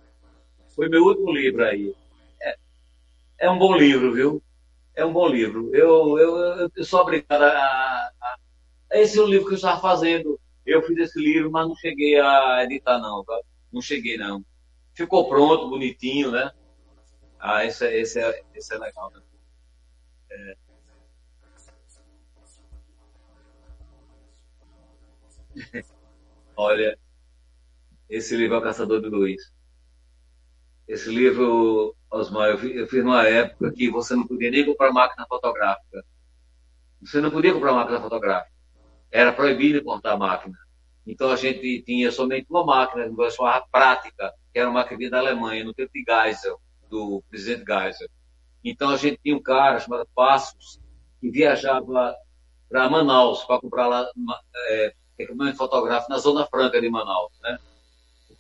foi 0.75 0.89
meu 0.89 1.05
último 1.05 1.33
livro 1.33 1.65
aí. 1.65 1.95
É, 2.41 2.57
é, 3.39 3.51
um 3.51 3.59
bom 3.59 3.77
livro, 3.77 4.13
viu? 4.13 4.43
É 4.95 5.05
um 5.05 5.13
bom 5.13 5.29
livro. 5.29 5.75
Eu, 5.75 6.19
eu, 6.19 6.71
eu 6.75 6.85
sou 6.85 7.01
obrigado 7.01 7.43
a, 7.43 8.11
a, 8.21 8.37
Esse 8.93 9.19
é 9.19 9.23
o 9.23 9.27
livro 9.27 9.47
que 9.47 9.53
eu 9.53 9.57
estava 9.57 9.81
fazendo. 9.81 10.41
Eu 10.65 10.83
fiz 10.83 10.97
esse 10.99 11.19
livro, 11.21 11.51
mas 11.51 11.69
não 11.69 11.77
cheguei 11.77 12.19
a 12.21 12.65
editar, 12.65 12.99
não. 12.99 13.25
Tá? 13.25 13.41
Não 13.73 13.83
cheguei, 13.83 14.17
não. 14.17 14.45
Ficou 14.95 15.29
pronto, 15.29 15.69
bonitinho, 15.69 16.31
né? 16.31 16.51
Ah, 17.39 17.65
esse, 17.65 17.87
é, 17.87 18.01
esse, 18.01 18.21
é, 18.21 18.43
esse 18.55 18.75
é 18.75 18.79
legal. 18.79 19.11
Né? 19.11 19.23
É. 20.31 20.55
Olha, 26.57 26.99
esse 28.11 28.37
livro 28.37 28.57
é 28.57 28.59
o 28.59 28.63
Caçador 28.63 29.01
de 29.01 29.09
Luz. 29.09 29.41
Esse 30.89 31.09
livro, 31.09 31.95
Osmar, 32.11 32.51
eu 32.51 32.59
fiz, 32.59 32.75
eu 32.75 32.87
fiz 32.89 33.05
numa 33.05 33.25
época 33.25 33.71
que 33.71 33.89
você 33.89 34.17
não 34.17 34.27
podia 34.27 34.51
nem 34.51 34.67
comprar 34.67 34.93
máquina 34.93 35.25
fotográfica. 35.29 36.05
Você 37.01 37.21
não 37.21 37.31
podia 37.31 37.55
comprar 37.55 37.73
máquina 37.73 38.01
fotográfica. 38.01 38.53
Era 39.13 39.33
proibido 39.33 39.79
importar 39.79 40.17
máquina. 40.17 40.59
Então 41.07 41.31
a 41.31 41.37
gente 41.37 41.83
tinha 41.83 42.11
somente 42.11 42.49
uma 42.51 42.65
máquina, 42.65 43.05
que 43.05 43.15
nós 43.17 43.37
prática, 43.71 44.35
que 44.53 44.59
era 44.59 44.69
uma 44.69 44.81
máquina 44.81 45.09
da 45.09 45.19
Alemanha, 45.19 45.65
no 45.65 45.73
tempo 45.73 45.93
de 45.95 46.05
Geisel, 46.05 46.61
do 46.91 47.23
presidente 47.31 47.65
Geisel. 47.65 48.09
Então 48.65 48.91
a 48.91 48.97
gente 48.97 49.21
tinha 49.23 49.37
um 49.37 49.43
cara 49.43 49.79
chamado 49.79 50.07
Passos, 50.15 50.81
que 51.21 51.31
viajava 51.31 52.17
para 52.69 52.91
Manaus 52.91 53.45
para 53.45 53.61
comprar 53.61 53.87
lá 53.87 54.05
é, 54.69 54.93
equipamento 55.17 55.57
fotográfico 55.57 56.11
na 56.11 56.19
Zona 56.19 56.45
Franca 56.47 56.81
de 56.81 56.91
Manaus, 56.91 57.33
né? 57.41 57.57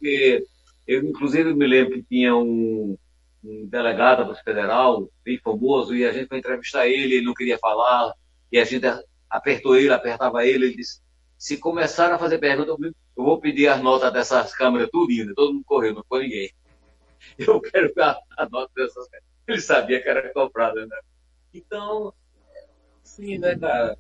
Porque 0.01 0.47
Eu, 0.87 1.05
inclusive, 1.05 1.55
me 1.55 1.67
lembro 1.67 1.95
que 1.95 2.03
tinha 2.03 2.35
um, 2.35 2.97
um 3.45 3.67
delegado 3.67 4.25
do 4.25 4.35
federal, 4.35 5.09
bem 5.23 5.39
famoso, 5.39 5.95
e 5.95 6.05
a 6.05 6.13
gente 6.13 6.27
foi 6.27 6.39
entrevistar 6.39 6.89
ele, 6.89 7.17
ele 7.17 7.27
não 7.27 7.35
queria 7.35 7.59
falar, 7.59 8.13
e 8.51 8.59
a 8.59 8.65
gente 8.65 8.85
apertou 9.29 9.77
ele, 9.77 9.93
apertava 9.93 10.45
ele, 10.45 10.67
ele 10.67 10.77
disse, 10.77 11.01
se 11.39 11.59
começaram 11.59 12.17
a 12.17 12.19
fazer 12.19 12.39
perguntas, 12.39 12.77
eu 12.81 13.25
vou 13.25 13.41
pedir 13.41 13.69
as 13.69 13.81
notas 13.81 14.13
dessas 14.13 14.53
câmeras 14.55 14.89
tudo 14.91 15.13
indo, 15.13 15.35
todo 15.35 15.53
mundo 15.53 15.65
correu, 15.65 15.95
não 15.95 16.05
foi 16.09 16.25
ninguém. 16.25 16.51
Eu 17.39 17.61
quero 17.61 17.93
a, 18.01 18.19
a 18.37 18.49
nota 18.49 18.73
dessas 18.75 19.05
câmeras. 19.07 19.29
Ele 19.47 19.61
sabia 19.61 20.03
que 20.03 20.09
era 20.09 20.33
comprada, 20.33 20.87
né? 20.87 20.99
Então, 21.53 22.13
sim, 23.03 23.39
né, 23.39 23.57
cara? 23.57 23.97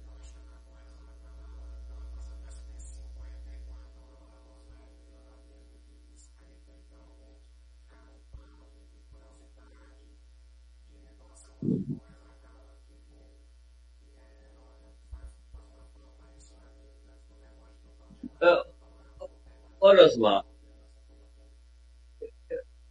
Olha, 19.80 20.04
Osmar, 20.04 20.44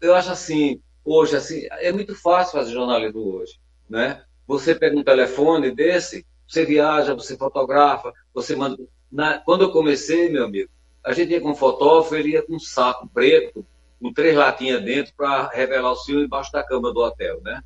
eu 0.01 0.15
acho 0.15 0.31
assim, 0.31 0.81
hoje, 1.03 1.35
assim, 1.35 1.67
é 1.71 1.91
muito 1.91 2.15
fácil 2.15 2.59
fazer 2.59 2.71
jornalismo 2.71 3.21
hoje, 3.35 3.59
né? 3.89 4.23
Você 4.47 4.73
pega 4.73 4.97
um 4.97 5.03
telefone 5.03 5.71
desse, 5.71 6.25
você 6.47 6.65
viaja, 6.65 7.13
você 7.13 7.37
fotografa, 7.37 8.11
você 8.33 8.55
manda. 8.55 8.77
Na... 9.11 9.39
Quando 9.39 9.63
eu 9.63 9.71
comecei, 9.71 10.29
meu 10.29 10.45
amigo, 10.45 10.69
a 11.05 11.13
gente 11.13 11.31
ia 11.31 11.41
com 11.41 11.51
um 11.51 11.55
fotógrafo, 11.55 12.15
ele 12.15 12.31
ia 12.31 12.41
com 12.41 12.55
um 12.55 12.59
saco 12.59 13.07
preto, 13.13 13.65
com 14.01 14.13
três 14.13 14.35
latinhas 14.35 14.81
dentro 14.83 15.13
para 15.15 15.49
revelar 15.49 15.91
o 15.91 15.95
senhor 15.95 16.23
embaixo 16.23 16.51
da 16.51 16.63
cama 16.63 16.93
do 16.93 17.01
hotel, 17.01 17.41
né? 17.41 17.61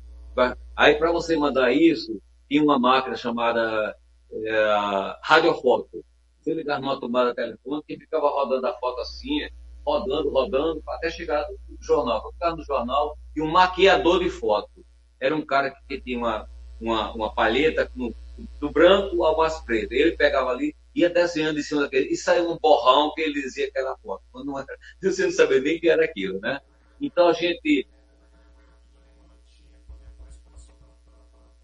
Aí, 0.76 0.96
para 0.96 1.12
você 1.12 1.36
mandar 1.36 1.72
isso, 1.72 2.20
tinha 2.48 2.62
uma 2.62 2.78
máquina 2.78 3.16
chamada 3.16 3.96
é, 4.32 5.16
radiofoto. 5.22 6.04
Você 6.44 6.52
ligava 6.52 6.82
numa 6.82 7.00
tomada 7.00 7.34
telefônica 7.34 7.86
ficava 7.98 8.28
rodando 8.28 8.66
a 8.66 8.74
foto 8.74 9.00
assim, 9.00 9.48
rodando, 9.84 10.28
rodando, 10.28 10.82
até 10.86 11.08
chegar 11.08 11.46
no 11.48 11.82
jornal. 11.82 12.22
Eu 12.22 12.32
ficava 12.32 12.56
no 12.56 12.62
jornal 12.62 13.18
e 13.34 13.40
um 13.40 13.50
maquiador 13.50 14.22
de 14.22 14.28
foto. 14.28 14.84
Era 15.18 15.34
um 15.34 15.40
cara 15.40 15.74
que 15.88 15.98
tinha 16.02 16.18
uma, 16.18 16.46
uma, 16.78 17.14
uma 17.14 17.34
palheta 17.34 17.90
do 18.60 18.70
branco 18.70 19.24
ao 19.24 19.38
mais 19.38 19.58
preto. 19.60 19.92
Ele 19.92 20.18
pegava 20.18 20.50
ali, 20.50 20.76
ia 20.94 21.08
desenhando 21.08 21.58
em 21.58 21.62
cima 21.62 21.80
daquele, 21.80 22.10
e 22.10 22.16
saiu 22.16 22.50
um 22.50 22.58
borrão 22.58 23.14
que 23.14 23.22
ele 23.22 23.40
dizia 23.40 23.70
que 23.72 23.78
era 23.78 23.96
foto. 23.96 24.22
Quando 24.30 24.44
não 24.44 24.58
era, 24.58 24.78
você 25.00 25.24
não 25.24 25.32
sabia 25.32 25.62
nem 25.62 25.80
que 25.80 25.88
era 25.88 26.04
aquilo, 26.04 26.38
né? 26.40 26.60
Então 27.00 27.26
a 27.26 27.32
gente. 27.32 27.88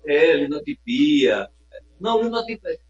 É, 0.07 0.33
linotipia. 0.33 1.51
Não, 2.01 2.23
linotipia. 2.23 2.81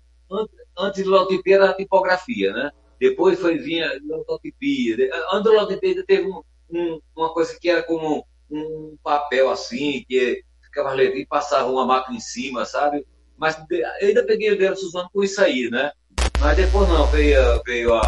Antes 0.81 1.03
de 1.03 1.09
linotipia 1.09 1.57
era 1.57 1.71
a 1.71 1.75
tipografia, 1.75 2.53
né? 2.53 2.71
Depois 2.99 3.39
foi 3.39 3.59
vinha 3.59 3.91
lototipia. 4.03 5.11
Androlotipia 5.33 6.05
teve 6.07 6.27
um, 6.27 6.43
um, 6.71 7.01
uma 7.17 7.33
coisa 7.33 7.57
que 7.59 7.69
era 7.69 7.83
como 7.83 8.27
um 8.51 8.97
papel 9.03 9.51
assim, 9.51 10.05
que 10.09 10.43
ficava 10.63 10.93
letrinha 10.93 11.23
e 11.23 11.27
passava 11.27 11.71
uma 11.71 11.87
máquina 11.87 12.17
em 12.17 12.21
cima, 12.21 12.65
sabe? 12.65 13.07
Mas 13.37 13.57
eu 13.71 14.09
ainda 14.09 14.25
peguei 14.25 14.53
o 14.53 14.59
dedo 14.59 14.75
usando 14.75 15.09
com 15.13 15.23
isso 15.23 15.41
aí, 15.41 15.71
né? 15.71 15.93
Mas 16.41 16.57
depois 16.57 16.89
não, 16.89 17.07
veio, 17.07 17.63
veio 17.65 17.95
a. 17.95 18.03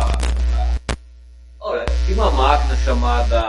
Olha, 1.60 1.84
tinha 2.06 2.16
uma 2.16 2.30
máquina 2.30 2.76
chamada 2.76 3.48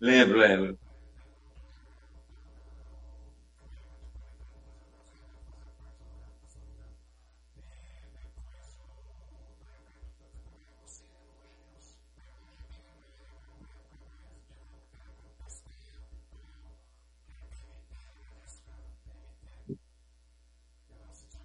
Lembro, 0.00 0.38
lembro. 0.38 0.78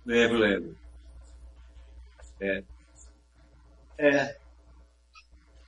Lembro, 0.05 0.37
lembro. 0.39 0.77
É, 2.39 2.63
é, 3.97 4.35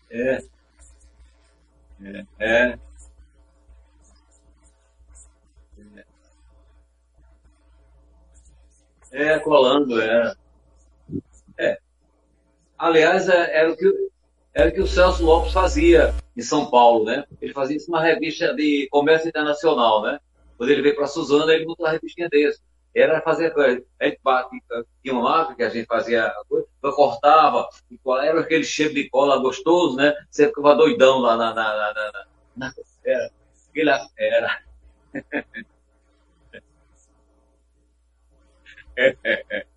é, 0.09 0.56
é, 2.01 2.25
é, 2.39 2.79
é, 9.11 9.39
colando, 9.39 9.99
é. 10.01 10.33
É. 11.57 11.77
Aliás, 12.77 13.27
é- 13.27 13.57
era 13.59 13.71
o 13.71 13.75
que, 13.77 13.91
era 14.53 14.69
o 14.69 14.73
que 14.73 14.81
o 14.81 14.87
Celso 14.87 15.23
Lopes 15.25 15.53
fazia 15.53 16.13
em 16.35 16.41
São 16.41 16.69
Paulo, 16.69 17.05
né? 17.05 17.23
Ele 17.41 17.53
fazia 17.53 17.77
isso 17.77 17.89
numa 17.89 18.03
revista 18.03 18.53
de 18.53 18.87
comércio 18.91 19.27
internacional, 19.29 20.03
né? 20.03 20.19
Quando 20.57 20.69
ele 20.71 20.81
veio 20.81 20.95
para 20.95 21.07
Suzana, 21.07 21.51
ele 21.53 21.65
montou 21.65 21.85
uma 21.85 21.91
revistinha 21.91 22.29
desse. 22.29 22.61
Era 22.99 23.21
fazer 23.21 23.51
coisa. 23.53 23.83
A 23.99 24.05
gente 24.05 24.19
bate- 24.23 24.63
tinha 25.03 25.13
uma 25.13 25.23
máquina 25.23 25.55
que 25.55 25.63
a 25.63 25.69
gente 25.69 25.85
fazia 25.85 26.33
eu 26.49 26.93
cortava, 26.93 27.67
era 28.23 28.39
aquele 28.41 28.63
cheiro 28.63 28.93
de 28.93 29.09
cola 29.09 29.37
gostoso, 29.39 29.95
né? 29.95 30.13
Você 30.29 30.47
ficava 30.47 30.75
doidão 30.75 31.19
lá 31.19 31.37
na, 31.37 31.53
na, 31.53 31.75
na, 31.75 31.93
na, 31.93 32.11
na- 32.55 32.73
era, 33.05 33.29
aquele 33.69 33.91
era. 34.17 34.61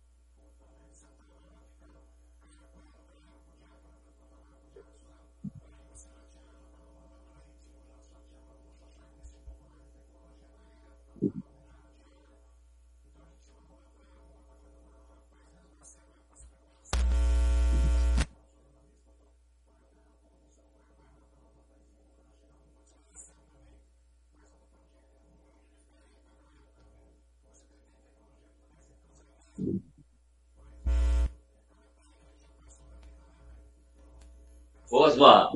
Osmar, 34.91 35.51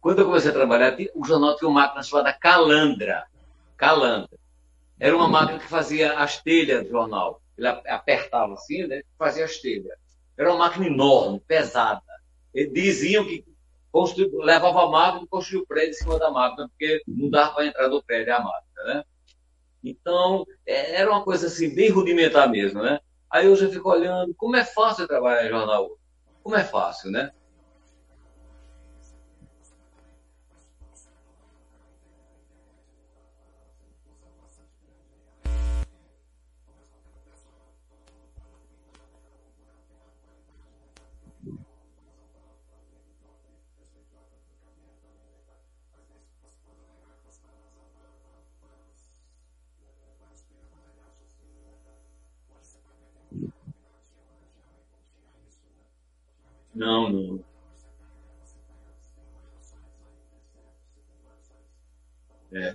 quando 0.00 0.18
eu 0.18 0.26
comecei 0.26 0.50
a 0.50 0.54
trabalhar, 0.54 0.96
o 1.14 1.24
jornal 1.24 1.56
tinha 1.56 1.68
uma 1.68 1.80
máquina 1.80 2.02
chamada 2.02 2.32
Calandra. 2.32 3.24
Calandra. 3.76 4.38
Era 5.00 5.16
uma 5.16 5.28
máquina 5.28 5.58
que 5.58 5.66
fazia 5.66 6.18
as 6.18 6.42
telhas 6.42 6.84
do 6.84 6.90
jornal. 6.90 7.40
Ele 7.56 7.68
apertava 7.68 8.52
assim, 8.52 8.86
né? 8.86 9.02
Fazia 9.18 9.46
as 9.46 9.56
telhas. 9.58 9.98
Era 10.36 10.50
uma 10.50 10.58
máquina 10.58 10.86
enorme, 10.86 11.40
pesada. 11.40 12.02
Eles 12.52 12.72
diziam 12.72 13.24
que 13.24 13.44
construiu, 13.90 14.38
levava 14.40 14.82
a 14.82 14.90
máquina 14.90 15.24
e 15.24 15.28
construiu 15.28 15.62
o 15.62 15.66
prédio 15.66 15.90
em 15.90 15.94
cima 15.94 16.18
da 16.18 16.30
máquina, 16.30 16.68
porque 16.68 17.00
não 17.08 17.30
dava 17.30 17.54
para 17.54 17.66
entrar 17.66 17.88
no 17.88 18.02
prédio 18.02 18.34
a 18.34 18.40
máquina, 18.40 18.84
né? 18.84 19.04
Então, 19.82 20.44
é, 20.66 21.00
era 21.00 21.10
uma 21.10 21.22
coisa 21.22 21.46
assim, 21.46 21.74
bem 21.74 21.90
rudimentar 21.90 22.50
mesmo, 22.50 22.82
né? 22.82 23.00
Aí 23.30 23.46
eu 23.46 23.56
já 23.56 23.68
fico 23.68 23.90
olhando, 23.90 24.34
como 24.34 24.56
é 24.56 24.64
fácil 24.64 25.06
trabalhar 25.06 25.46
em 25.46 25.50
jornal. 25.50 25.98
Como 26.42 26.56
é 26.56 26.64
fácil, 26.64 27.10
né? 27.10 27.32
Não, 56.84 57.08
não. 57.08 57.44
É. 62.52 62.74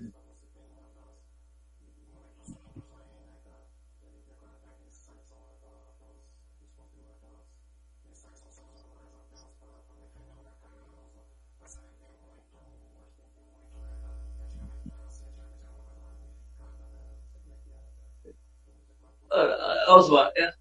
Oswald, 19.87 20.31
é, 20.37 20.51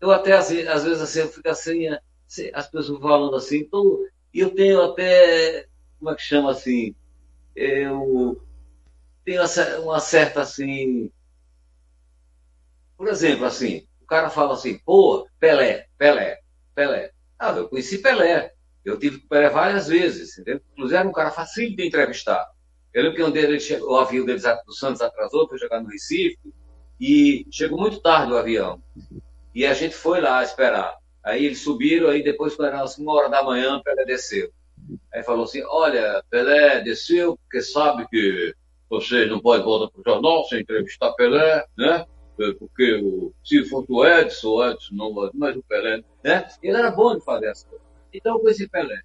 eu 0.00 0.10
até 0.10 0.32
assim, 0.34 0.66
às 0.66 0.84
vezes 0.84 1.02
assim, 1.02 1.20
eu 1.20 1.28
fico 1.28 1.48
assim, 1.48 1.88
assim, 1.88 1.98
as 2.54 2.68
pessoas 2.68 3.00
falando 3.00 3.36
assim, 3.36 3.58
então, 3.58 3.98
eu 4.32 4.54
tenho 4.54 4.82
até, 4.82 5.66
como 5.98 6.10
é 6.10 6.14
que 6.14 6.22
chama 6.22 6.52
assim, 6.52 6.94
eu 7.54 8.40
tenho 9.24 9.42
uma 9.82 10.00
certa 10.00 10.42
assim, 10.42 11.10
por 12.96 13.08
exemplo, 13.08 13.44
assim, 13.46 13.86
o 14.00 14.06
cara 14.06 14.30
fala 14.30 14.54
assim, 14.54 14.78
pô, 14.78 15.26
Pelé, 15.38 15.86
Pelé, 15.96 16.38
Pelé. 16.74 17.12
Ah, 17.38 17.52
eu 17.52 17.68
conheci 17.68 17.98
Pelé. 17.98 18.52
Eu 18.84 18.98
tive 18.98 19.18
Pelé 19.20 19.48
várias 19.48 19.88
vezes, 19.88 20.38
entendeu? 20.38 20.60
Inclusive 20.72 20.98
era 20.98 21.08
um 21.08 21.12
cara 21.12 21.30
fácil 21.30 21.74
de 21.74 21.86
entrevistar. 21.86 22.46
Eu 22.92 23.02
lembro 23.02 23.16
que 23.16 23.24
um 23.24 23.30
deles, 23.30 23.70
o 23.82 23.96
avião 23.96 24.24
deles 24.24 24.42
do 24.66 24.74
Santos 24.74 25.00
atrasou 25.00 25.48
para 25.48 25.58
jogar 25.58 25.80
no 25.80 25.88
Recife, 25.88 26.38
e 27.00 27.46
chegou 27.50 27.78
muito 27.78 28.00
tarde 28.00 28.32
o 28.32 28.36
avião. 28.36 28.82
E 29.54 29.64
a 29.64 29.72
gente 29.72 29.94
foi 29.94 30.20
lá 30.20 30.42
esperar. 30.42 30.99
Aí 31.22 31.44
eles 31.44 31.60
subiram, 31.60 32.08
aí 32.08 32.22
depois, 32.22 32.56
quando 32.56 32.68
era 32.68 32.84
uma 32.98 33.12
hora 33.12 33.28
da 33.28 33.42
manhã, 33.42 33.80
Pelé 33.84 34.04
desceu. 34.04 34.50
Aí 35.12 35.22
falou 35.22 35.44
assim: 35.44 35.62
Olha, 35.64 36.22
Pelé 36.30 36.80
desceu 36.80 37.36
porque 37.36 37.60
sabe 37.60 38.06
que 38.08 38.54
vocês 38.88 39.28
não 39.28 39.40
podem 39.40 39.64
voltar 39.64 39.90
para 39.90 40.00
o 40.00 40.14
jornal 40.14 40.44
sem 40.44 40.60
entrevistar 40.60 41.12
Pelé, 41.12 41.64
né? 41.76 42.06
Porque 42.58 42.94
o, 42.94 43.34
se 43.44 43.64
fosse 43.66 43.92
o 43.92 44.04
Edson, 44.04 44.48
o 44.48 44.70
Edson 44.70 44.94
não, 44.94 45.30
mas 45.34 45.56
o 45.56 45.62
Pelé, 45.62 46.02
né? 46.24 46.48
Ele 46.62 46.76
era 46.76 46.90
bom 46.90 47.16
de 47.16 47.24
fazer 47.24 47.46
essa 47.46 47.66
coisa. 47.66 47.84
Então 48.12 48.34
eu 48.34 48.40
conheci 48.40 48.68
Pelé. 48.68 49.00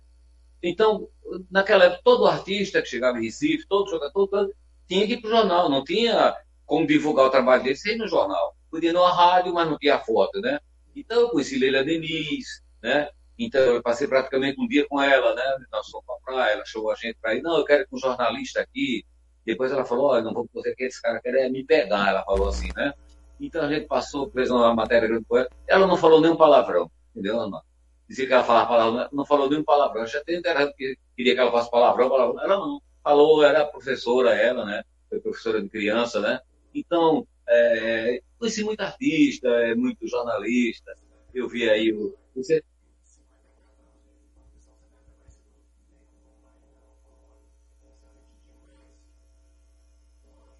Então, 0.63 1.07
naquela 1.51 1.85
época, 1.85 2.01
todo 2.03 2.25
artista 2.25 2.81
que 2.81 2.87
chegava 2.87 3.19
em 3.19 3.25
Recife, 3.25 3.67
todo 3.67 3.89
jogador, 3.89 4.27
todo, 4.27 4.53
tinha 4.87 5.05
que 5.05 5.13
ir 5.13 5.21
para 5.21 5.27
o 5.27 5.31
jornal, 5.31 5.69
não 5.69 5.83
tinha 5.83 6.35
como 6.65 6.87
divulgar 6.87 7.25
o 7.25 7.29
trabalho 7.29 7.63
dele 7.63 7.75
sem 7.75 7.93
ir 7.93 7.97
no 7.97 8.07
jornal. 8.07 8.55
Podia 8.71 8.89
ir 8.89 8.93
numa 8.93 9.13
rádio, 9.13 9.53
mas 9.53 9.69
não 9.69 9.77
tinha 9.77 9.99
foto, 9.99 10.39
né? 10.41 10.59
Então 10.95 11.21
eu 11.21 11.29
conheci 11.29 11.57
Leila 11.57 11.83
Denise, 11.83 12.61
né? 12.81 13.09
Então 13.37 13.61
eu 13.61 13.83
passei 13.83 14.07
praticamente 14.07 14.59
um 14.59 14.67
dia 14.67 14.87
com 14.87 15.01
ela, 15.01 15.35
né? 15.35 15.43
Nós 15.71 15.89
fomos 15.89 16.05
para 16.05 16.15
a 16.15 16.19
praia, 16.19 16.53
ela 16.53 16.65
chamou 16.65 16.91
a 16.91 16.95
gente 16.95 17.17
para 17.21 17.35
ir. 17.35 17.41
Não, 17.41 17.57
eu 17.57 17.65
quero 17.65 17.83
ir 17.83 17.87
com 17.87 17.97
um 17.97 17.99
jornalista 17.99 18.61
aqui. 18.61 19.05
Depois 19.45 19.71
ela 19.71 19.85
falou, 19.85 20.07
olha, 20.07 20.23
não 20.23 20.33
vou 20.33 20.49
fazer 20.53 20.73
que 20.75 20.85
esse 20.85 21.01
cara 21.01 21.19
quer 21.21 21.35
é 21.35 21.49
me 21.49 21.63
pegar, 21.63 22.09
ela 22.09 22.23
falou 22.23 22.47
assim, 22.47 22.69
né? 22.75 22.93
Então 23.39 23.63
a 23.63 23.69
gente 23.69 23.85
passou, 23.85 24.31
fez 24.31 24.49
uma 24.49 24.73
matéria 24.73 25.07
grande 25.07 25.25
com 25.25 25.37
ela. 25.37 25.49
Ela 25.67 25.85
não 25.85 25.97
falou 25.97 26.21
nenhum 26.21 26.37
palavrão, 26.37 26.89
entendeu, 27.11 27.39
Ana? 27.39 27.61
Dizia 28.07 28.25
que 28.25 28.33
ela 28.33 28.43
falava 28.43 28.67
palavrão, 28.67 29.09
não 29.11 29.25
falou 29.25 29.49
nenhum 29.49 29.63
palavrão. 29.63 30.03
Eu 30.03 30.07
já 30.07 30.23
tenho 30.23 30.39
interessado 30.39 30.73
que 30.75 30.95
queria 31.15 31.33
que 31.33 31.39
ela 31.39 31.51
falasse 31.51 31.69
palavrão, 31.71 32.09
palavrão. 32.09 32.43
Ela 32.43 32.57
não. 32.57 32.81
Falou, 33.03 33.43
era 33.43 33.63
professora 33.65 34.33
ela, 34.33 34.65
né? 34.65 34.83
Foi 35.07 35.19
professora 35.19 35.61
de 35.61 35.69
criança, 35.69 36.19
né? 36.19 36.39
Então, 36.73 37.27
é, 37.47 38.21
conheci 38.39 38.63
muito 38.63 38.81
artista, 38.81 39.47
é, 39.47 39.75
muito 39.75 40.07
jornalista. 40.07 40.93
Eu 41.33 41.47
vi 41.47 41.69
aí 41.69 41.91
o. 41.93 42.15
Você... 42.35 42.63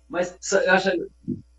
Mas 0.08 0.38
acha, 0.68 0.94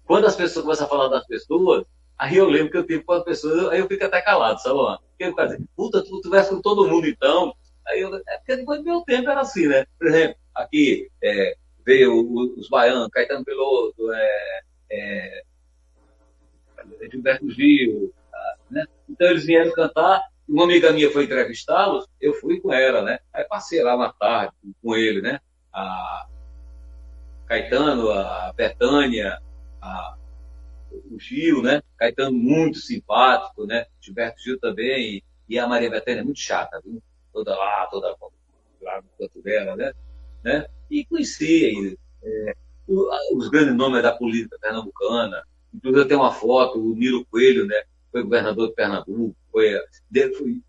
quando 0.04 0.26
as 0.26 0.36
pessoas 0.36 0.64
começam 0.64 0.86
a 0.86 0.88
falar 0.88 1.08
das 1.08 1.26
pessoas, 1.26 1.84
aí 2.16 2.36
eu 2.36 2.48
lembro 2.48 2.70
que 2.70 2.78
eu 2.78 2.86
tive 2.86 3.02
com 3.02 3.12
as 3.12 3.24
pessoas, 3.24 3.68
aí 3.70 3.80
eu 3.80 3.88
fico 3.88 4.04
até 4.04 4.22
calado, 4.22 4.60
sabe? 4.60 4.76
Porque 4.76 5.24
eu 5.24 5.28
fico 5.28 5.40
assim, 5.40 5.66
puta, 5.76 6.02
tu 6.02 6.20
tivesse 6.20 6.50
com 6.50 6.60
todo 6.62 6.88
mundo 6.88 7.06
então. 7.06 7.52
Aí 7.86 8.00
eu, 8.00 8.14
é 8.14 8.38
porque 8.38 8.56
depois 8.56 8.80
do 8.80 8.84
meu 8.84 9.00
tempo 9.02 9.28
era 9.28 9.40
assim, 9.40 9.66
né? 9.66 9.84
Por 9.98 10.08
exemplo, 10.08 10.36
aqui, 10.54 11.10
é, 11.22 11.56
veio 11.84 12.54
os 12.56 12.68
baianos, 12.68 13.08
Caetano 13.08 13.44
Veloso, 13.44 14.12
é, 14.12 14.60
é, 14.90 15.42
Gilberto 17.10 17.50
Gil, 17.50 18.12
tá, 18.30 18.56
né? 18.70 18.86
Então 19.08 19.28
eles 19.28 19.44
vieram 19.44 19.72
cantar, 19.72 20.22
uma 20.48 20.64
amiga 20.64 20.92
minha 20.92 21.10
foi 21.10 21.24
entrevistá-los, 21.24 22.06
eu 22.20 22.34
fui 22.34 22.60
com 22.60 22.72
ela, 22.72 23.02
né? 23.02 23.18
Aí 23.32 23.44
passei 23.44 23.82
lá 23.82 23.96
uma 23.96 24.12
tarde 24.12 24.54
com 24.82 24.94
ele, 24.94 25.20
né? 25.20 25.40
A 25.72 26.26
Caetano, 27.46 28.10
a 28.10 28.52
Betânia, 28.56 29.40
a, 29.80 30.16
o 30.90 31.18
Gil, 31.18 31.62
né? 31.62 31.82
Caetano 31.96 32.32
muito 32.32 32.78
simpático, 32.78 33.66
né? 33.66 33.86
Gilberto 34.00 34.40
Gil 34.40 34.58
também, 34.58 35.22
e 35.48 35.58
a 35.58 35.66
Maria 35.66 35.90
Betânia 35.90 36.24
muito 36.24 36.40
chata, 36.40 36.80
viu? 36.84 37.02
Toda 37.32 37.56
lá, 37.56 37.86
toda 37.86 38.16
lá 38.82 39.02
no 39.02 39.08
canto 39.18 39.42
dela, 39.42 39.76
né? 39.76 39.92
né? 40.42 40.66
E 40.90 41.04
conheci 41.04 41.98
é, 42.22 42.54
os 42.88 43.48
grandes 43.48 43.74
nomes 43.74 44.02
da 44.02 44.12
política 44.12 44.58
pernambucana. 44.60 45.42
Inclusive, 45.74 46.02
eu 46.02 46.08
tenho 46.08 46.20
uma 46.20 46.32
foto, 46.32 46.78
o 46.78 46.94
Nilo 46.94 47.24
Coelho, 47.26 47.66
né? 47.66 47.82
Foi 48.10 48.22
governador 48.22 48.68
de 48.68 48.74
Pernambuco, 48.74 49.36
foi, 49.52 49.78
foi, 50.10 50.60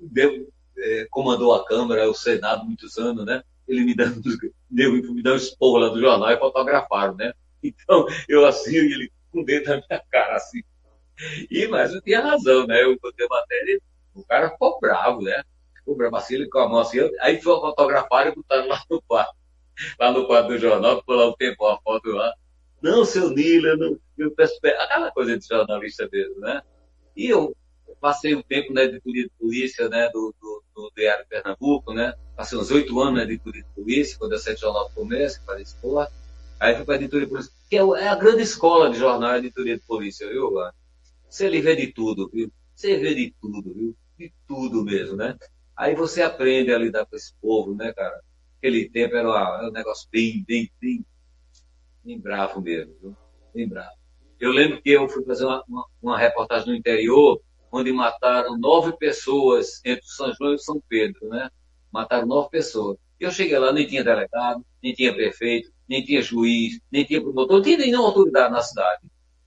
deu, 0.00 0.48
é, 0.76 1.06
comandou 1.10 1.54
a 1.54 1.64
Câmara, 1.64 2.10
o 2.10 2.14
Senado 2.14 2.64
muitos 2.64 2.98
anos, 2.98 3.24
né? 3.24 3.42
Ele 3.68 3.84
me 3.84 3.94
deu, 3.94 4.06
deu, 4.70 4.92
me 4.92 5.30
um 5.30 5.36
esporro 5.36 5.78
lá 5.78 5.88
do 5.88 6.00
jornal 6.00 6.30
e 6.30 6.38
fotografaram, 6.38 7.14
né? 7.14 7.32
Então, 7.62 8.06
eu 8.28 8.44
assim, 8.46 8.76
ele 8.76 9.12
com 9.32 9.40
o 9.40 9.44
dedo 9.44 9.68
na 9.68 9.76
minha 9.76 10.02
cara, 10.10 10.36
assim. 10.36 10.62
E, 11.50 11.66
mas 11.68 11.94
eu 11.94 12.00
tinha 12.02 12.20
razão, 12.20 12.66
né? 12.66 12.82
Eu 12.82 12.98
botei 13.00 13.26
matéria, 13.28 13.80
o 14.14 14.24
cara 14.24 14.50
ficou 14.50 14.78
bravo, 14.80 15.22
né? 15.22 15.42
Ficou 15.76 15.96
bravo 15.96 16.16
assim, 16.16 16.34
ele 16.34 16.48
com 16.48 16.58
a 16.58 16.68
mão 16.68 16.80
assim, 16.80 16.98
aí 17.20 17.40
foi 17.40 17.54
fotografar 17.60 18.26
e 18.26 18.34
botaram 18.34 18.68
lá 18.68 18.82
no 18.90 19.02
quarto 19.02 19.34
lá 19.98 20.10
no 20.12 20.26
quadro 20.26 20.54
do 20.54 20.58
jornal, 20.58 20.98
ficou 21.00 21.16
lá 21.16 21.28
um 21.28 21.34
tempo 21.34 21.66
a 21.66 21.78
foto 21.80 22.10
lá. 22.10 22.32
Não, 22.82 23.04
seu 23.04 23.30
Nilo, 23.30 23.68
eu, 23.68 23.76
não, 23.76 23.98
eu 24.18 24.30
peço 24.32 24.58
aquela 24.64 25.10
coisa 25.10 25.38
de 25.38 25.46
jornalista 25.46 26.08
mesmo, 26.12 26.40
né? 26.40 26.62
E 27.16 27.26
eu 27.26 27.56
passei 28.00 28.34
um 28.34 28.42
tempo 28.42 28.72
na 28.72 28.84
editoria 28.84 29.24
de 29.24 29.30
polícia, 29.38 29.88
né, 29.88 30.08
do, 30.10 30.34
do, 30.40 30.62
do 30.74 30.92
Diário 30.94 31.24
de 31.24 31.30
Pernambuco, 31.30 31.92
né? 31.92 32.14
Passei 32.36 32.58
uns 32.58 32.70
oito 32.70 33.00
anos 33.00 33.14
na 33.14 33.22
editoria 33.22 33.62
de 33.62 33.68
polícia, 33.74 34.18
quando 34.18 34.32
eu 34.32 34.38
saí 34.38 34.54
do 34.54 34.60
Jornal 34.60 34.88
do 34.88 34.94
Comércio, 34.94 35.42
para 35.44 35.60
esporte. 35.60 36.12
Aí 36.60 36.74
fui 36.76 36.84
para 36.84 36.94
a 36.94 36.98
editoria 36.98 37.26
de 37.26 37.32
polícia, 37.32 37.52
que 37.68 37.76
é, 37.76 37.80
é 37.80 38.08
a 38.08 38.14
grande 38.14 38.42
escola 38.42 38.90
de 38.90 38.98
jornal, 38.98 39.30
a 39.30 39.38
editoria 39.38 39.76
de 39.76 39.82
polícia, 39.82 40.28
viu, 40.28 40.52
mano? 40.52 40.72
Você 41.28 41.48
vê 41.48 41.76
de 41.76 41.88
tudo, 41.88 42.30
viu? 42.32 42.50
Você 42.74 42.96
vê 42.98 43.14
de 43.14 43.34
tudo, 43.40 43.74
viu? 43.74 43.96
De 44.18 44.32
tudo 44.46 44.84
mesmo, 44.84 45.16
né? 45.16 45.36
Aí 45.76 45.94
você 45.94 46.22
aprende 46.22 46.72
a 46.72 46.78
lidar 46.78 47.04
com 47.06 47.16
esse 47.16 47.34
povo, 47.40 47.74
né, 47.74 47.92
cara? 47.92 48.20
Aquele 48.66 48.90
tempo 48.90 49.14
era, 49.14 49.68
um 49.68 49.70
negócio 49.70 50.08
bem, 50.10 50.44
bem, 50.44 50.68
bem, 50.80 51.06
bem 52.04 52.18
bravo 52.18 52.60
mesmo, 52.60 52.92
viu? 53.00 53.16
bem 53.54 53.68
bravo. 53.68 53.94
Eu 54.40 54.50
lembro 54.50 54.82
que 54.82 54.90
eu 54.90 55.08
fui 55.08 55.24
fazer 55.24 55.44
uma, 55.44 55.62
uma, 55.68 55.86
uma, 56.02 56.18
reportagem 56.18 56.66
no 56.66 56.74
interior, 56.74 57.40
onde 57.70 57.92
mataram 57.92 58.58
nove 58.58 58.96
pessoas 58.96 59.80
entre 59.84 60.04
São 60.04 60.34
João 60.34 60.54
e 60.54 60.58
São 60.58 60.82
Pedro, 60.88 61.28
né? 61.28 61.48
Mataram 61.92 62.26
nove 62.26 62.50
pessoas. 62.50 62.98
Eu 63.20 63.30
cheguei 63.30 63.56
lá, 63.56 63.72
nem 63.72 63.86
tinha 63.86 64.02
delegado, 64.02 64.66
nem 64.82 64.92
tinha 64.92 65.14
prefeito, 65.14 65.70
nem 65.88 66.04
tinha 66.04 66.20
juiz, 66.20 66.80
nem 66.90 67.04
tinha 67.04 67.22
promotor, 67.22 67.58
não 67.58 67.62
tinha 67.62 67.78
nenhuma 67.78 68.06
autoridade 68.08 68.52
na 68.52 68.62
cidade. 68.62 69.02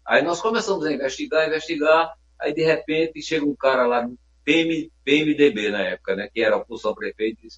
Aí 0.05 0.24
nós 0.24 0.41
começamos 0.41 0.86
a 0.86 0.93
investigar, 0.93 1.45
investigar, 1.45 2.13
aí 2.39 2.53
de 2.53 2.63
repente 2.63 3.22
chega 3.22 3.45
um 3.45 3.53
cara 3.53 3.86
lá, 3.86 4.09
PM, 4.45 4.89
PMDB 5.03 5.72
na 5.72 5.82
época, 5.82 6.15
né? 6.15 6.30
Que 6.34 6.41
era 6.41 6.55
o 6.55 6.65
pulsão 6.65 6.95
prefeito, 6.95 7.45
e 7.45 7.49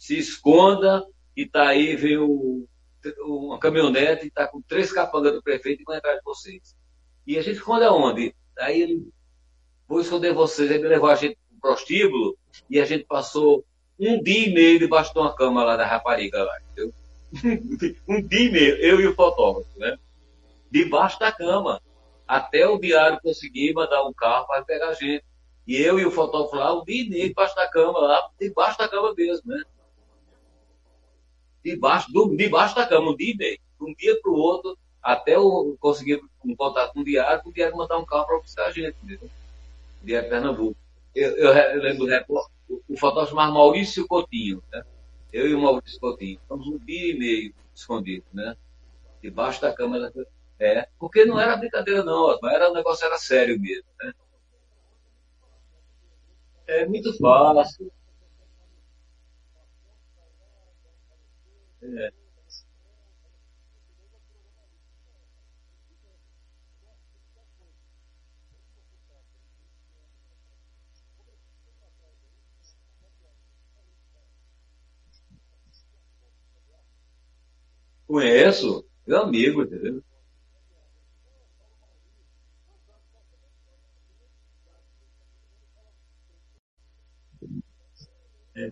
se 0.00 0.16
esconda 0.16 1.06
e 1.36 1.46
tá 1.46 1.68
aí, 1.68 1.94
vem 1.94 2.16
uma 3.18 3.58
caminhonete 3.58 4.24
e 4.24 4.28
está 4.28 4.48
com 4.48 4.62
três 4.62 4.90
capangas 4.90 5.34
do 5.34 5.42
prefeito 5.42 5.82
e 5.82 5.84
vai 5.84 5.98
entrar 5.98 6.14
de 6.14 6.24
vocês. 6.24 6.74
E 7.26 7.36
a 7.36 7.42
gente 7.42 7.56
esconde 7.56 7.84
aonde? 7.84 8.34
Aí 8.58 8.80
ele, 8.80 9.12
vou 9.86 10.00
esconder 10.00 10.32
vocês. 10.32 10.70
Ele 10.70 10.88
levou 10.88 11.10
a 11.10 11.14
gente 11.14 11.36
para 11.36 11.56
o 11.56 11.60
prostíbulo 11.60 12.38
e 12.70 12.80
a 12.80 12.86
gente 12.86 13.04
passou 13.04 13.62
um 13.98 14.22
dia 14.22 14.48
e 14.48 14.54
meio 14.54 14.78
debaixo 14.78 15.12
de 15.12 15.18
uma 15.18 15.36
cama 15.36 15.62
lá 15.62 15.76
da 15.76 15.84
rapariga 15.84 16.44
lá, 16.44 16.60
entendeu? 16.62 16.94
um 18.08 18.22
dia 18.26 18.40
e 18.40 18.50
meio, 18.50 18.76
eu 18.76 19.00
e 19.02 19.06
o 19.06 19.14
fotógrafo, 19.14 19.78
né? 19.78 19.98
Debaixo 20.70 21.20
da 21.20 21.30
cama. 21.30 21.78
Até 22.26 22.66
o 22.66 22.78
diário 22.78 23.20
conseguir 23.20 23.74
mandar 23.74 24.02
um 24.06 24.14
carro 24.14 24.46
para 24.46 24.64
pegar 24.64 24.88
a 24.88 24.94
gente. 24.94 25.22
E 25.66 25.76
eu 25.76 26.00
e 26.00 26.06
o 26.06 26.10
fotógrafo 26.10 26.56
lá, 26.56 26.74
um 26.74 26.84
dia 26.84 27.04
e 27.04 27.10
meio 27.10 27.28
debaixo 27.28 27.54
da 27.54 27.68
cama, 27.68 27.98
lá, 27.98 28.30
debaixo 28.40 28.78
da 28.78 28.88
cama 28.88 29.12
mesmo, 29.14 29.52
né? 29.52 29.62
Debaixo, 31.64 32.12
do, 32.12 32.36
debaixo 32.36 32.74
da 32.74 32.86
cama, 32.86 33.10
um 33.10 33.16
dia 33.16 33.32
e 33.32 33.36
meio. 33.36 33.58
De 33.78 33.90
um 33.90 33.94
dia 33.94 34.20
para 34.20 34.30
o 34.30 34.36
outro, 34.36 34.76
até 35.02 35.36
eu 35.36 35.76
conseguir 35.80 36.20
um 36.44 36.54
contato 36.54 36.92
com 36.92 37.00
o 37.00 37.04
diário, 37.04 37.42
o 37.44 37.52
diário 37.52 37.76
mandar 37.76 37.98
um 37.98 38.04
carro 38.04 38.26
para 38.26 38.40
buscar 38.40 38.66
a 38.66 38.70
gente, 38.70 38.96
entendeu? 39.02 39.30
O 40.02 40.06
diário 40.06 40.28
Pernambuco. 40.28 40.76
eu, 41.14 41.36
eu, 41.36 41.52
eu 41.52 41.82
lembro 41.82 42.06
do 42.06 42.50
o 42.88 42.96
fotógrafo 42.96 43.30
chamado 43.30 43.52
Maurício 43.52 44.06
Coutinho, 44.06 44.62
né? 44.72 44.82
Eu 45.32 45.48
e 45.48 45.54
o 45.54 45.60
Maurício 45.60 45.98
Coutinho. 46.00 46.38
Ficamos 46.40 46.66
um 46.66 46.78
dia 46.78 47.12
e 47.12 47.18
meio 47.18 47.54
escondidos, 47.74 48.28
né? 48.32 48.56
Debaixo 49.22 49.60
da 49.60 49.72
câmera. 49.72 50.12
É, 50.58 50.88
porque 50.98 51.24
não 51.24 51.40
era 51.40 51.56
brincadeira, 51.56 52.04
não, 52.04 52.38
era, 52.48 52.70
o 52.70 52.74
negócio 52.74 53.06
era 53.06 53.16
sério 53.16 53.58
mesmo, 53.58 53.88
né? 54.00 54.12
É 56.66 56.86
muito 56.86 57.16
fácil. 57.18 57.90
Conheço, 78.06 78.84
meu 79.06 79.22
amigo, 79.22 79.62
entendeu? 79.62 80.02
É. 88.56 88.70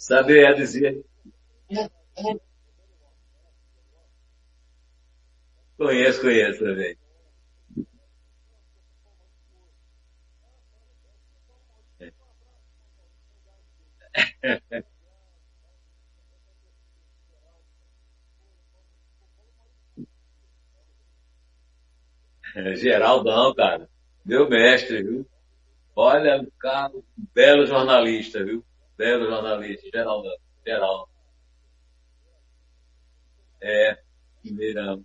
Sabe, 0.00 0.40
é 0.40 0.52
dizer. 0.52 1.04
Conheço, 5.76 6.20
conheço 6.20 6.60
também. 6.60 6.96
É, 22.54 22.74
Geraldão, 22.76 23.54
cara. 23.54 23.88
Meu 24.24 24.48
mestre, 24.48 25.02
viu? 25.02 25.26
Olha, 25.96 26.46
cara, 26.60 26.92
belo 27.34 27.66
jornalista, 27.66 28.44
viu? 28.44 28.64
Belo 29.00 29.30
jornalista, 29.30 29.88
Geraldão. 29.90 30.36
Geraldo. 30.66 31.08
É, 33.62 33.98
Mineirão. 34.44 35.02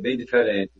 Bem 0.00 0.16
diferente. 0.16 0.72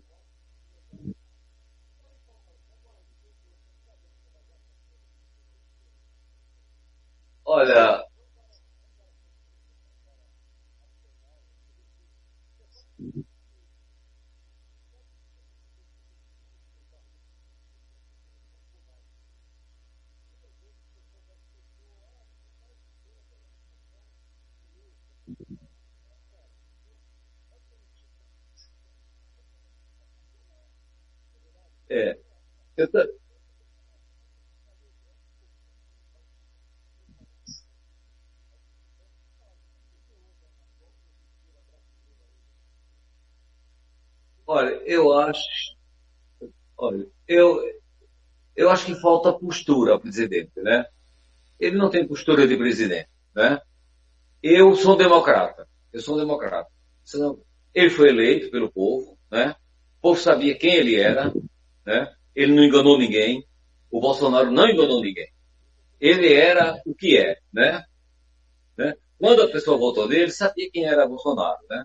Olha, 7.45 8.05
é. 31.89 32.19
Olha, 44.47 44.71
eu 44.87 45.13
acho, 45.13 45.41
olha, 46.77 47.07
eu, 47.27 47.61
eu 48.57 48.71
acho 48.71 48.87
que 48.87 48.95
falta 48.97 49.33
postura 49.33 49.93
ao 49.95 50.01
presidente, 50.01 50.53
né? 50.59 50.87
Ele 51.61 51.79
não 51.79 51.91
tem 51.91 52.07
postura 52.09 52.49
de 52.49 52.57
presidente, 52.57 53.09
né? 53.35 53.61
Eu 54.43 54.77
sou 54.77 54.95
um 54.95 54.99
democrata. 54.99 55.69
Eu 55.93 56.01
sou 56.03 56.17
um 56.17 56.19
democrata. 56.19 56.71
Ele 57.75 57.91
foi 57.91 58.09
eleito 58.11 58.51
pelo 58.51 58.71
povo, 58.71 59.19
né? 59.31 59.55
O 59.99 60.01
povo 60.03 60.21
sabia 60.21 60.57
quem 60.59 60.75
ele 60.75 60.97
era, 60.97 61.33
né? 61.87 62.13
Ele 62.39 62.55
não 62.55 62.63
enganou 62.63 62.97
ninguém. 62.97 63.45
O 63.91 64.01
Bolsonaro 64.01 64.49
não 64.53 64.69
enganou 64.69 65.03
ninguém. 65.03 65.29
Ele 66.01 66.33
era 66.33 66.81
o 66.87 66.95
que 66.95 67.19
é, 67.19 67.37
né? 67.53 67.85
né? 68.77 68.95
Quando 69.19 69.43
a 69.43 69.49
pessoa 69.49 69.77
votou 69.77 70.07
nele, 70.07 70.31
sabia 70.31 70.71
quem 70.71 70.85
era 70.85 71.09
Bolsonaro, 71.09 71.59
né? 71.69 71.85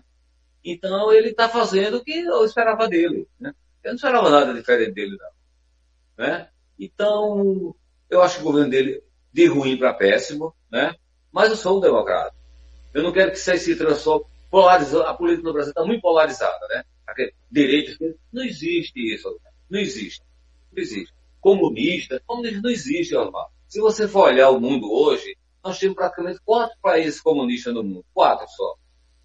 Então 0.64 1.12
ele 1.12 1.30
está 1.30 1.48
fazendo 1.48 1.96
o 1.96 2.04
que 2.04 2.20
eu 2.20 2.44
esperava 2.44 2.86
dele, 2.86 3.26
né? 3.40 3.52
Eu 3.82 3.90
não 3.90 3.96
esperava 3.96 4.30
nada 4.30 4.54
diferente 4.54 4.92
dele, 4.92 5.18
não, 5.18 6.24
né? 6.24 6.48
Então, 6.78 7.74
eu 8.08 8.22
acho 8.22 8.36
que 8.36 8.42
o 8.42 8.44
governo 8.44 8.70
dele 8.70 9.02
de 9.32 9.46
ruim 9.46 9.76
para 9.76 9.92
péssimo, 9.92 10.54
né? 10.70 10.94
Mas 11.32 11.50
eu 11.50 11.56
sou 11.56 11.78
um 11.78 11.80
democrata. 11.80 12.32
Eu 12.94 13.02
não 13.02 13.12
quero 13.12 13.32
que 13.32 13.38
isso 13.38 13.58
se 13.58 13.74
transforme. 13.74 14.24
Polarizou, 14.48 15.02
a 15.02 15.14
política 15.14 15.48
no 15.48 15.52
Brasil 15.52 15.70
está 15.70 15.84
muito 15.84 16.00
polarizada, 16.00 16.64
né? 16.68 16.84
Direito, 17.50 17.98
não 18.32 18.44
existe 18.44 19.00
isso, 19.12 19.36
não 19.68 19.80
existe. 19.80 20.22
Não 20.74 20.82
existe. 20.82 21.14
Comunista, 21.40 22.22
comunista 22.26 22.60
não 22.62 22.70
existe, 22.70 23.16
Osmar. 23.16 23.46
Se 23.68 23.80
você 23.80 24.08
for 24.08 24.28
olhar 24.28 24.50
o 24.50 24.60
mundo 24.60 24.90
hoje, 24.90 25.36
nós 25.62 25.78
temos 25.78 25.96
praticamente 25.96 26.40
quatro 26.44 26.76
países 26.80 27.20
comunistas 27.20 27.74
no 27.74 27.82
mundo. 27.82 28.04
Quatro 28.12 28.46
só. 28.48 28.74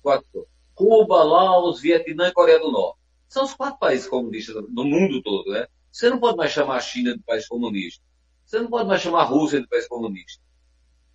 Quatro. 0.02 0.48
Cuba, 0.74 1.24
Laos, 1.24 1.82
Vietnã 1.82 2.30
e 2.30 2.34
Coreia 2.34 2.60
do 2.60 2.72
Norte. 2.72 3.00
São 3.28 3.44
os 3.44 3.54
quatro 3.54 3.78
países 3.80 4.08
comunistas 4.08 4.56
no 4.70 4.84
mundo 4.86 5.22
todo, 5.22 5.52
né? 5.52 5.68
Você 5.92 6.10
não 6.10 6.20
pode 6.20 6.38
mais 6.38 6.52
chamar 6.52 6.78
a 6.78 6.82
China 6.82 7.16
de 7.16 7.24
país 7.24 7.48
comunista. 7.48 8.04
Você 8.46 8.60
não 8.60 8.70
pode 8.70 8.88
mais 8.88 9.02
chamar 9.02 9.22
a 9.22 9.26
Rússia 9.26 9.62
de 9.62 9.68
país 9.68 9.88
comunista. 9.88 10.42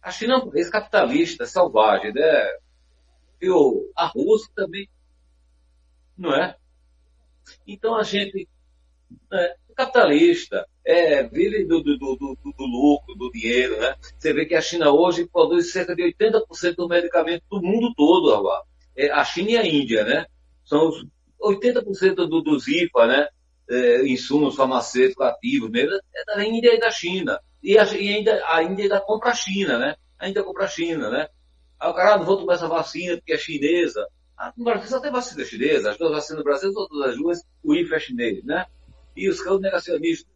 A 0.03 0.11
China 0.11 0.35
é 0.35 0.37
um 0.37 0.51
país 0.51 0.69
capitalista, 0.69 1.47
selvagem, 1.47 2.13
né? 2.13 2.59
E 3.41 3.49
a 3.97 4.07
Rússia 4.07 4.51
também, 4.55 4.89
não 6.17 6.35
é? 6.35 6.57
Então 7.67 7.97
a 7.97 8.03
gente 8.03 8.49
é 9.33 9.57
capitalista, 9.75 10.67
é, 10.85 11.23
vive 11.23 11.65
do, 11.65 11.83
do, 11.83 11.99
do, 11.99 12.17
do, 12.17 12.53
do 12.53 12.65
lucro, 12.65 13.15
do 13.15 13.31
dinheiro, 13.31 13.81
né? 13.81 13.95
Você 14.19 14.33
vê 14.33 14.45
que 14.47 14.55
a 14.55 14.61
China 14.61 14.91
hoje 14.91 15.27
produz 15.27 15.73
cerca 15.73 15.95
de 15.95 16.03
80% 16.03 16.75
do 16.77 16.89
medicamento 16.89 17.43
do 17.51 17.63
mundo 17.63 17.93
todo, 17.97 18.35
agora. 18.35 18.63
É, 18.97 19.11
a 19.11 19.25
China 19.25 19.51
e 19.51 19.57
a 19.57 19.67
Índia, 19.67 20.05
né? 20.05 20.27
São 20.65 20.89
os 20.89 21.07
80% 21.43 22.15
do, 22.15 22.43
dos 22.43 22.69
IFA, 22.69 23.07
né? 23.07 23.29
É, 23.69 24.07
insumos 24.07 24.57
farmacêuticos 24.57 25.27
ativos 25.27 25.71
mesmo, 25.71 25.95
é 25.95 26.25
da 26.27 26.45
Índia 26.45 26.75
e 26.75 26.79
da 26.79 26.91
China. 26.91 27.41
E, 27.63 27.79
a, 27.79 27.85
e 27.95 28.15
ainda, 28.15 28.43
a 28.47 28.63
Índia 28.63 28.85
ainda 28.85 29.01
compra 29.01 29.31
a 29.31 29.35
China, 29.35 29.79
né? 29.79 29.97
Ainda 30.19 30.45
compra 30.45 30.65
a 30.65 30.69
China, 30.69 31.09
né? 31.09 31.29
Aí 31.81 31.91
o 31.91 31.95
cara, 31.95 32.15
ah, 32.15 32.19
não 32.19 32.27
vou 32.27 32.37
tomar 32.37 32.55
essa 32.55 32.69
vacina 32.69 33.17
porque 33.17 33.33
é 33.33 33.39
chinesa. 33.39 34.07
Ah, 34.37 34.53
no 34.57 34.65
Brasil 34.65 34.89
só 34.89 35.01
tem 35.01 35.11
vacina 35.11 35.45
chinesa. 35.45 35.91
As 35.91 35.99
duas 35.99 36.13
vacinas 36.13 36.39
no 36.39 36.45
Brasil 36.45 36.73
todas 36.73 37.09
as 37.09 37.17
duas, 37.17 37.39
o 37.63 37.75
IFA 37.75 37.97
é 37.97 38.01
chinês, 38.01 38.45
né? 38.45 38.67
E 39.17 39.29
os 39.29 39.41
caras 39.41 39.61
negacionistas 39.61 40.33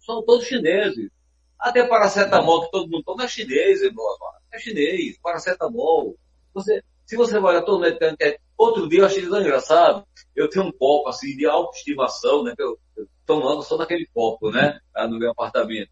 são 0.00 0.22
todos 0.24 0.46
chineses. 0.46 1.10
Até 1.58 1.86
paracetamol 1.86 2.64
que 2.64 2.70
todo 2.70 2.90
mundo 2.90 3.02
toma 3.04 3.24
é 3.24 3.28
chinês, 3.28 3.80
irmão. 3.80 4.04
É 4.52 4.58
chinês, 4.58 5.18
paracetamol. 5.22 6.16
Você, 6.52 6.82
se 7.06 7.16
você 7.16 7.38
vai 7.40 7.64
todo 7.64 7.80
medicamento, 7.80 8.20
é- 8.20 8.38
outro 8.56 8.88
dia 8.88 9.00
eu 9.00 9.06
achei 9.06 9.26
tão 9.26 9.40
engraçado. 9.40 10.06
Eu 10.34 10.48
tenho 10.48 10.66
um 10.66 10.72
copo 10.72 11.08
assim 11.08 11.36
de 11.36 11.46
autoestimação, 11.46 12.44
né? 12.44 12.54
Que 12.54 12.62
eu, 12.62 12.78
eu 12.96 13.06
tomando 13.24 13.62
só 13.62 13.76
naquele 13.76 14.06
copo, 14.12 14.50
né? 14.50 14.78
Lá 14.94 15.08
no 15.08 15.18
meu 15.18 15.30
apartamento. 15.30 15.90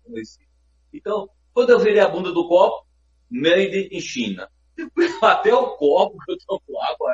Então, 0.93 1.29
quando 1.55 1.71
eu 1.71 1.79
virei 1.79 2.01
a 2.01 2.09
bunda 2.09 2.33
do 2.33 2.47
copo, 2.49 2.87
made 3.31 3.89
in 3.91 4.01
China. 4.01 4.49
Até 5.23 5.55
o 5.55 5.77
copo 5.77 6.19
que 6.25 6.33
eu 6.33 6.39
tomo 6.47 6.81
água. 6.83 7.13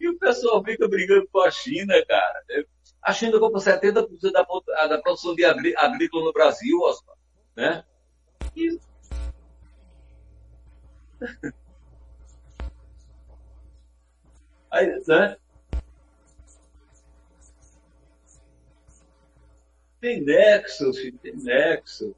E 0.00 0.08
o 0.08 0.18
pessoal 0.18 0.64
fica 0.64 0.88
brigando 0.88 1.28
com 1.30 1.40
a 1.40 1.50
China, 1.50 1.94
cara. 2.06 2.44
A 3.02 3.12
China 3.12 3.38
compra 3.38 3.60
70% 3.60 4.08
da, 4.32 4.42
da 4.86 4.98
produção 5.00 5.34
de 5.34 5.44
agrí, 5.44 5.74
agrícola 5.76 6.24
no 6.24 6.32
Brasil. 6.32 6.80
Né? 7.54 7.84
E... 8.54 8.78
Aí, 14.70 15.02
né? 15.06 15.36
Tem 20.00 20.20
nexo, 20.22 20.92
filho, 20.92 21.18
tem 21.18 21.36
nexo. 21.36 22.14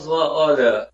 Mas, 0.00 0.08
olha, 0.08 0.90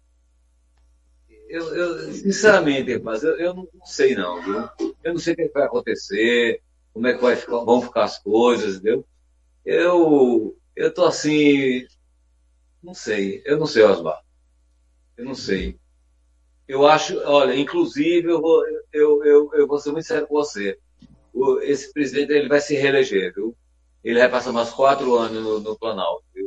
eu, 1.49 1.75
eu 1.77 2.13
sinceramente, 2.13 2.97
rapaz, 2.97 3.23
eu, 3.23 3.37
eu, 3.37 3.55
não 3.55 3.69
sei 3.85 4.17
não, 4.17 4.43
viu? 4.43 4.95
Eu 5.05 5.13
não 5.13 5.19
sei 5.21 5.35
o 5.35 5.37
que 5.37 5.49
vai 5.49 5.63
acontecer, 5.63 6.61
como 6.93 7.07
é 7.07 7.15
que 7.15 7.23
vai 7.23 7.37
ficar, 7.37 7.59
vão 7.59 7.81
ficar 7.81 8.05
as 8.05 8.19
coisas, 8.19 8.77
entendeu? 8.77 9.07
Eu, 9.65 10.57
eu 10.75 10.93
tô 10.93 11.05
assim, 11.05 11.87
não 12.83 12.95
sei, 12.95 13.43
eu 13.45 13.59
não 13.59 13.67
sei, 13.67 13.85
Osmar. 13.85 14.21
Eu 15.17 15.25
não 15.25 15.35
sei. 15.35 15.79
Eu 16.67 16.85
acho, 16.85 17.17
olha, 17.27 17.55
inclusive, 17.55 18.29
eu 18.29 18.41
vou, 18.41 18.65
eu, 18.93 19.25
eu, 19.25 19.51
eu 19.55 19.67
vou 19.69 19.79
ser 19.79 19.93
muito 19.93 20.07
sério 20.07 20.27
com 20.27 20.35
você. 20.35 20.79
Esse 21.63 21.93
presidente 21.93 22.33
ele 22.33 22.49
vai 22.49 22.61
se 22.61 22.75
reeleger, 22.75 23.33
viu? 23.35 23.57
Ele 24.03 24.19
vai 24.19 24.29
passar 24.29 24.53
mais 24.53 24.71
quatro 24.71 25.15
anos 25.15 25.43
no, 25.43 25.61
no 25.61 25.79
Planalto, 25.79 26.25
viu? 26.35 26.46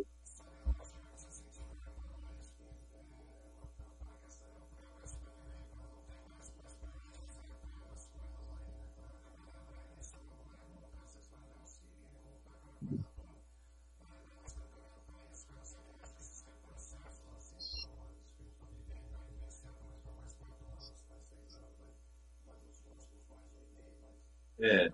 É. 24.62 24.92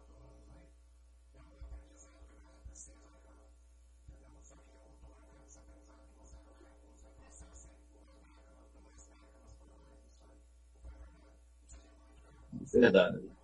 Verdade. 12.73 13.34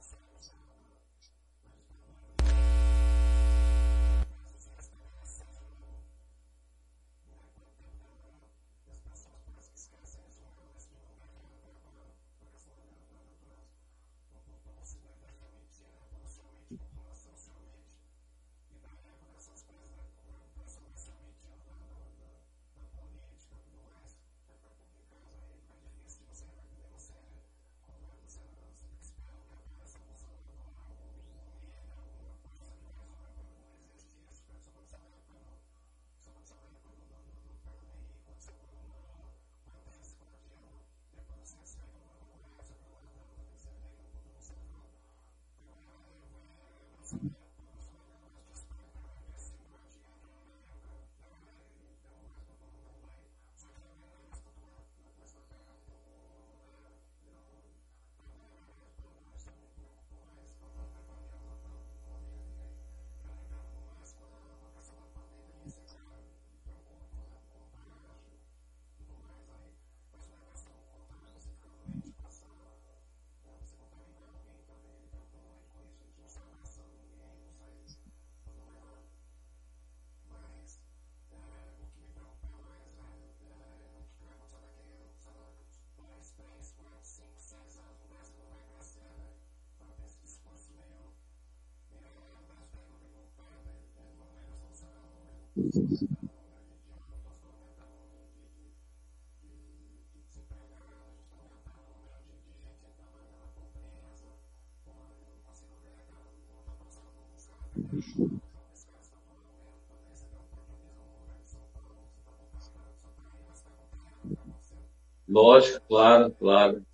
Lógico, 115.28 115.80
claro, 115.88 116.32
claro. 116.36 116.86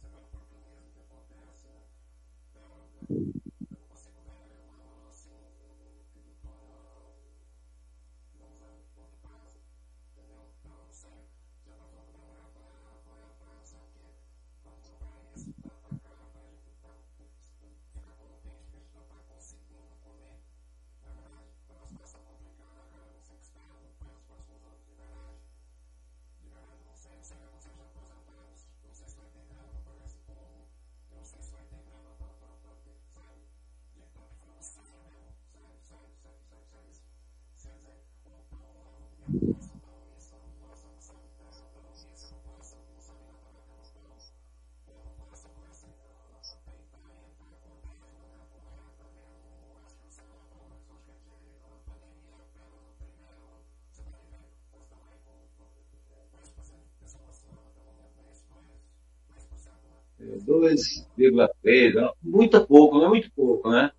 2,3, 60.47 61.93
muito 62.23 62.65
pouco, 62.65 62.97
não 62.97 63.07
é 63.07 63.09
muito 63.09 63.29
pouco, 63.33 63.69
né? 63.69 63.91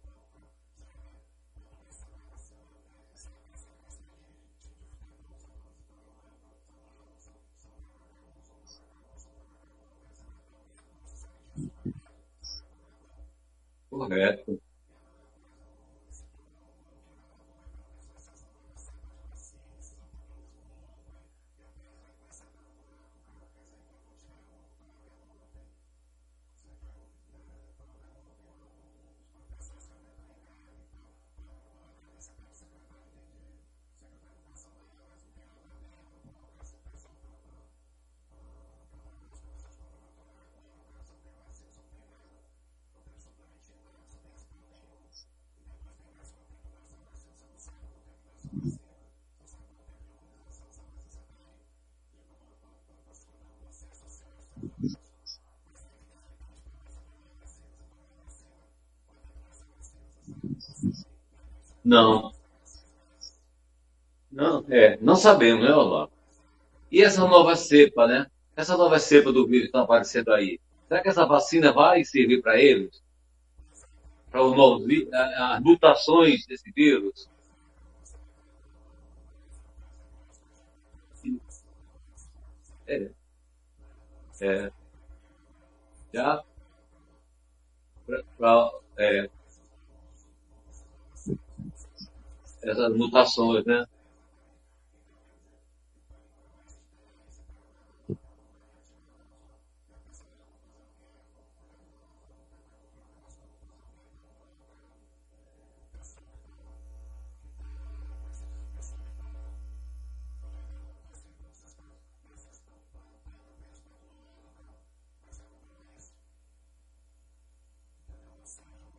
Correto. 13.91 14.68
Não. 61.89 62.35
Não, 64.31 64.63
é, 64.69 64.99
não 65.01 65.17
sabemos, 65.17 65.65
né, 65.65 65.73
Olá? 65.75 66.07
E 66.93 67.03
essa 67.03 67.27
nova 67.27 67.57
cepa, 67.57 68.07
né? 68.07 68.27
Essa 68.55 68.77
nova 68.77 68.99
cepa 68.99 69.33
do 69.33 69.47
vírus 69.47 69.63
que 69.63 69.69
está 69.69 69.81
aparecendo 69.81 70.31
aí, 70.35 70.61
será 70.87 71.01
que 71.01 71.09
essa 71.09 71.25
vacina 71.25 71.73
vai 71.73 72.05
servir 72.05 72.43
para 72.43 72.61
eles? 72.61 73.03
Para 74.31 74.45
os 74.45 74.55
novos, 74.55 74.85
as 75.15 75.63
mutações 75.63 76.45
desse 76.45 76.71
vírus? 76.73 77.27
É, 82.87 83.11
é, 84.43 84.73
já, 86.13 86.45
pra, 88.37 88.71
é, 88.99 89.31
essas 92.63 92.97
mutações, 92.97 93.65
né? 93.65 93.85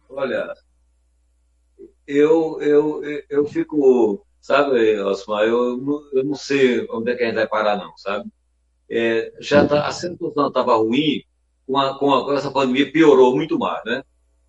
Olha, 0.10 0.54
eu, 2.10 2.60
eu, 2.60 3.04
eu 3.30 3.46
fico, 3.46 4.26
sabe, 4.42 5.00
Osmar, 5.00 5.44
eu, 5.44 5.80
eu 6.12 6.24
não 6.24 6.34
sei 6.34 6.88
onde 6.90 7.12
é 7.12 7.16
que 7.16 7.22
a 7.22 7.28
gente 7.28 7.36
vai 7.36 7.48
parar, 7.48 7.78
não, 7.78 7.96
sabe? 7.98 8.28
É, 8.90 9.32
já 9.40 9.68
tá, 9.68 9.86
a 9.86 9.92
situação 9.92 10.48
estava 10.48 10.76
ruim, 10.76 11.24
com, 11.68 11.78
a, 11.78 12.00
com, 12.00 12.12
a, 12.12 12.26
com 12.26 12.34
essa 12.34 12.50
pandemia 12.52 12.92
piorou 12.92 13.36
muito 13.36 13.60
mais, 13.60 13.84
né? 13.86 14.04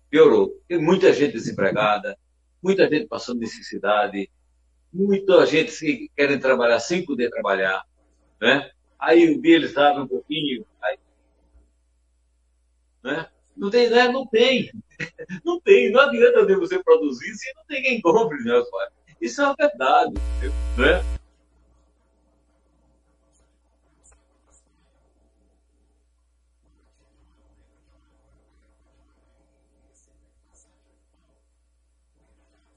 Piorou. 0.09 0.59
Tem 0.67 0.81
muita 0.81 1.13
gente 1.13 1.33
desempregada, 1.33 2.17
muita 2.63 2.89
gente 2.89 3.05
passando 3.05 3.39
necessidade, 3.39 4.27
muita 4.91 5.45
gente 5.45 5.71
que 5.77 6.09
querem 6.17 6.39
trabalhar 6.39 6.79
sem 6.79 7.05
poder 7.05 7.29
trabalhar, 7.29 7.83
né? 8.41 8.71
Aí 8.97 9.35
o 9.35 9.39
dia 9.39 9.55
eles 9.55 9.77
abrem 9.77 10.03
um 10.03 10.07
pouquinho, 10.07 10.65
aí, 10.81 10.97
né? 13.03 13.29
Não 13.55 13.69
tem, 13.69 13.89
né? 13.89 14.07
Não 14.07 14.25
tem. 14.27 14.71
Não 15.43 15.59
tem, 15.59 15.91
não 15.91 16.01
adianta 16.01 16.45
você 16.57 16.77
produzir 16.83 17.33
se 17.33 17.51
não 17.55 17.65
tem 17.65 17.81
quem 17.81 18.01
compre, 18.01 18.37
né, 18.43 18.61
pai? 18.69 18.87
Isso 19.19 19.41
é 19.41 19.45
uma 19.45 19.55
verdade, 19.55 20.13
né? 20.77 21.01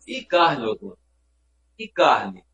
E 0.07 0.25
carne, 0.25 0.67
Osmar? 0.67 0.97
E 1.79 1.89
carne? 1.89 2.45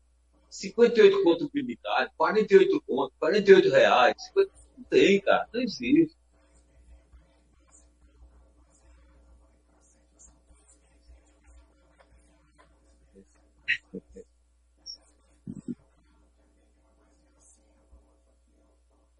58 0.49 1.23
conto 1.23 1.45
o 1.45 1.63
de 1.63 1.77
carne, 1.77 2.09
48 2.17 2.81
conto, 2.87 3.13
48 3.19 3.69
reais. 3.69 4.15
50... 4.27 4.51
Não 4.77 4.83
tem, 4.85 5.21
cara, 5.21 5.47
não 5.53 5.61
existe. 5.61 6.20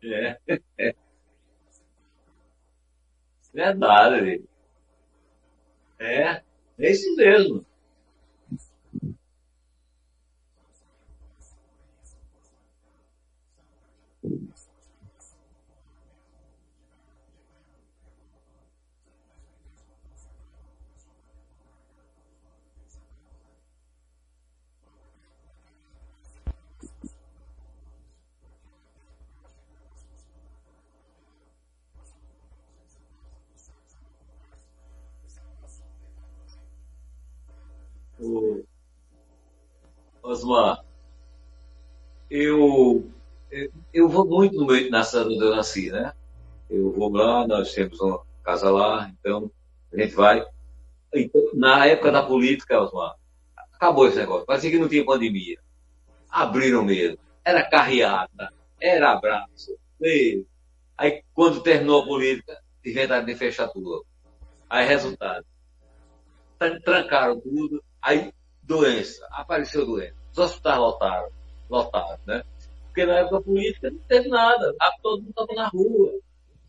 É, 0.03 0.37
verdade. 3.53 4.43
É, 5.99 6.41
é 6.79 6.91
isso 6.91 7.15
mesmo. 7.15 7.65
Osmar, 40.21 40.83
eu, 42.29 43.11
eu 43.93 44.07
vou 44.07 44.25
muito 44.25 44.55
no 44.55 44.67
meio 44.67 44.89
na 44.89 45.03
cidade 45.03 45.33
onde 45.33 45.43
eu 45.43 45.55
nasci, 45.55 45.91
né? 45.91 46.13
Eu 46.69 46.91
vou 46.91 47.11
lá, 47.11 47.45
nós 47.47 47.73
temos 47.73 47.99
uma 47.99 48.21
casa 48.43 48.69
lá, 48.69 49.11
então 49.19 49.51
a 49.91 49.99
gente 49.99 50.13
vai. 50.13 50.45
Então, 51.13 51.41
na 51.53 51.85
época 51.85 52.11
da 52.11 52.23
política, 52.23 52.81
Osmar, 52.81 53.15
acabou 53.73 54.07
esse 54.07 54.17
negócio. 54.17 54.45
Parecia 54.45 54.71
que 54.71 54.79
não 54.79 54.87
tinha 54.87 55.05
pandemia. 55.05 55.59
Abriram 56.29 56.83
mesmo. 56.83 57.17
Era 57.43 57.67
carreata, 57.69 58.53
era 58.79 59.11
abraço. 59.11 59.75
Aí, 60.97 61.23
quando 61.33 61.61
terminou 61.63 62.03
a 62.03 62.05
política, 62.05 62.61
inventaram 62.85 63.25
de 63.25 63.35
fechar 63.35 63.67
tudo. 63.67 64.05
Aí, 64.69 64.87
resultado, 64.87 65.45
trancaram 66.85 67.39
tudo. 67.41 67.83
Aí, 68.01 68.33
doença, 68.63 69.27
apareceu 69.31 69.85
doença. 69.85 70.15
Os 70.31 70.37
hospitais 70.37 70.77
lotaram, 70.77 71.29
lotaram, 71.69 72.19
né? 72.25 72.43
Porque 72.85 73.05
na 73.05 73.19
época 73.19 73.41
política 73.41 73.89
não 73.89 73.99
teve 73.99 74.27
nada. 74.27 74.75
Todo 75.01 75.21
mundo 75.21 75.29
estava 75.29 75.53
na 75.53 75.67
rua, 75.67 76.19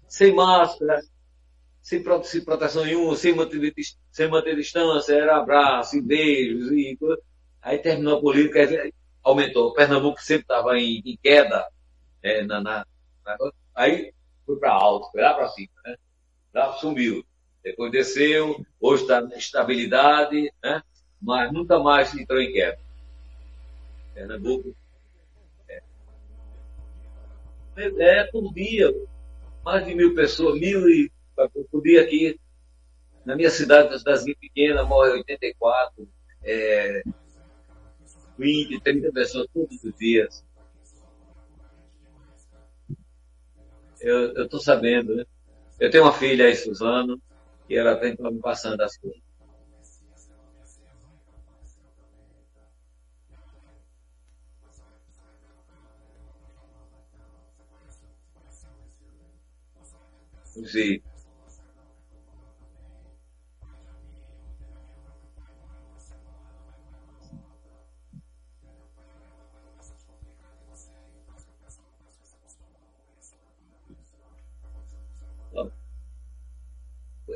sem 0.06 0.34
máscara, 0.34 1.02
sem, 1.80 2.02
proteção 2.44 2.84
nenhuma, 2.84 3.16
sem 3.16 3.34
manter, 3.34 3.72
sem 4.10 4.28
manter 4.28 4.54
distância, 4.54 5.14
era 5.14 5.38
abraço 5.38 5.96
e 5.96 6.02
beijos. 6.02 6.70
E... 6.70 6.98
Aí 7.60 7.78
terminou 7.78 8.18
a 8.18 8.20
política, 8.20 8.60
aumentou. 9.22 9.72
Pernambuco 9.72 10.20
sempre 10.22 10.42
estava 10.42 10.78
em, 10.78 11.02
em, 11.04 11.16
queda, 11.16 11.66
é, 12.22 12.44
na, 12.44 12.60
na, 12.60 12.86
na, 13.24 13.36
aí 13.74 14.12
foi 14.46 14.56
para 14.56 14.72
alto, 14.72 15.10
foi 15.10 15.20
lá 15.20 15.34
para 15.34 15.48
cima, 15.48 15.72
né? 15.84 15.96
Lá 16.54 16.72
sumiu. 16.74 17.24
Depois 17.62 17.92
desceu, 17.92 18.64
hoje 18.80 19.02
está 19.02 19.20
estabilidade, 19.36 20.52
né? 20.62 20.82
Mas 21.22 21.52
nunca 21.52 21.78
mais 21.78 22.14
entrou 22.14 22.40
em 22.40 22.52
queda. 22.52 22.78
Pernambuco. 24.12 24.74
É, 25.68 25.82
é 27.76 28.24
todo 28.24 28.52
dia, 28.52 28.92
mais 29.64 29.86
de 29.86 29.94
mil 29.94 30.14
pessoas, 30.14 30.58
mil 30.58 30.88
e 30.88 31.10
por 31.70 31.82
dia 31.82 32.02
aqui. 32.02 32.38
Na 33.24 33.36
minha 33.36 33.50
cidade, 33.50 33.96
cidade 33.96 34.34
pequena, 34.34 34.84
morre 34.84 35.12
84, 35.12 36.08
é, 36.42 37.02
20, 38.36 38.80
30 38.80 39.12
pessoas 39.12 39.46
todos 39.54 39.82
os 39.84 39.94
dias. 39.96 40.44
Eu 44.00 44.42
estou 44.42 44.58
sabendo, 44.58 45.14
né? 45.14 45.24
Eu 45.78 45.88
tenho 45.88 46.02
uma 46.02 46.12
filha 46.12 46.46
aí, 46.46 46.56
Suzano, 46.56 47.22
e 47.68 47.76
ela 47.76 47.94
vem 47.94 48.16
me 48.18 48.40
passando 48.40 48.80
as 48.80 48.96
coisas. 48.98 49.21
Sim. 60.52 61.02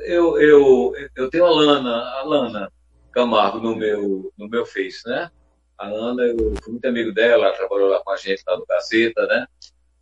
eu, 0.07 0.39
eu, 0.39 0.93
eu 1.15 1.29
tenho 1.29 1.45
a 1.45 1.49
Lana, 1.49 2.03
a 2.19 2.23
Lana 2.23 2.71
Camargo 3.11 3.59
no 3.59 3.75
meu, 3.75 4.31
no 4.37 4.47
meu 4.47 4.65
Face, 4.65 5.07
né? 5.07 5.29
A 5.77 5.87
Lana, 5.89 6.23
eu 6.23 6.55
fui 6.63 6.71
muito 6.71 6.85
amigo 6.85 7.13
dela, 7.13 7.47
ela 7.47 7.55
trabalhou 7.55 7.89
lá 7.89 8.01
com 8.03 8.11
a 8.11 8.17
gente 8.17 8.41
lá 8.47 8.57
no 8.57 8.65
Gazeta, 8.65 9.25
né? 9.27 9.45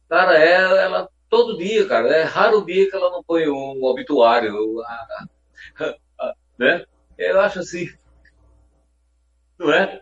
Cara, 0.09 0.37
ela, 0.37 0.81
ela 0.81 1.09
todo 1.29 1.57
dia, 1.57 1.87
cara, 1.87 2.09
é 2.09 2.23
raro 2.23 2.59
o 2.59 2.65
dia 2.65 2.89
que 2.89 2.95
ela 2.95 3.11
não 3.11 3.23
põe 3.23 3.47
um 3.47 3.83
obituário, 3.83 4.53
né? 6.57 6.85
Eu 7.17 7.39
acho 7.39 7.59
assim, 7.59 7.89
não 9.57 9.71
é? 9.71 10.01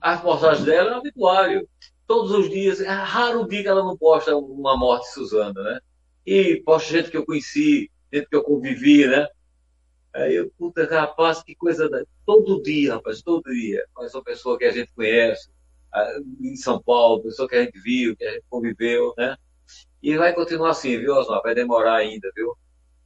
A 0.00 0.16
reportagem 0.16 0.64
dela 0.64 0.90
é 0.90 0.94
um 0.94 0.98
obituário. 0.98 1.68
Todos 2.06 2.32
os 2.32 2.50
dias, 2.50 2.80
é 2.80 2.88
raro 2.88 3.42
o 3.42 3.48
dia 3.48 3.62
que 3.62 3.68
ela 3.68 3.84
não 3.84 3.96
posta 3.96 4.36
uma 4.36 4.76
morte 4.76 5.04
de 5.04 5.12
Suzana, 5.12 5.62
né? 5.62 5.80
E 6.26 6.62
posta 6.64 6.92
gente 6.92 7.10
que 7.10 7.16
eu 7.16 7.24
conheci, 7.24 7.90
gente 8.12 8.28
que 8.28 8.36
eu 8.36 8.42
convivi, 8.42 9.06
né? 9.06 9.28
Aí 10.12 10.34
eu, 10.34 10.50
puta, 10.58 10.84
rapaz, 10.86 11.42
que 11.42 11.54
coisa. 11.54 11.88
Da... 11.88 12.02
Todo 12.26 12.62
dia, 12.62 12.94
rapaz, 12.94 13.22
todo 13.22 13.42
dia. 13.52 13.84
Mas 13.94 14.12
uma 14.14 14.24
pessoa 14.24 14.58
que 14.58 14.64
a 14.64 14.72
gente 14.72 14.92
conhece, 14.92 15.48
em 16.40 16.56
São 16.56 16.82
Paulo, 16.82 17.22
pessoa 17.22 17.48
que 17.48 17.56
a 17.56 17.62
gente 17.62 17.78
viu, 17.80 18.16
que 18.16 18.24
a 18.24 18.32
gente 18.32 18.44
conviveu, 18.48 19.14
né? 19.16 19.36
E 20.02 20.16
vai 20.16 20.32
continuar 20.32 20.70
assim, 20.70 20.98
viu, 20.98 21.14
Osmar? 21.14 21.42
Vai 21.42 21.54
demorar 21.54 21.96
ainda, 21.96 22.30
viu? 22.34 22.56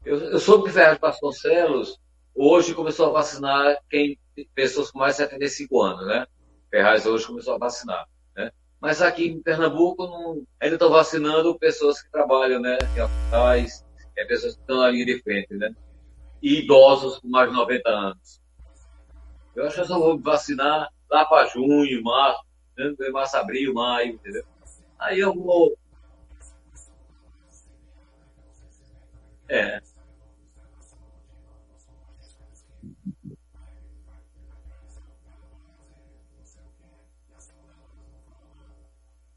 Eu, 0.04 0.18
eu 0.18 0.38
soube 0.38 0.64
que 0.64 0.70
Ferraz 0.70 0.98
Vasconcelos 0.98 1.98
hoje 2.34 2.74
começou 2.74 3.06
a 3.06 3.12
vacinar 3.12 3.78
quem, 3.88 4.18
pessoas 4.54 4.90
com 4.90 4.98
mais 4.98 5.16
de 5.16 5.22
75 5.22 5.82
anos, 5.82 6.06
né? 6.06 6.26
Ferraz 6.70 7.06
hoje 7.06 7.26
começou 7.26 7.54
a 7.54 7.58
vacinar, 7.58 8.06
né? 8.36 8.50
Mas 8.80 9.00
aqui 9.00 9.26
em 9.28 9.42
Pernambuco 9.42 10.06
não, 10.06 10.44
ainda 10.60 10.76
estão 10.76 10.90
vacinando 10.90 11.58
pessoas 11.58 12.02
que 12.02 12.10
trabalham, 12.10 12.60
né? 12.60 12.76
Em 12.96 13.00
hospitais, 13.00 13.84
é 14.16 14.24
pessoas 14.24 14.54
que 14.54 14.60
estão 14.60 14.78
na 14.78 14.90
linha 14.90 15.06
de 15.06 15.22
frente, 15.22 15.54
né? 15.54 15.74
E 16.42 16.60
idosos 16.60 17.18
com 17.18 17.28
mais 17.28 17.48
de 17.48 17.56
90 17.56 17.88
anos. 17.88 18.40
Eu 19.54 19.66
acho 19.66 19.76
que 19.76 19.80
eu 19.82 19.86
só 19.86 19.98
vou 19.98 20.18
vacinar 20.18 20.88
lá 21.10 21.24
para 21.24 21.46
junho, 21.46 22.02
março, 22.02 22.42
né? 22.76 22.92
março, 23.10 23.36
abril, 23.36 23.72
maio, 23.72 24.14
entendeu? 24.14 24.44
Aí 24.98 25.20
eu 25.20 25.32
vou. 25.32 25.76
É. 29.48 29.80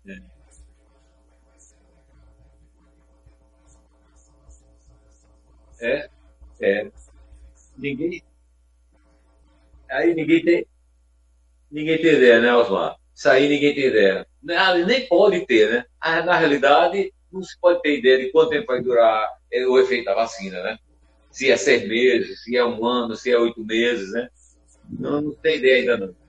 É. 0.05 0.37
É, 5.79 6.09
é. 6.61 6.91
Ninguém. 7.77 8.23
Aí 9.89 10.13
ninguém 10.13 10.43
tem. 10.43 10.65
Ninguém 11.69 12.01
tem 12.01 12.13
ideia, 12.13 12.39
né, 12.39 12.53
Osmar? 12.55 12.95
Isso 13.13 13.29
aí 13.29 13.47
ninguém 13.49 13.75
tem 13.75 13.87
ideia. 13.87 14.27
Nem 14.85 15.07
pode 15.07 15.45
ter, 15.45 15.69
né? 15.71 15.85
Ah, 15.99 16.23
na 16.23 16.37
realidade, 16.37 17.13
não 17.31 17.43
se 17.43 17.59
pode 17.59 17.81
ter 17.81 17.99
ideia 17.99 18.17
de 18.19 18.31
quanto 18.31 18.49
tempo 18.49 18.67
vai 18.67 18.81
durar 18.81 19.36
é, 19.51 19.65
o 19.65 19.79
efeito 19.79 20.05
da 20.05 20.15
vacina, 20.15 20.61
né? 20.63 20.77
Se 21.31 21.51
é 21.51 21.57
seis 21.57 21.87
meses, 21.87 22.43
se 22.43 22.55
é 22.55 22.65
um 22.65 22.85
ano, 22.85 23.15
se 23.15 23.31
é 23.31 23.37
oito 23.37 23.63
meses, 23.63 24.11
né? 24.11 24.29
Não, 24.89 25.21
não 25.21 25.35
tem 25.35 25.57
ideia 25.57 25.81
ainda 25.81 25.97
não. 25.97 26.26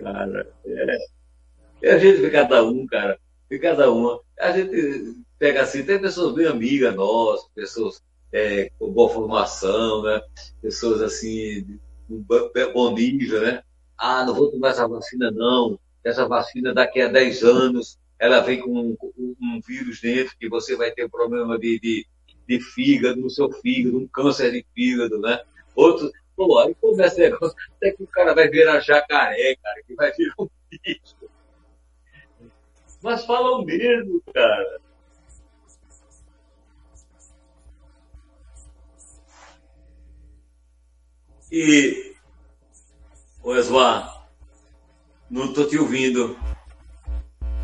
Cara, 0.00 0.50
é. 0.64 0.98
E 1.82 1.88
a 1.88 1.98
gente 1.98 2.20
vê 2.20 2.30
cada 2.30 2.64
um, 2.64 2.86
cara, 2.86 3.18
vê 3.48 3.58
cada 3.58 3.90
uma. 3.90 4.20
A 4.38 4.50
gente 4.52 5.14
pega 5.38 5.62
assim, 5.62 5.84
tem 5.84 6.00
pessoas 6.00 6.34
bem 6.34 6.46
amigas 6.46 6.94
nossas, 6.94 7.48
pessoas 7.54 8.02
é, 8.32 8.70
com 8.78 8.90
boa 8.90 9.10
formação, 9.10 10.02
né? 10.02 10.20
Pessoas 10.62 11.02
assim, 11.02 11.78
com 12.08 12.24
bom 12.72 12.94
nível, 12.94 13.42
né? 13.42 13.62
Ah, 13.96 14.24
não 14.24 14.34
vou 14.34 14.50
tomar 14.50 14.70
essa 14.70 14.88
vacina, 14.88 15.30
não. 15.30 15.78
Essa 16.02 16.26
vacina 16.26 16.72
daqui 16.72 17.00
a 17.02 17.08
10 17.08 17.42
anos 17.42 17.98
ela 18.18 18.40
vem 18.40 18.60
com 18.60 18.70
um, 18.70 18.96
um 19.18 19.60
vírus 19.66 20.00
dentro 20.00 20.36
que 20.38 20.48
você 20.48 20.76
vai 20.76 20.90
ter 20.90 21.08
problema 21.08 21.58
de, 21.58 21.78
de, 21.80 22.06
de 22.46 22.60
fígado, 22.60 23.20
no 23.20 23.30
seu 23.30 23.50
fígado, 23.50 23.98
um 23.98 24.06
câncer 24.06 24.52
de 24.52 24.64
fígado, 24.74 25.18
né? 25.18 25.40
Outros, 25.74 26.10
Pô, 26.40 26.58
aí 26.58 26.74
começa 26.76 27.20
esse 27.20 27.20
negócio, 27.20 27.54
até 27.76 27.90
que 27.92 28.02
o 28.02 28.06
cara 28.06 28.34
vai 28.34 28.48
virar 28.48 28.80
jacaré, 28.80 29.56
cara, 29.56 29.82
que 29.82 29.94
vai 29.94 30.10
virar 30.12 30.34
um 30.38 30.48
bicho. 30.70 31.14
Mas 33.02 33.26
falam 33.26 33.62
mesmo, 33.62 34.22
cara. 34.32 34.80
E, 41.52 42.16
ô 43.42 43.52
não 45.28 45.52
tô 45.52 45.66
te 45.66 45.76
ouvindo. 45.76 46.38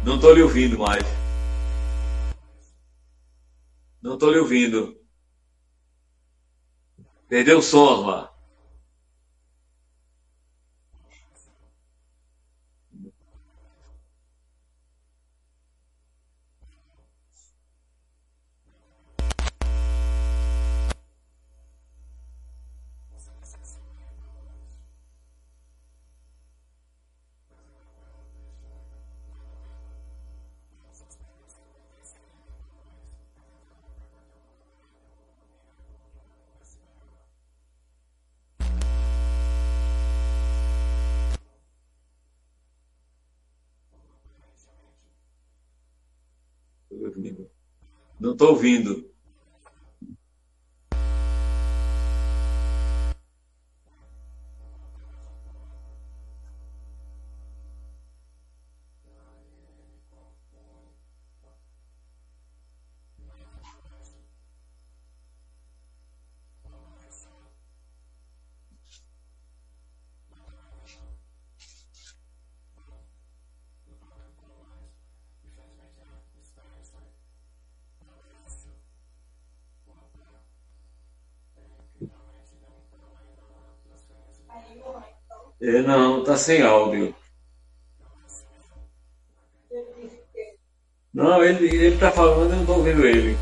Não 0.05 0.20
tô 0.20 0.35
lhe 0.35 0.43
ouvindo 0.43 0.78
mais. 0.78 1.03
Não 4.03 4.19
tô 4.19 4.31
lhe 4.31 4.39
ouvindo. 4.39 5.01
Perdeu 7.27 7.61
o 7.61 7.62
som, 7.62 8.01
Osmar. 8.01 8.36
Estou 48.37 48.51
ouvindo. 48.51 49.16
É, 85.67 85.83
não, 85.83 86.23
tá 86.23 86.37
sem 86.37 86.63
áudio. 86.63 87.13
Não, 91.13 91.43
ele, 91.43 91.67
ele 91.67 91.99
tá 91.99 92.13
falando, 92.13 92.53
eu 92.53 92.59
não 92.59 92.67
tô 92.67 92.75
ouvindo 92.75 93.05
ele. 93.05 93.37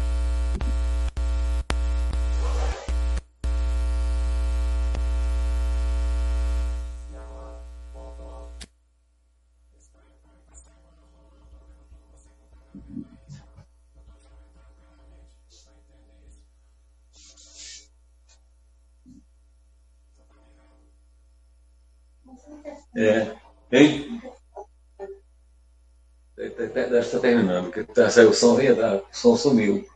Tá, 28.14 28.20
saiu 28.20 28.30
o 28.30 28.34
som, 28.34 28.56
dar, 28.76 28.96
o 28.96 29.06
som 29.12 29.36
sumiu. 29.36 29.88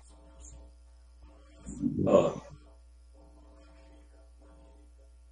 Ó. 2.06 2.34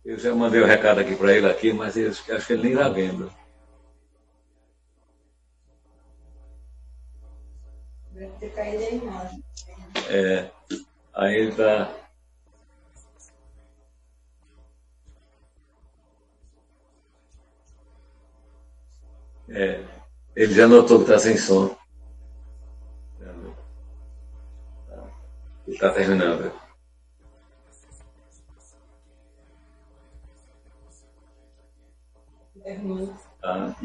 Eu 0.04 0.18
já 0.18 0.34
mandei 0.34 0.60
o 0.60 0.64
um 0.64 0.68
recado 0.68 1.00
aqui 1.00 1.16
para 1.16 1.32
ele 1.32 1.50
aqui, 1.50 1.72
mas 1.72 1.96
acho 1.96 2.46
que 2.46 2.52
ele 2.52 2.62
nem 2.62 2.72
está 2.72 2.88
vendo. 2.88 3.32
Deve 8.12 8.32
ter 8.38 8.54
caído 8.54 8.84
a 8.84 8.90
imagem. 8.90 9.44
É. 10.08 10.50
Aí 11.12 11.34
ele 11.34 11.50
está 11.50 11.92
É, 19.48 19.84
ele 20.34 20.52
já 20.52 20.66
notou 20.66 20.98
que 20.98 21.04
está 21.04 21.18
sem 21.18 21.36
som. 21.36 21.76
Está 25.76 25.90
terminando. 25.90 26.50
Tá. 33.42 33.76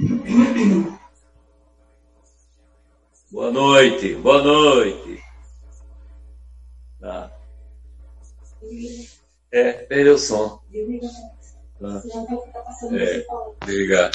Boa 3.30 3.52
noite, 3.52 4.16
boa 4.16 4.42
noite. 4.42 5.22
Tá. 7.02 7.30
É, 9.52 9.74
perdeu 9.74 10.16
o 10.16 10.18
som. 10.18 10.62
Tá. 11.78 12.04
É, 12.94 13.26
desligar. 13.66 14.12